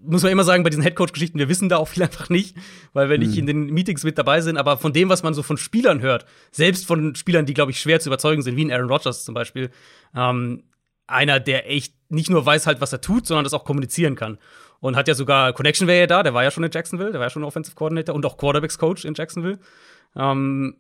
muss 0.03 0.23
man 0.23 0.33
immer 0.33 0.45
sagen, 0.45 0.63
bei 0.63 0.71
diesen 0.71 0.83
Headcoach-Geschichten, 0.83 1.39
wir 1.39 1.49
wissen 1.49 1.69
da 1.69 1.77
auch 1.77 1.89
viel 1.89 2.03
einfach 2.05 2.29
nicht, 2.29 2.57
weil 2.93 3.09
wir 3.09 3.19
nicht 3.19 3.33
hm. 3.33 3.41
in 3.41 3.47
den 3.47 3.67
Meetings 3.67 4.05
mit 4.05 4.19
dabei 4.19 4.41
sind. 4.41 4.57
Aber 4.57 4.79
von 4.79 4.93
dem, 4.93 5.09
was 5.09 5.23
man 5.23 5.35
so 5.35 5.43
von 5.43 5.57
Spielern 5.57 6.01
hört, 6.01 6.27
selbst 6.51 6.87
von 6.87 7.15
Spielern, 7.15 7.47
die, 7.47 7.55
glaube 7.55 7.71
ich, 7.71 7.81
schwer 7.81 8.01
zu 8.01 8.09
überzeugen 8.09 8.43
sind, 8.43 8.57
wie 8.57 8.65
ein 8.65 8.73
Aaron 8.73 8.91
Rodgers 8.91 9.25
zum 9.25 9.35
Beispiel, 9.35 9.71
ähm, 10.15 10.65
einer, 11.07 11.41
der 11.41 11.71
echt 11.71 11.95
nicht 12.09 12.31
nur 12.31 12.45
weiß 12.45 12.67
halt, 12.67 12.81
was 12.81 12.93
er 12.93 13.01
tut, 13.01 13.27
sondern 13.27 13.45
das 13.45 13.55
auch 13.55 13.65
kommunizieren 13.65 14.17
kann. 14.17 14.39
Und 14.81 14.97
hat 14.97 15.09
ja 15.09 15.15
sogar, 15.15 15.53
Connection 15.53 15.89
wäre 15.89 16.01
ja 16.01 16.07
da, 16.07 16.23
der 16.23 16.35
war 16.35 16.45
ja 16.45 16.51
schon 16.51 16.65
in 16.65 16.71
Jacksonville, 16.71 17.11
der 17.11 17.21
war 17.21 17.27
ja 17.27 17.31
schon 17.31 17.45
Offensive 17.45 17.75
Coordinator 17.75 18.15
und 18.15 18.25
auch 18.27 18.37
Quarterbacks-Coach 18.37 19.05
in 19.05 19.15
Jacksonville. 19.15 19.59
Ähm, 20.15 20.77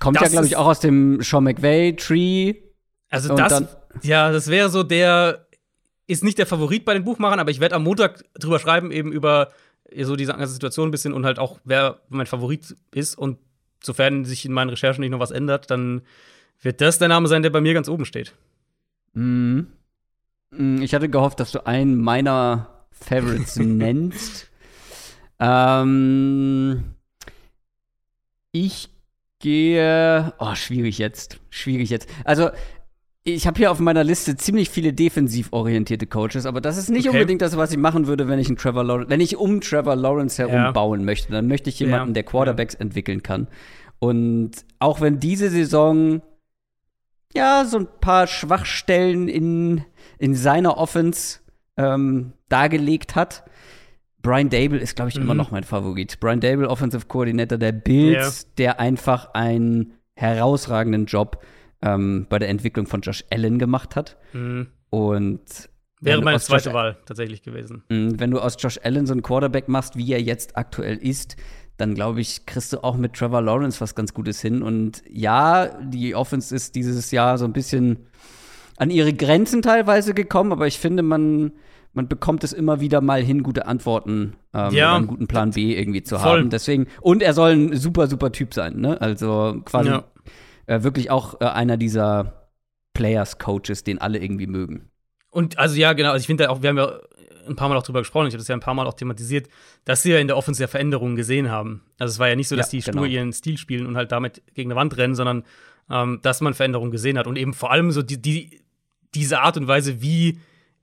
Kommt 0.00 0.20
ja, 0.20 0.28
glaube 0.28 0.46
ich, 0.46 0.56
auch 0.56 0.66
aus 0.66 0.80
dem 0.80 1.20
Sean 1.22 1.44
McVay-Tree. 1.44 2.54
Also 3.10 3.34
das, 3.36 3.64
ja, 4.02 4.32
das 4.32 4.48
wäre 4.48 4.68
so 4.68 4.82
der, 4.82 5.43
ist 6.06 6.24
nicht 6.24 6.38
der 6.38 6.46
Favorit 6.46 6.84
bei 6.84 6.94
den 6.94 7.04
Buchmachern, 7.04 7.40
aber 7.40 7.50
ich 7.50 7.60
werde 7.60 7.74
am 7.74 7.84
Montag 7.84 8.24
drüber 8.34 8.58
schreiben, 8.58 8.90
eben 8.90 9.12
über 9.12 9.50
so 10.02 10.16
diese 10.16 10.32
ganze 10.32 10.52
Situation 10.52 10.88
ein 10.88 10.90
bisschen 10.90 11.12
und 11.12 11.24
halt 11.24 11.38
auch, 11.38 11.60
wer 11.64 12.00
mein 12.08 12.26
Favorit 12.26 12.76
ist. 12.92 13.16
Und 13.16 13.38
sofern 13.82 14.24
sich 14.24 14.44
in 14.44 14.52
meinen 14.52 14.70
Recherchen 14.70 15.00
nicht 15.02 15.10
noch 15.10 15.20
was 15.20 15.30
ändert, 15.30 15.70
dann 15.70 16.02
wird 16.60 16.80
das 16.80 16.98
der 16.98 17.08
Name 17.08 17.28
sein, 17.28 17.42
der 17.42 17.50
bei 17.50 17.60
mir 17.60 17.74
ganz 17.74 17.88
oben 17.88 18.04
steht. 18.04 18.34
Mhm. 19.12 19.68
Ich 20.80 20.94
hatte 20.94 21.08
gehofft, 21.08 21.40
dass 21.40 21.52
du 21.52 21.66
einen 21.66 22.00
meiner 22.00 22.86
Favorites 22.90 23.56
nennst. 23.56 24.48
Ähm, 25.38 26.84
ich 28.52 28.88
gehe. 29.40 30.32
Oh, 30.38 30.54
schwierig 30.54 30.98
jetzt. 30.98 31.40
Schwierig 31.50 31.90
jetzt. 31.90 32.08
Also, 32.24 32.50
ich 33.24 33.46
habe 33.46 33.56
hier 33.56 33.70
auf 33.70 33.80
meiner 33.80 34.04
Liste 34.04 34.36
ziemlich 34.36 34.68
viele 34.68 34.92
defensiv 34.92 35.48
orientierte 35.50 36.06
Coaches, 36.06 36.44
aber 36.44 36.60
das 36.60 36.76
ist 36.76 36.90
nicht 36.90 37.08
okay. 37.08 37.16
unbedingt 37.16 37.40
das, 37.40 37.56
was 37.56 37.72
ich 37.72 37.78
machen 37.78 38.06
würde, 38.06 38.28
wenn 38.28 38.38
ich 38.38 38.48
einen 38.48 38.58
Trevor 38.58 38.84
Lawrence, 38.84 39.08
wenn 39.08 39.20
ich 39.20 39.36
um 39.36 39.62
Trevor 39.62 39.96
Lawrence 39.96 40.42
herum 40.42 40.54
ja. 40.54 40.72
bauen 40.72 41.06
möchte. 41.06 41.32
Dann 41.32 41.48
möchte 41.48 41.70
ich 41.70 41.78
jemanden, 41.78 42.08
ja. 42.08 42.14
der 42.14 42.22
Quarterbacks 42.24 42.74
ja. 42.74 42.80
entwickeln 42.80 43.22
kann. 43.22 43.48
Und 43.98 44.52
auch 44.78 45.00
wenn 45.00 45.20
diese 45.20 45.48
Saison 45.48 46.20
ja 47.34 47.64
so 47.64 47.78
ein 47.78 47.88
paar 48.00 48.26
Schwachstellen 48.26 49.28
in, 49.28 49.84
in 50.18 50.34
seiner 50.34 50.76
Offense 50.76 51.40
ähm, 51.78 52.34
dargelegt 52.50 53.16
hat, 53.16 53.44
Brian 54.20 54.50
Dable 54.50 54.78
ist, 54.78 54.96
glaube 54.96 55.08
ich, 55.08 55.16
mhm. 55.16 55.22
immer 55.22 55.34
noch 55.34 55.50
mein 55.50 55.64
Favorit. 55.64 56.20
Brian 56.20 56.40
Dable, 56.40 56.68
Offensive 56.68 57.06
Coordinator 57.06 57.56
der 57.56 57.72
Bills, 57.72 58.52
der 58.56 58.80
einfach 58.80 59.32
einen 59.32 59.94
herausragenden 60.14 61.06
Job 61.06 61.42
ähm, 61.84 62.26
bei 62.28 62.38
der 62.38 62.48
Entwicklung 62.48 62.86
von 62.86 63.02
Josh 63.02 63.24
Allen 63.30 63.58
gemacht 63.58 63.94
hat. 63.94 64.16
Mhm. 64.32 64.68
Und 64.90 65.68
Wäre 66.00 66.22
meine 66.22 66.40
zweite 66.40 66.70
Josh, 66.70 66.74
Wahl 66.74 66.96
tatsächlich 67.06 67.42
gewesen. 67.42 67.82
Mm, 67.88 68.18
wenn 68.18 68.30
du 68.30 68.40
aus 68.40 68.56
Josh 68.58 68.78
Allen 68.82 69.06
so 69.06 69.12
einen 69.12 69.22
Quarterback 69.22 69.68
machst, 69.68 69.96
wie 69.96 70.12
er 70.12 70.20
jetzt 70.20 70.56
aktuell 70.56 70.96
ist, 70.96 71.36
dann 71.76 71.94
glaube 71.94 72.20
ich, 72.20 72.46
kriegst 72.46 72.72
du 72.72 72.84
auch 72.84 72.96
mit 72.96 73.14
Trevor 73.14 73.42
Lawrence 73.42 73.80
was 73.80 73.94
ganz 73.94 74.14
Gutes 74.14 74.40
hin. 74.40 74.62
Und 74.62 75.02
ja, 75.08 75.66
die 75.82 76.14
Offense 76.14 76.54
ist 76.54 76.74
dieses 76.74 77.10
Jahr 77.10 77.38
so 77.38 77.44
ein 77.44 77.52
bisschen 77.52 78.06
an 78.76 78.90
ihre 78.90 79.12
Grenzen 79.12 79.62
teilweise 79.62 80.14
gekommen, 80.14 80.52
aber 80.52 80.66
ich 80.66 80.78
finde, 80.78 81.02
man, 81.02 81.52
man 81.92 82.08
bekommt 82.08 82.44
es 82.44 82.52
immer 82.52 82.80
wieder 82.80 83.00
mal 83.00 83.22
hin, 83.22 83.42
gute 83.42 83.66
Antworten 83.66 84.34
ähm, 84.52 84.72
ja, 84.72 84.96
einen 84.96 85.06
guten 85.06 85.26
Plan 85.26 85.52
B 85.52 85.74
irgendwie 85.76 86.02
zu 86.02 86.18
voll. 86.18 86.40
haben. 86.40 86.50
Deswegen, 86.50 86.86
und 87.00 87.22
er 87.22 87.34
soll 87.34 87.52
ein 87.52 87.76
super, 87.76 88.08
super 88.08 88.30
Typ 88.30 88.52
sein, 88.54 88.76
ne? 88.76 89.00
Also 89.00 89.60
quasi 89.64 89.90
ja 89.90 90.04
äh, 90.66 90.82
wirklich 90.82 91.10
auch 91.10 91.40
äh, 91.40 91.46
einer 91.46 91.76
dieser 91.76 92.48
Players-Coaches, 92.94 93.84
den 93.84 94.00
alle 94.00 94.18
irgendwie 94.18 94.46
mögen. 94.46 94.90
Und 95.30 95.58
also 95.58 95.74
ja, 95.74 95.92
genau, 95.92 96.12
also 96.12 96.22
ich 96.22 96.26
finde 96.26 96.50
auch, 96.50 96.62
wir 96.62 96.68
haben 96.70 96.78
ja 96.78 97.00
ein 97.48 97.56
paar 97.56 97.68
Mal 97.68 97.76
auch 97.76 97.82
drüber 97.82 98.00
gesprochen, 98.00 98.28
ich 98.28 98.34
habe 98.34 98.38
das 98.38 98.48
ja 98.48 98.54
ein 98.54 98.60
paar 98.60 98.74
Mal 98.74 98.86
auch 98.86 98.94
thematisiert, 98.94 99.48
dass 99.84 100.02
sie 100.02 100.12
ja 100.12 100.18
in 100.18 100.28
der 100.28 100.36
Offense 100.36 100.62
ja 100.62 100.68
Veränderungen 100.68 101.16
gesehen 101.16 101.50
haben. 101.50 101.82
Also 101.98 102.12
es 102.12 102.18
war 102.18 102.28
ja 102.28 102.36
nicht 102.36 102.48
so, 102.48 102.56
dass 102.56 102.72
ja, 102.72 102.78
die 102.78 102.84
genau. 102.84 103.02
stur 103.02 103.06
ihren 103.06 103.32
Stil 103.32 103.58
spielen 103.58 103.86
und 103.86 103.96
halt 103.96 104.12
damit 104.12 104.42
gegen 104.54 104.70
eine 104.70 104.80
Wand 104.80 104.96
rennen, 104.96 105.14
sondern 105.14 105.44
ähm, 105.90 106.20
dass 106.22 106.40
man 106.40 106.54
Veränderungen 106.54 106.90
gesehen 106.90 107.18
hat 107.18 107.26
und 107.26 107.36
eben 107.36 107.52
vor 107.52 107.70
allem 107.70 107.90
so 107.90 108.02
die, 108.02 108.20
die, 108.20 108.62
diese 109.14 109.40
Art 109.40 109.56
und 109.56 109.68
Weise, 109.68 110.00
wie 110.00 110.38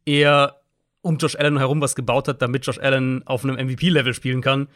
er 0.05 0.61
um 1.01 1.17
Josh 1.17 1.35
Allen 1.35 1.57
herum 1.57 1.81
was 1.81 1.95
gebaut 1.95 2.27
hat, 2.27 2.41
damit 2.41 2.65
Josh 2.65 2.77
Allen 2.77 3.25
auf 3.25 3.43
einem 3.43 3.55
MVP-Level 3.55 4.13
spielen 4.13 4.41
kann. 4.41 4.67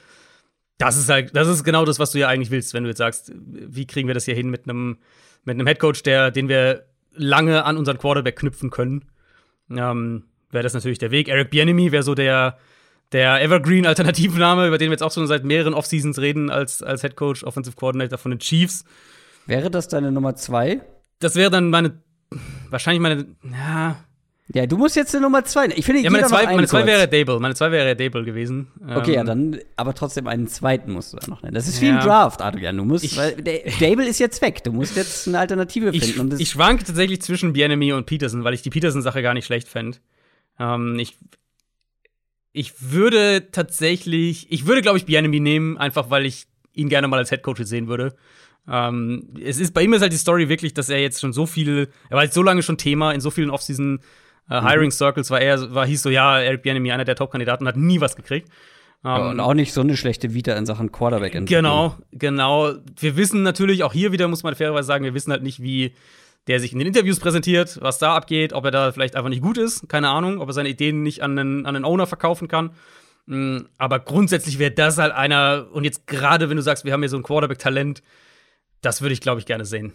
Das 0.77 0.97
ist 0.97 1.09
halt, 1.09 1.35
das 1.35 1.47
ist 1.47 1.63
genau 1.63 1.85
das, 1.85 1.99
was 1.99 2.11
du 2.11 2.19
ja 2.19 2.27
eigentlich 2.27 2.51
willst, 2.51 2.73
wenn 2.73 2.83
du 2.83 2.89
jetzt 2.89 2.97
sagst, 2.97 3.31
wie 3.35 3.87
kriegen 3.87 4.07
wir 4.07 4.13
das 4.13 4.25
hier 4.25 4.35
hin 4.35 4.49
mit 4.49 4.67
einem 4.67 4.97
mit 5.45 5.53
einem 5.53 5.67
Headcoach, 5.67 6.03
der, 6.03 6.31
den 6.31 6.49
wir 6.49 6.85
lange 7.13 7.63
an 7.63 7.77
unseren 7.77 7.97
Quarterback 7.97 8.35
knüpfen 8.35 8.71
können. 8.71 9.05
Ähm, 9.69 10.25
wäre 10.51 10.63
das 10.63 10.73
natürlich 10.73 10.97
der 10.97 11.11
Weg. 11.11 11.29
Eric 11.29 11.51
Bienemy 11.51 11.91
wäre 11.91 12.03
so 12.03 12.15
der, 12.15 12.57
der 13.11 13.41
Evergreen-Alternativname, 13.41 14.67
über 14.67 14.77
den 14.77 14.87
wir 14.87 14.93
jetzt 14.93 15.03
auch 15.03 15.11
schon 15.11 15.27
seit 15.27 15.45
mehreren 15.45 15.73
Offseasons 15.73 16.19
reden, 16.19 16.49
als, 16.49 16.83
als 16.83 17.03
Headcoach, 17.03 17.43
Offensive 17.43 17.75
Coordinator 17.75 18.17
von 18.17 18.31
den 18.31 18.39
Chiefs. 18.39 18.83
Wäre 19.45 19.69
das 19.69 19.87
deine 19.87 20.11
Nummer 20.11 20.35
zwei? 20.35 20.81
Das 21.19 21.35
wäre 21.35 21.51
dann 21.51 21.69
meine, 21.69 22.01
wahrscheinlich 22.69 23.01
meine, 23.01 23.27
ja, 23.43 23.97
ja, 24.53 24.67
du 24.67 24.77
musst 24.77 24.95
jetzt 24.95 25.15
eine 25.15 25.23
Nummer 25.23 25.43
zwei. 25.43 25.67
Ich 25.75 25.85
finde, 25.85 26.01
ja, 26.01 26.11
meine 26.11 26.27
zwei, 26.27 26.45
meine 26.45 26.67
zwei 26.67 26.85
wäre 26.85 27.07
Dable. 27.07 27.39
Meine 27.39 27.55
zwei 27.55 27.71
wäre 27.71 27.95
Dable 27.95 28.23
gewesen. 28.23 28.67
Okay, 28.79 29.11
ähm, 29.11 29.15
ja, 29.15 29.23
dann, 29.23 29.59
aber 29.75 29.95
trotzdem 29.95 30.27
einen 30.27 30.47
zweiten 30.47 30.91
musst 30.91 31.13
du 31.13 31.17
da 31.17 31.27
noch 31.27 31.41
nennen. 31.41 31.55
Das 31.55 31.67
ist 31.67 31.81
wie 31.81 31.87
ja. 31.87 31.97
ein 31.97 32.05
Draft, 32.05 32.43
Adrian. 32.43 32.77
Du 32.77 32.85
musst, 32.85 33.03
ich, 33.03 33.17
weil 33.17 33.35
Dable 33.35 34.05
ist 34.07 34.19
jetzt 34.19 34.39
weg. 34.43 34.63
Du 34.63 34.71
musst 34.71 34.95
jetzt 34.95 35.27
eine 35.27 35.39
Alternative 35.39 35.91
finden. 35.91 36.35
Ich, 36.35 36.41
ich 36.41 36.49
schwanke 36.49 36.83
tatsächlich 36.83 37.23
zwischen 37.23 37.53
Bienemy 37.53 37.93
und 37.93 38.05
Peterson, 38.05 38.43
weil 38.43 38.53
ich 38.53 38.61
die 38.61 38.69
Peterson-Sache 38.69 39.23
gar 39.23 39.33
nicht 39.33 39.45
schlecht 39.45 39.67
fände. 39.67 39.97
Ähm, 40.59 40.99
ich, 40.99 41.17
ich 42.53 42.73
würde 42.91 43.47
tatsächlich, 43.51 44.51
ich 44.51 44.67
würde, 44.67 44.83
glaube 44.83 44.99
ich, 44.99 45.07
Bienemy 45.07 45.39
nehmen, 45.39 45.77
einfach 45.79 46.11
weil 46.11 46.27
ich 46.27 46.45
ihn 46.73 46.89
gerne 46.89 47.07
mal 47.07 47.17
als 47.17 47.31
Headcoach 47.31 47.65
sehen 47.65 47.87
würde. 47.87 48.15
Ähm, 48.67 49.29
es 49.43 49.59
ist 49.59 49.73
bei 49.73 49.81
ihm 49.81 49.93
ist 49.93 50.01
halt 50.01 50.13
die 50.13 50.17
Story 50.17 50.49
wirklich, 50.49 50.75
dass 50.75 50.89
er 50.89 50.99
jetzt 50.99 51.19
schon 51.19 51.33
so 51.33 51.47
viel, 51.47 51.89
er 52.09 52.17
war 52.17 52.23
jetzt 52.23 52.35
so 52.35 52.43
lange 52.43 52.61
schon 52.61 52.77
Thema 52.77 53.11
in 53.11 53.21
so 53.21 53.31
vielen 53.31 53.49
Offseason 53.49 53.99
äh, 53.99 54.01
mhm. 54.47 54.67
Hiring 54.67 54.91
Circles 54.91 55.29
war 55.29 55.41
er, 55.41 55.73
war, 55.73 55.85
hieß 55.85 56.03
so, 56.03 56.09
ja, 56.09 56.39
Eric 56.39 56.61
Bieniemy, 56.63 56.91
einer 56.91 57.05
der 57.05 57.15
Top-Kandidaten, 57.15 57.67
hat 57.67 57.77
nie 57.77 58.01
was 58.01 58.15
gekriegt. 58.15 58.49
Ja, 59.03 59.17
um, 59.17 59.29
und 59.31 59.39
auch 59.39 59.53
nicht 59.53 59.71
so 59.73 59.81
eine 59.81 59.95
schlechte 59.97 60.33
Vita 60.33 60.53
in 60.53 60.65
Sachen 60.65 60.91
Quarterback 60.91 61.33
Genau, 61.45 61.95
genau. 62.11 62.73
Wir 62.97 63.17
wissen 63.17 63.43
natürlich, 63.43 63.83
auch 63.83 63.93
hier 63.93 64.11
wieder 64.11 64.27
muss 64.27 64.43
man 64.43 64.55
fairerweise 64.55 64.87
sagen, 64.87 65.03
wir 65.03 65.13
wissen 65.13 65.31
halt 65.31 65.43
nicht, 65.43 65.61
wie 65.61 65.93
der 66.47 66.59
sich 66.59 66.73
in 66.73 66.79
den 66.79 66.87
Interviews 66.87 67.19
präsentiert, 67.19 67.79
was 67.81 67.97
da 67.97 68.15
abgeht, 68.15 68.53
ob 68.53 68.65
er 68.65 68.71
da 68.71 68.91
vielleicht 68.91 69.15
einfach 69.15 69.29
nicht 69.29 69.41
gut 69.41 69.57
ist, 69.57 69.89
keine 69.89 70.09
Ahnung, 70.09 70.39
ob 70.39 70.49
er 70.49 70.53
seine 70.53 70.69
Ideen 70.69 71.01
nicht 71.01 71.23
an 71.23 71.37
einen, 71.37 71.65
an 71.65 71.75
einen 71.75 71.85
Owner 71.85 72.07
verkaufen 72.07 72.47
kann. 72.47 72.71
Mm, 73.25 73.61
aber 73.77 73.99
grundsätzlich 73.99 74.59
wäre 74.59 74.71
das 74.71 74.97
halt 74.97 75.11
einer, 75.11 75.67
und 75.71 75.83
jetzt 75.83 76.07
gerade 76.07 76.49
wenn 76.49 76.57
du 76.57 76.63
sagst, 76.63 76.85
wir 76.85 76.93
haben 76.93 77.01
hier 77.01 77.09
so 77.09 77.17
ein 77.17 77.23
Quarterback-Talent, 77.23 78.03
das 78.81 79.01
würde 79.01 79.13
ich, 79.13 79.21
glaube 79.21 79.39
ich, 79.39 79.45
gerne 79.45 79.65
sehen. 79.65 79.93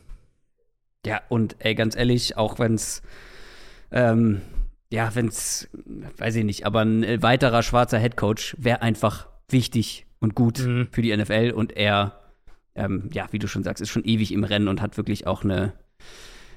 Ja, 1.06 1.20
und 1.28 1.56
ey, 1.60 1.74
ganz 1.74 1.96
ehrlich, 1.96 2.36
auch 2.36 2.58
wenn 2.58 2.74
es 2.74 3.02
ähm, 3.92 4.40
ja, 4.92 5.14
wenn 5.14 5.28
es, 5.28 5.68
weiß 6.18 6.36
ich 6.36 6.44
nicht, 6.44 6.66
aber 6.66 6.80
ein 6.80 7.22
weiterer 7.22 7.62
schwarzer 7.62 7.98
Headcoach 7.98 8.56
wäre 8.58 8.82
einfach 8.82 9.28
wichtig 9.48 10.06
und 10.18 10.34
gut 10.34 10.58
mhm. 10.60 10.88
für 10.90 11.02
die 11.02 11.16
NFL 11.16 11.52
und 11.54 11.76
er, 11.76 12.20
ähm, 12.74 13.08
ja, 13.12 13.28
wie 13.30 13.38
du 13.38 13.46
schon 13.46 13.62
sagst, 13.62 13.80
ist 13.80 13.88
schon 13.88 14.04
ewig 14.04 14.32
im 14.32 14.44
Rennen 14.44 14.68
und 14.68 14.80
hat 14.80 14.96
wirklich 14.96 15.26
auch 15.26 15.44
eine, 15.44 15.72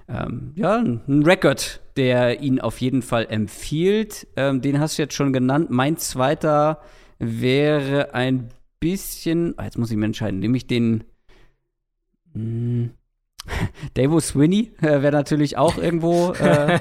ähm, 0.08 0.52
ja, 0.56 0.78
einen 0.78 1.24
Rekord, 1.24 1.82
der 1.96 2.42
ihn 2.42 2.60
auf 2.60 2.82
jeden 2.82 3.02
Fall 3.02 3.28
empfiehlt. 3.30 4.28
Ähm, 4.36 4.62
den 4.62 4.80
hast 4.80 4.98
du 4.98 5.04
jetzt 5.04 5.14
schon 5.14 5.32
genannt. 5.32 5.70
Mein 5.70 5.98
zweiter 5.98 6.82
wäre 7.20 8.14
ein 8.14 8.50
bisschen, 8.80 9.58
ah, 9.58 9.64
jetzt 9.66 9.78
muss 9.78 9.92
ich 9.92 9.98
mir 9.98 10.06
entscheiden, 10.06 10.40
nehme 10.40 10.58
ich 10.58 10.68
den, 10.68 11.04
mh, 12.34 12.42
hm, 12.42 12.90
Davo 13.96 14.20
Swinney 14.20 14.72
äh, 14.82 15.02
wäre 15.02 15.12
natürlich 15.12 15.58
auch 15.58 15.78
irgendwo 15.78 16.34
äh, 16.34 16.80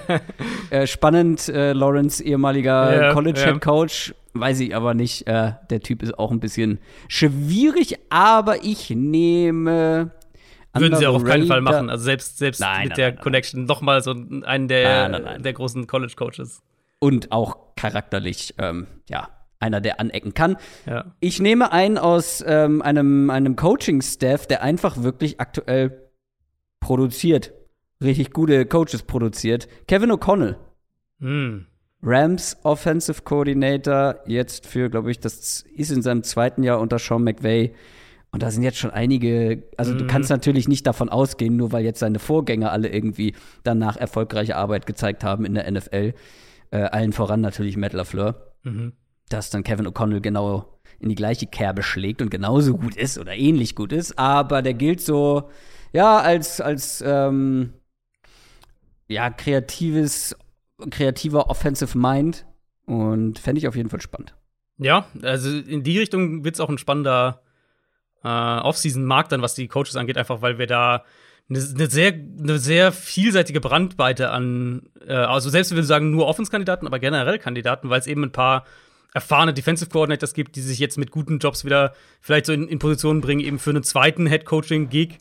äh, 0.70 0.86
spannend. 0.86 1.48
Äh, 1.48 1.72
Lawrence, 1.72 2.22
ehemaliger 2.22 3.08
ja, 3.08 3.12
College-Head 3.12 3.60
Coach. 3.60 4.14
Weiß 4.34 4.60
ich 4.60 4.74
aber 4.74 4.94
nicht. 4.94 5.26
Äh, 5.26 5.52
der 5.70 5.80
Typ 5.80 6.02
ist 6.02 6.18
auch 6.18 6.30
ein 6.30 6.40
bisschen 6.40 6.78
schwierig, 7.08 7.98
aber 8.10 8.64
ich 8.64 8.90
nehme. 8.90 10.12
Würden 10.74 10.96
sie 10.96 11.06
auch 11.06 11.16
auf 11.16 11.24
keinen 11.24 11.46
Fall 11.46 11.60
machen. 11.60 11.90
Also 11.90 12.04
selbst, 12.04 12.38
selbst 12.38 12.60
nein, 12.60 12.84
mit 12.84 12.88
nein, 12.90 12.96
der 12.96 13.12
nein, 13.12 13.20
Connection 13.20 13.64
nochmal 13.66 14.02
so 14.02 14.12
einen 14.12 14.68
der, 14.68 15.38
der 15.38 15.52
großen 15.52 15.86
College-Coaches. 15.86 16.62
Und 16.98 17.30
auch 17.30 17.74
charakterlich, 17.76 18.54
ähm, 18.58 18.86
ja, 19.10 19.28
einer, 19.58 19.80
der 19.80 20.00
anecken 20.00 20.34
kann. 20.34 20.56
Ja. 20.86 21.14
Ich 21.20 21.40
nehme 21.40 21.72
einen 21.72 21.98
aus 21.98 22.42
ähm, 22.46 22.80
einem, 22.80 23.28
einem 23.28 23.54
Coaching-Staff, 23.54 24.46
der 24.46 24.62
einfach 24.62 25.02
wirklich 25.02 25.40
aktuell 25.40 26.01
produziert. 26.82 27.54
Richtig 28.02 28.32
gute 28.32 28.66
Coaches 28.66 29.04
produziert. 29.04 29.68
Kevin 29.86 30.12
O'Connell. 30.12 30.56
Mm. 31.20 31.66
Rams 32.02 32.56
Offensive 32.64 33.22
Coordinator, 33.22 34.16
jetzt 34.26 34.66
für, 34.66 34.90
glaube 34.90 35.12
ich, 35.12 35.20
das 35.20 35.62
ist 35.62 35.92
in 35.92 36.02
seinem 36.02 36.24
zweiten 36.24 36.64
Jahr 36.64 36.80
unter 36.80 36.98
Sean 36.98 37.22
McVay. 37.22 37.72
Und 38.32 38.42
da 38.42 38.50
sind 38.50 38.64
jetzt 38.64 38.78
schon 38.78 38.90
einige, 38.90 39.62
also 39.76 39.94
mhm. 39.94 39.98
du 39.98 40.06
kannst 40.08 40.30
natürlich 40.30 40.66
nicht 40.66 40.86
davon 40.86 41.10
ausgehen, 41.10 41.56
nur 41.56 41.70
weil 41.70 41.84
jetzt 41.84 42.00
seine 42.00 42.18
Vorgänger 42.18 42.72
alle 42.72 42.88
irgendwie 42.88 43.34
danach 43.62 43.96
erfolgreiche 43.96 44.56
Arbeit 44.56 44.86
gezeigt 44.86 45.22
haben 45.22 45.44
in 45.44 45.54
der 45.54 45.70
NFL, 45.70 46.14
äh, 46.70 46.76
allen 46.76 47.12
voran 47.12 47.40
natürlich 47.40 47.76
Matt 47.76 47.92
LaFleur, 47.92 48.54
mhm. 48.64 48.94
dass 49.28 49.50
dann 49.50 49.62
Kevin 49.62 49.86
O'Connell 49.86 50.20
genau 50.20 50.80
in 50.98 51.08
die 51.08 51.14
gleiche 51.14 51.46
Kerbe 51.46 51.82
schlägt 51.82 52.22
und 52.22 52.30
genauso 52.30 52.76
gut 52.76 52.96
ist 52.96 53.18
oder 53.18 53.34
ähnlich 53.34 53.76
gut 53.76 53.92
ist, 53.92 54.18
aber 54.18 54.62
der 54.62 54.74
gilt 54.74 55.00
so, 55.00 55.50
ja, 55.92 56.18
als, 56.18 56.60
als 56.60 57.02
ähm, 57.06 57.72
ja, 59.08 59.30
kreatives, 59.30 60.36
kreativer 60.90 61.50
Offensive 61.50 61.96
Mind 61.96 62.46
und 62.86 63.38
fände 63.38 63.58
ich 63.58 63.68
auf 63.68 63.76
jeden 63.76 63.90
Fall 63.90 64.00
spannend. 64.00 64.34
Ja, 64.78 65.06
also 65.22 65.50
in 65.50 65.82
die 65.82 65.98
Richtung 65.98 66.44
wird 66.44 66.54
es 66.54 66.60
auch 66.60 66.68
ein 66.68 66.78
spannender 66.78 67.42
äh, 68.24 68.28
Offseason-Markt 68.28 69.32
dann, 69.32 69.42
was 69.42 69.54
die 69.54 69.68
Coaches 69.68 69.96
angeht, 69.96 70.18
einfach 70.18 70.42
weil 70.42 70.58
wir 70.58 70.66
da 70.66 71.04
eine, 71.48 71.58
eine, 71.58 71.90
sehr, 71.90 72.12
eine 72.12 72.58
sehr 72.58 72.92
vielseitige 72.92 73.60
Brandweite 73.60 74.30
an, 74.30 74.88
äh, 75.06 75.12
also 75.12 75.50
selbst 75.50 75.70
wenn 75.70 75.76
wir 75.76 75.84
sagen 75.84 76.10
nur 76.10 76.26
Offenskandidaten, 76.26 76.86
aber 76.86 76.98
generell 76.98 77.38
Kandidaten, 77.38 77.90
weil 77.90 78.00
es 78.00 78.06
eben 78.06 78.24
ein 78.24 78.32
paar 78.32 78.64
erfahrene 79.12 79.52
Defensive 79.52 79.90
Coordinators 79.90 80.34
gibt, 80.34 80.56
die 80.56 80.62
sich 80.62 80.78
jetzt 80.78 80.96
mit 80.96 81.10
guten 81.10 81.38
Jobs 81.38 81.64
wieder 81.64 81.94
vielleicht 82.20 82.46
so 82.46 82.52
in, 82.52 82.66
in 82.68 82.78
Positionen 82.78 83.20
bringen, 83.20 83.40
eben 83.40 83.58
für 83.58 83.70
einen 83.70 83.82
zweiten 83.82 84.26
Head 84.26 84.46
Coaching-Gig. 84.46 85.18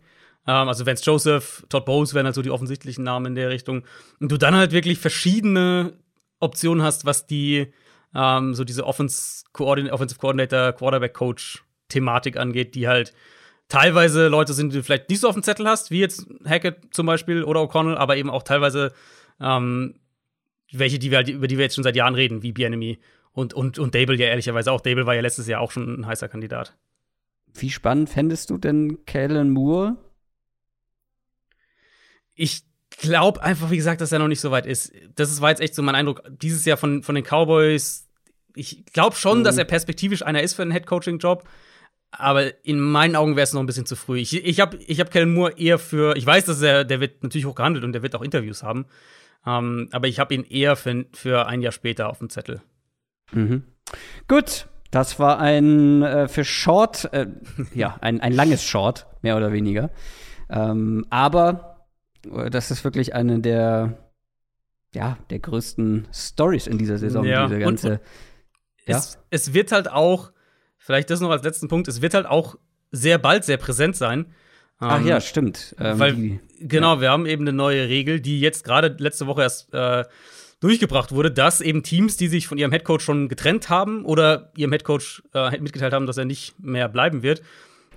Ähm, 0.47 0.67
also 0.67 0.86
Vance 0.86 1.04
Joseph, 1.06 1.65
Todd 1.69 1.86
Bowles 1.86 2.13
wären 2.13 2.25
halt 2.25 2.36
so 2.36 2.41
die 2.41 2.51
offensichtlichen 2.51 3.04
Namen 3.04 3.27
in 3.27 3.36
der 3.36 3.49
Richtung. 3.49 3.84
Und 4.19 4.32
du 4.32 4.38
dann 4.38 4.56
halt 4.56 4.71
wirklich 4.71 4.99
verschiedene 4.99 5.93
Optionen 6.39 6.84
hast, 6.84 7.06
was 7.06 7.27
die 7.27 7.73
ähm, 8.13 8.54
so 8.54 8.63
diese 8.63 8.86
Offensive 8.86 9.45
Coordinator, 9.54 10.73
Quarterback 10.73 11.13
Coach 11.13 11.63
Thematik 11.89 12.38
angeht, 12.38 12.75
die 12.75 12.88
halt 12.88 13.13
teilweise 13.67 14.27
Leute 14.27 14.54
sind, 14.54 14.73
die 14.73 14.77
du 14.77 14.84
vielleicht 14.84 15.10
nicht 15.10 15.21
so 15.21 15.30
auf 15.30 15.36
dem 15.36 15.43
Zettel 15.43 15.67
hast, 15.67 15.91
wie 15.91 15.99
jetzt 15.99 16.25
Hackett 16.45 16.93
zum 16.93 17.06
Beispiel 17.06 17.43
oder 17.43 17.62
O'Connell, 17.62 17.95
aber 17.95 18.17
eben 18.17 18.30
auch 18.30 18.43
teilweise 18.43 18.91
ähm, 19.39 19.95
welche, 20.71 20.99
die 20.99 21.12
wir 21.12 21.17
halt, 21.17 21.30
über 21.30 21.47
die 21.47 21.58
wir 21.58 21.65
jetzt 21.65 21.75
schon 21.75 21.84
seit 21.84 21.95
Jahren 21.95 22.15
reden, 22.15 22.43
wie 22.43 22.51
Bienemy 22.51 22.99
und, 23.34 23.54
und, 23.54 23.80
und 23.80 23.95
Dable 23.95 24.17
ja 24.17 24.27
ehrlicherweise 24.27 24.71
auch. 24.71 24.82
Dable 24.82 25.06
war 25.06 25.15
ja 25.15 25.21
letztes 25.21 25.47
Jahr 25.47 25.62
auch 25.62 25.71
schon 25.71 26.01
ein 26.01 26.06
heißer 26.06 26.27
Kandidat. 26.27 26.77
Wie 27.54 27.69
spannend 27.69 28.10
fändest 28.10 28.49
du 28.49 28.58
denn 28.58 29.06
Kellen 29.06 29.51
Moore? 29.51 29.97
Ich 32.41 32.63
glaube 32.89 33.43
einfach, 33.43 33.69
wie 33.69 33.77
gesagt, 33.77 34.01
dass 34.01 34.12
er 34.12 34.17
noch 34.17 34.27
nicht 34.27 34.41
so 34.41 34.49
weit 34.49 34.65
ist. 34.65 34.91
Das 35.15 35.41
war 35.41 35.51
jetzt 35.51 35.62
echt 35.62 35.75
so 35.75 35.84
mein 35.84 35.93
Eindruck. 35.93 36.23
Dieses 36.41 36.65
Jahr 36.65 36.75
von, 36.75 37.04
von 37.04 37.13
den 37.13 37.23
Cowboys, 37.23 38.08
ich 38.56 38.84
glaube 38.86 39.15
schon, 39.15 39.39
mhm. 39.39 39.43
dass 39.43 39.58
er 39.58 39.65
perspektivisch 39.65 40.23
einer 40.23 40.41
ist 40.41 40.56
für 40.56 40.63
einen 40.63 40.71
Head-Coaching-Job. 40.71 41.47
Aber 42.10 42.65
in 42.65 42.80
meinen 42.80 43.15
Augen 43.15 43.36
wäre 43.36 43.43
es 43.43 43.54
noch 43.54 43.62
ein 43.62 43.67
bisschen 43.67 43.86
zu 43.86 43.95
früh. 43.95 44.17
Ich, 44.17 44.43
ich 44.43 44.60
habe 44.60 44.77
ich 44.77 44.99
hab 44.99 45.12
Kellen 45.12 45.34
Moore 45.34 45.54
eher 45.56 45.77
für, 45.77 46.17
ich 46.17 46.25
weiß, 46.25 46.45
dass 46.45 46.62
er, 46.63 46.84
der 46.84 46.99
wird 46.99 47.21
natürlich 47.23 47.45
hoch 47.45 47.56
gehandelt 47.56 47.86
und 47.86 47.93
der 47.93 48.01
wird 48.01 48.15
auch 48.15 48.23
Interviews 48.23 48.63
haben. 48.63 48.86
Ähm, 49.45 49.88
aber 49.91 50.08
ich 50.08 50.19
habe 50.19 50.34
ihn 50.34 50.43
eher 50.43 50.75
für, 50.75 51.06
für 51.13 51.45
ein 51.45 51.62
Jahr 51.62 51.71
später 51.71 52.10
auf 52.10 52.17
dem 52.17 52.30
Zettel. 52.30 52.62
Mhm. 53.32 53.63
Gut, 54.27 54.67
das 54.89 55.19
war 55.19 55.39
ein 55.39 56.01
äh, 56.01 56.27
für 56.27 56.43
Short, 56.43 57.13
äh, 57.13 57.27
ja, 57.73 57.97
ein, 58.01 58.19
ein 58.19 58.34
langes 58.34 58.63
Short, 58.63 59.06
mehr 59.21 59.38
oder 59.38 59.54
weniger. 59.54 59.91
Ähm, 60.49 61.06
aber 61.10 61.70
das 62.49 62.71
ist 62.71 62.84
wirklich 62.84 63.13
eine 63.13 63.39
der, 63.39 63.97
ja, 64.93 65.17
der 65.29 65.39
größten 65.39 66.07
Stories 66.13 66.67
in 66.67 66.77
dieser 66.77 66.97
Saison, 66.97 67.25
ja, 67.25 67.47
diese 67.47 67.60
ganze. 67.60 67.88
Und, 67.88 67.93
und 67.93 68.01
ja? 68.88 68.97
es, 68.97 69.19
es 69.29 69.53
wird 69.53 69.71
halt 69.71 69.89
auch, 69.89 70.31
vielleicht 70.77 71.10
das 71.10 71.19
noch 71.19 71.29
als 71.29 71.43
letzten 71.43 71.67
Punkt, 71.67 71.88
es 71.88 72.01
wird 72.01 72.13
halt 72.13 72.25
auch 72.25 72.57
sehr 72.91 73.17
bald 73.17 73.43
sehr 73.43 73.57
präsent 73.57 73.95
sein. 73.95 74.34
Ach 74.79 74.99
ähm, 74.99 75.07
ja, 75.07 75.21
stimmt. 75.21 75.75
Ähm, 75.79 75.99
weil, 75.99 76.15
die, 76.15 76.39
genau, 76.60 76.95
ja. 76.95 77.01
wir 77.01 77.12
haben 77.12 77.25
eben 77.25 77.43
eine 77.43 77.53
neue 77.53 77.88
Regel, 77.88 78.19
die 78.19 78.39
jetzt 78.39 78.63
gerade 78.63 78.95
letzte 78.97 79.27
Woche 79.27 79.43
erst 79.43 79.73
äh, 79.73 80.03
durchgebracht 80.60 81.12
wurde, 81.12 81.31
dass 81.31 81.62
eben 81.62 81.84
Teams, 81.84 82.17
die 82.17 82.27
sich 82.27 82.47
von 82.47 82.57
ihrem 82.57 82.71
Headcoach 82.71 83.01
schon 83.01 83.29
getrennt 83.29 83.69
haben 83.69 84.05
oder 84.05 84.51
ihrem 84.55 84.71
Headcoach 84.71 85.23
äh, 85.34 85.57
mitgeteilt 85.60 85.93
haben, 85.93 86.07
dass 86.07 86.17
er 86.17 86.25
nicht 86.25 86.60
mehr 86.60 86.88
bleiben 86.89 87.23
wird, 87.23 87.41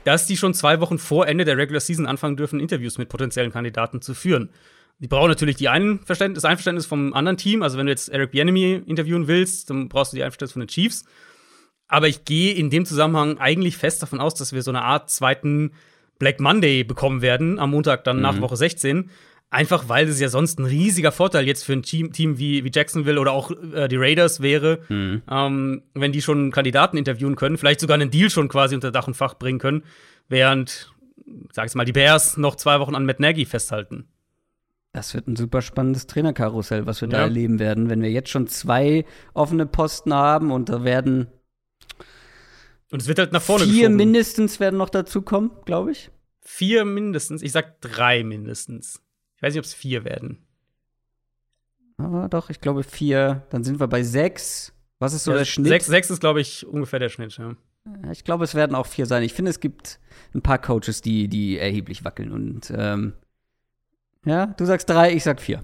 dass 0.05 0.27
die 0.27 0.37
schon 0.37 0.55
zwei 0.55 0.81
Wochen 0.81 0.99
vor 0.99 1.27
Ende 1.27 1.45
der 1.45 1.57
Regular 1.57 1.81
Season 1.81 2.07
anfangen 2.07 2.37
dürfen, 2.37 2.61
Interviews 2.61 2.99
mit 2.99 3.09
potenziellen 3.09 3.53
Kandidaten 3.53 4.01
zu 4.01 4.14
führen. 4.14 4.51
Die 4.99 5.09
brauchen 5.09 5.29
natürlich 5.29 5.57
die 5.57 5.69
Einverständnis, 5.69 6.43
das 6.43 6.49
Einverständnis 6.49 6.87
vom 6.87 7.14
anderen 7.14 7.37
Team. 7.37 7.62
Also 7.62 7.79
wenn 7.79 7.87
du 7.87 7.93
jetzt 7.93 8.09
Eric 8.11 8.31
Bienemy 8.31 8.83
interviewen 8.87 9.27
willst, 9.27 9.71
dann 9.71 9.88
brauchst 9.88 10.12
du 10.12 10.17
die 10.17 10.23
Einverständnis 10.23 10.53
von 10.53 10.61
den 10.61 10.69
Chiefs. 10.69 11.05
Aber 11.88 12.09
ich 12.09 12.25
gehe 12.25 12.55
in 12.55 12.71
dem 12.71 12.87
Zusammenhang 12.87 13.38
eigentlich 13.38 13.77
fest 13.77 14.03
davon 14.03 14.21
aus, 14.21 14.35
dass 14.35 14.53
wir 14.53 14.62
so 14.62 14.71
eine 14.71 14.83
Art 14.83 15.11
zweiten 15.11 15.73
Black 16.19 16.40
Monday 16.40 16.85
bekommen 16.85 17.23
werden, 17.23 17.59
am 17.59 17.71
Montag 17.71 18.05
dann 18.05 18.17
mhm. 18.17 18.23
nach 18.23 18.40
Woche 18.40 18.57
16, 18.57 19.11
Einfach 19.55 19.88
weil 19.88 20.09
es 20.09 20.19
ja 20.19 20.29
sonst 20.29 20.59
ein 20.59 20.64
riesiger 20.64 21.12
Vorteil 21.12 21.47
jetzt 21.47 21.62
für 21.62 21.75
ein 21.75 21.85
Team, 21.85 22.11
Team 22.11 22.38
wie, 22.38 22.64
wie 22.64 22.73
Jacksonville 22.75 23.21
oder 23.21 23.31
auch 23.31 23.53
äh, 23.53 23.87
die 23.87 23.95
Raiders 23.95 24.43
wäre, 24.43 24.81
mhm. 24.88 25.23
ähm, 25.31 25.83
wenn 25.95 26.11
die 26.11 26.23
schon 26.23 26.51
Kandidaten 26.51 26.97
interviewen 26.97 27.37
können, 27.37 27.57
vielleicht 27.57 27.79
sogar 27.79 27.95
einen 27.95 28.11
Deal 28.11 28.31
schon 28.31 28.49
quasi 28.49 28.75
unter 28.75 28.90
Dach 28.90 29.07
und 29.07 29.14
Fach 29.14 29.35
bringen 29.35 29.61
können, 29.61 29.85
während, 30.29 30.93
sag 31.53 31.69
ich 31.69 31.75
mal, 31.77 31.85
die 31.85 31.93
Bears 31.93 32.37
noch 32.37 32.57
zwei 32.57 32.81
Wochen 32.81 32.97
an 32.97 33.07
Matt 33.07 33.21
Nagy 33.21 33.45
festhalten. 33.45 34.09
Das 34.93 35.14
wird 35.14 35.29
ein 35.29 35.37
super 35.37 35.62
spannendes 35.62 36.09
Trainerkarussell, 36.09 36.87
was 36.87 37.01
wir 37.01 37.07
ja. 37.07 37.19
da 37.19 37.23
erleben 37.23 37.61
werden, 37.61 37.88
wenn 37.88 38.03
wir 38.03 38.11
jetzt 38.11 38.31
schon 38.31 38.49
zwei 38.49 39.05
offene 39.35 39.67
Posten 39.67 40.12
haben 40.12 40.51
und 40.51 40.69
da 40.69 40.83
werden 40.83 41.29
und 42.90 43.03
es 43.03 43.07
wird 43.07 43.21
halt 43.21 43.31
nach 43.31 43.43
vorne 43.43 43.67
Vier 43.67 43.73
geschoben. 43.73 43.97
mindestens 43.97 44.59
werden 44.59 44.79
noch 44.79 44.90
dazukommen, 44.90 45.53
glaube 45.64 45.93
ich. 45.93 46.11
Vier 46.40 46.85
mindestens. 46.85 47.40
Ich 47.40 47.53
sag 47.53 47.81
drei 47.81 48.25
mindestens 48.25 49.04
weiß 49.44 49.54
nicht, 49.54 49.61
ob 49.61 49.66
es 49.66 49.74
vier 49.74 50.04
werden. 50.04 50.38
Aber 51.96 52.28
doch, 52.28 52.50
ich 52.50 52.61
glaube 52.61 52.83
vier. 52.83 53.44
Dann 53.50 53.62
sind 53.62 53.78
wir 53.78 53.87
bei 53.87 54.02
sechs. 54.02 54.72
Was 54.98 55.12
ist 55.12 55.24
so 55.24 55.33
ja, 55.33 55.38
der 55.38 55.44
Schnitt? 55.44 55.68
Sechs, 55.68 55.87
sechs 55.87 56.11
ist, 56.11 56.20
glaube 56.20 56.40
ich, 56.40 56.66
ungefähr 56.66 56.98
der 56.98 57.09
Schnitt, 57.09 57.37
ja. 57.37 57.54
Ich 58.11 58.24
glaube, 58.24 58.44
es 58.44 58.54
werden 58.54 58.74
auch 58.74 58.87
vier 58.87 59.04
sein. 59.04 59.22
Ich 59.22 59.35
finde, 59.35 59.50
es 59.50 59.61
gibt 59.61 60.00
ein 60.35 60.40
paar 60.40 60.59
Coaches, 60.59 61.02
die, 61.02 61.28
die 61.28 61.59
erheblich 61.59 62.04
wackeln. 62.04 62.33
Und 62.33 62.72
ähm, 62.74 63.12
ja, 64.24 64.46
du 64.46 64.64
sagst 64.64 64.88
drei, 64.88 65.12
ich 65.12 65.22
sag 65.22 65.40
vier. 65.40 65.62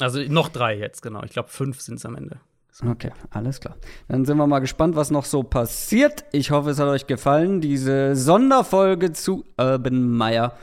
Also 0.00 0.20
noch 0.20 0.48
drei 0.48 0.76
jetzt, 0.76 1.00
genau. 1.02 1.22
Ich 1.22 1.30
glaube, 1.30 1.48
fünf 1.50 1.80
sind 1.80 1.96
es 1.96 2.06
am 2.06 2.16
Ende. 2.16 2.40
Okay, 2.84 3.12
alles 3.30 3.60
klar. 3.60 3.76
Dann 4.08 4.24
sind 4.24 4.36
wir 4.36 4.48
mal 4.48 4.58
gespannt, 4.58 4.96
was 4.96 5.12
noch 5.12 5.24
so 5.24 5.44
passiert. 5.44 6.24
Ich 6.32 6.50
hoffe, 6.50 6.70
es 6.70 6.80
hat 6.80 6.88
euch 6.88 7.06
gefallen, 7.06 7.60
diese 7.60 8.16
Sonderfolge 8.16 9.12
zu 9.12 9.44
Urban 9.56 10.10
Meyer 10.10 10.56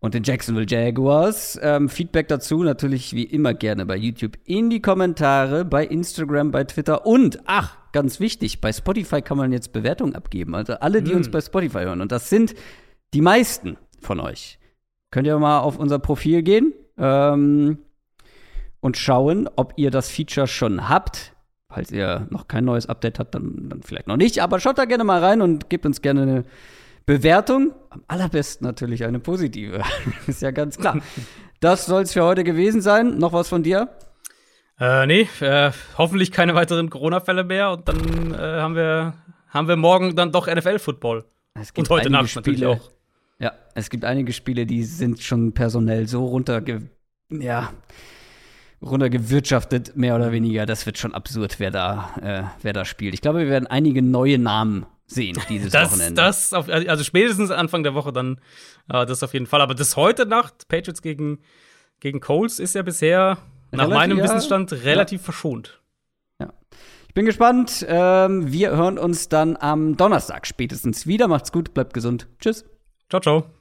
und 0.00 0.14
den 0.14 0.24
Jacksonville 0.24 0.66
Jaguars. 0.66 1.58
Ähm, 1.62 1.88
Feedback 1.88 2.28
dazu 2.28 2.62
natürlich 2.62 3.14
wie 3.14 3.24
immer 3.24 3.54
gerne 3.54 3.86
bei 3.86 3.96
YouTube 3.96 4.36
in 4.44 4.70
die 4.70 4.80
Kommentare, 4.80 5.64
bei 5.64 5.86
Instagram, 5.86 6.50
bei 6.50 6.64
Twitter 6.64 7.06
und, 7.06 7.40
ach, 7.44 7.76
ganz 7.92 8.18
wichtig, 8.18 8.60
bei 8.60 8.72
Spotify 8.72 9.22
kann 9.22 9.36
man 9.36 9.52
jetzt 9.52 9.72
Bewertungen 9.72 10.14
abgeben. 10.14 10.54
Also 10.54 10.74
alle, 10.74 11.02
die 11.02 11.12
mm. 11.12 11.16
uns 11.16 11.30
bei 11.30 11.40
Spotify 11.40 11.80
hören. 11.80 12.00
Und 12.00 12.12
das 12.12 12.30
sind 12.30 12.54
die 13.12 13.20
meisten 13.20 13.76
von 14.00 14.20
euch. 14.20 14.58
Könnt 15.10 15.26
ihr 15.26 15.38
mal 15.38 15.60
auf 15.60 15.78
unser 15.78 15.98
Profil 15.98 16.42
gehen 16.42 16.72
ähm, 16.96 17.78
und 18.80 18.96
schauen, 18.96 19.48
ob 19.56 19.74
ihr 19.76 19.90
das 19.90 20.08
Feature 20.08 20.46
schon 20.46 20.88
habt. 20.88 21.34
Falls 21.68 21.92
ihr 21.92 22.26
noch 22.30 22.48
kein 22.48 22.64
neues 22.64 22.86
Update 22.86 23.18
habt, 23.18 23.34
dann, 23.34 23.68
dann 23.68 23.82
vielleicht 23.82 24.06
noch 24.06 24.16
nicht. 24.16 24.40
Aber 24.40 24.60
schaut 24.60 24.78
da 24.78 24.86
gerne 24.86 25.04
mal 25.04 25.22
rein 25.22 25.40
und 25.42 25.68
gebt 25.68 25.84
uns 25.84 26.00
gerne 26.00 26.22
eine 26.22 26.44
Bewertung, 27.10 27.72
am 27.88 28.04
allerbesten 28.06 28.64
natürlich 28.64 29.04
eine 29.04 29.18
positive. 29.18 29.82
ist 30.28 30.42
ja 30.42 30.52
ganz 30.52 30.78
klar. 30.78 31.00
Das 31.58 31.86
soll 31.86 32.02
es 32.02 32.12
für 32.12 32.22
heute 32.22 32.44
gewesen 32.44 32.82
sein. 32.82 33.18
Noch 33.18 33.32
was 33.32 33.48
von 33.48 33.64
dir? 33.64 33.88
Äh, 34.78 35.08
nee, 35.08 35.28
äh, 35.40 35.72
hoffentlich 35.98 36.30
keine 36.30 36.54
weiteren 36.54 36.88
Corona-Fälle 36.88 37.42
mehr 37.42 37.72
und 37.72 37.88
dann 37.88 38.32
äh, 38.32 38.36
haben, 38.36 38.76
wir, 38.76 39.14
haben 39.48 39.66
wir 39.66 39.74
morgen 39.74 40.14
dann 40.14 40.30
doch 40.30 40.46
NFL-Football. 40.46 41.24
Und 41.76 41.90
heute 41.90 42.10
Nacht 42.10 42.36
natürlich 42.36 42.64
auch. 42.64 42.92
Ja, 43.40 43.54
es 43.74 43.90
gibt 43.90 44.04
einige 44.04 44.32
Spiele, 44.32 44.64
die 44.64 44.84
sind 44.84 45.20
schon 45.20 45.52
personell 45.52 46.06
so 46.06 46.24
runterge 46.26 46.90
ja, 47.28 47.72
runtergewirtschaftet, 48.80 49.96
mehr 49.96 50.14
oder 50.14 50.30
weniger. 50.30 50.64
Das 50.64 50.86
wird 50.86 50.96
schon 50.96 51.12
absurd, 51.12 51.58
wer 51.58 51.72
da, 51.72 52.10
äh, 52.22 52.62
wer 52.62 52.72
da 52.72 52.84
spielt. 52.84 53.14
Ich 53.14 53.20
glaube, 53.20 53.40
wir 53.40 53.48
werden 53.48 53.66
einige 53.66 54.00
neue 54.00 54.38
Namen 54.38 54.86
sehen 55.10 55.38
dieses 55.48 55.72
das, 55.72 55.92
Wochenende. 55.92 56.14
Das 56.14 56.52
auf, 56.52 56.68
also 56.68 57.04
spätestens 57.04 57.50
Anfang 57.50 57.82
der 57.82 57.94
Woche 57.94 58.12
dann 58.12 58.40
äh, 58.88 59.04
das 59.06 59.22
auf 59.22 59.32
jeden 59.32 59.46
Fall. 59.46 59.60
Aber 59.60 59.74
das 59.74 59.96
heute 59.96 60.26
Nacht, 60.26 60.68
Patriots 60.68 61.02
gegen, 61.02 61.40
gegen 61.98 62.20
Coles, 62.20 62.58
ist 62.58 62.74
ja 62.74 62.82
bisher 62.82 63.38
nach 63.72 63.88
meinem 63.88 64.18
ja, 64.18 64.24
Wissensstand 64.24 64.72
relativ 64.84 65.20
ja. 65.20 65.24
verschont. 65.24 65.80
Ja. 66.38 66.52
Ich 67.08 67.14
bin 67.14 67.26
gespannt. 67.26 67.84
Ähm, 67.88 68.52
wir 68.52 68.70
hören 68.70 68.98
uns 68.98 69.28
dann 69.28 69.56
am 69.56 69.96
Donnerstag 69.96 70.46
spätestens 70.46 71.06
wieder. 71.06 71.28
Macht's 71.28 71.52
gut, 71.52 71.74
bleibt 71.74 71.92
gesund. 71.92 72.28
Tschüss. 72.38 72.64
Ciao, 73.08 73.20
ciao. 73.20 73.59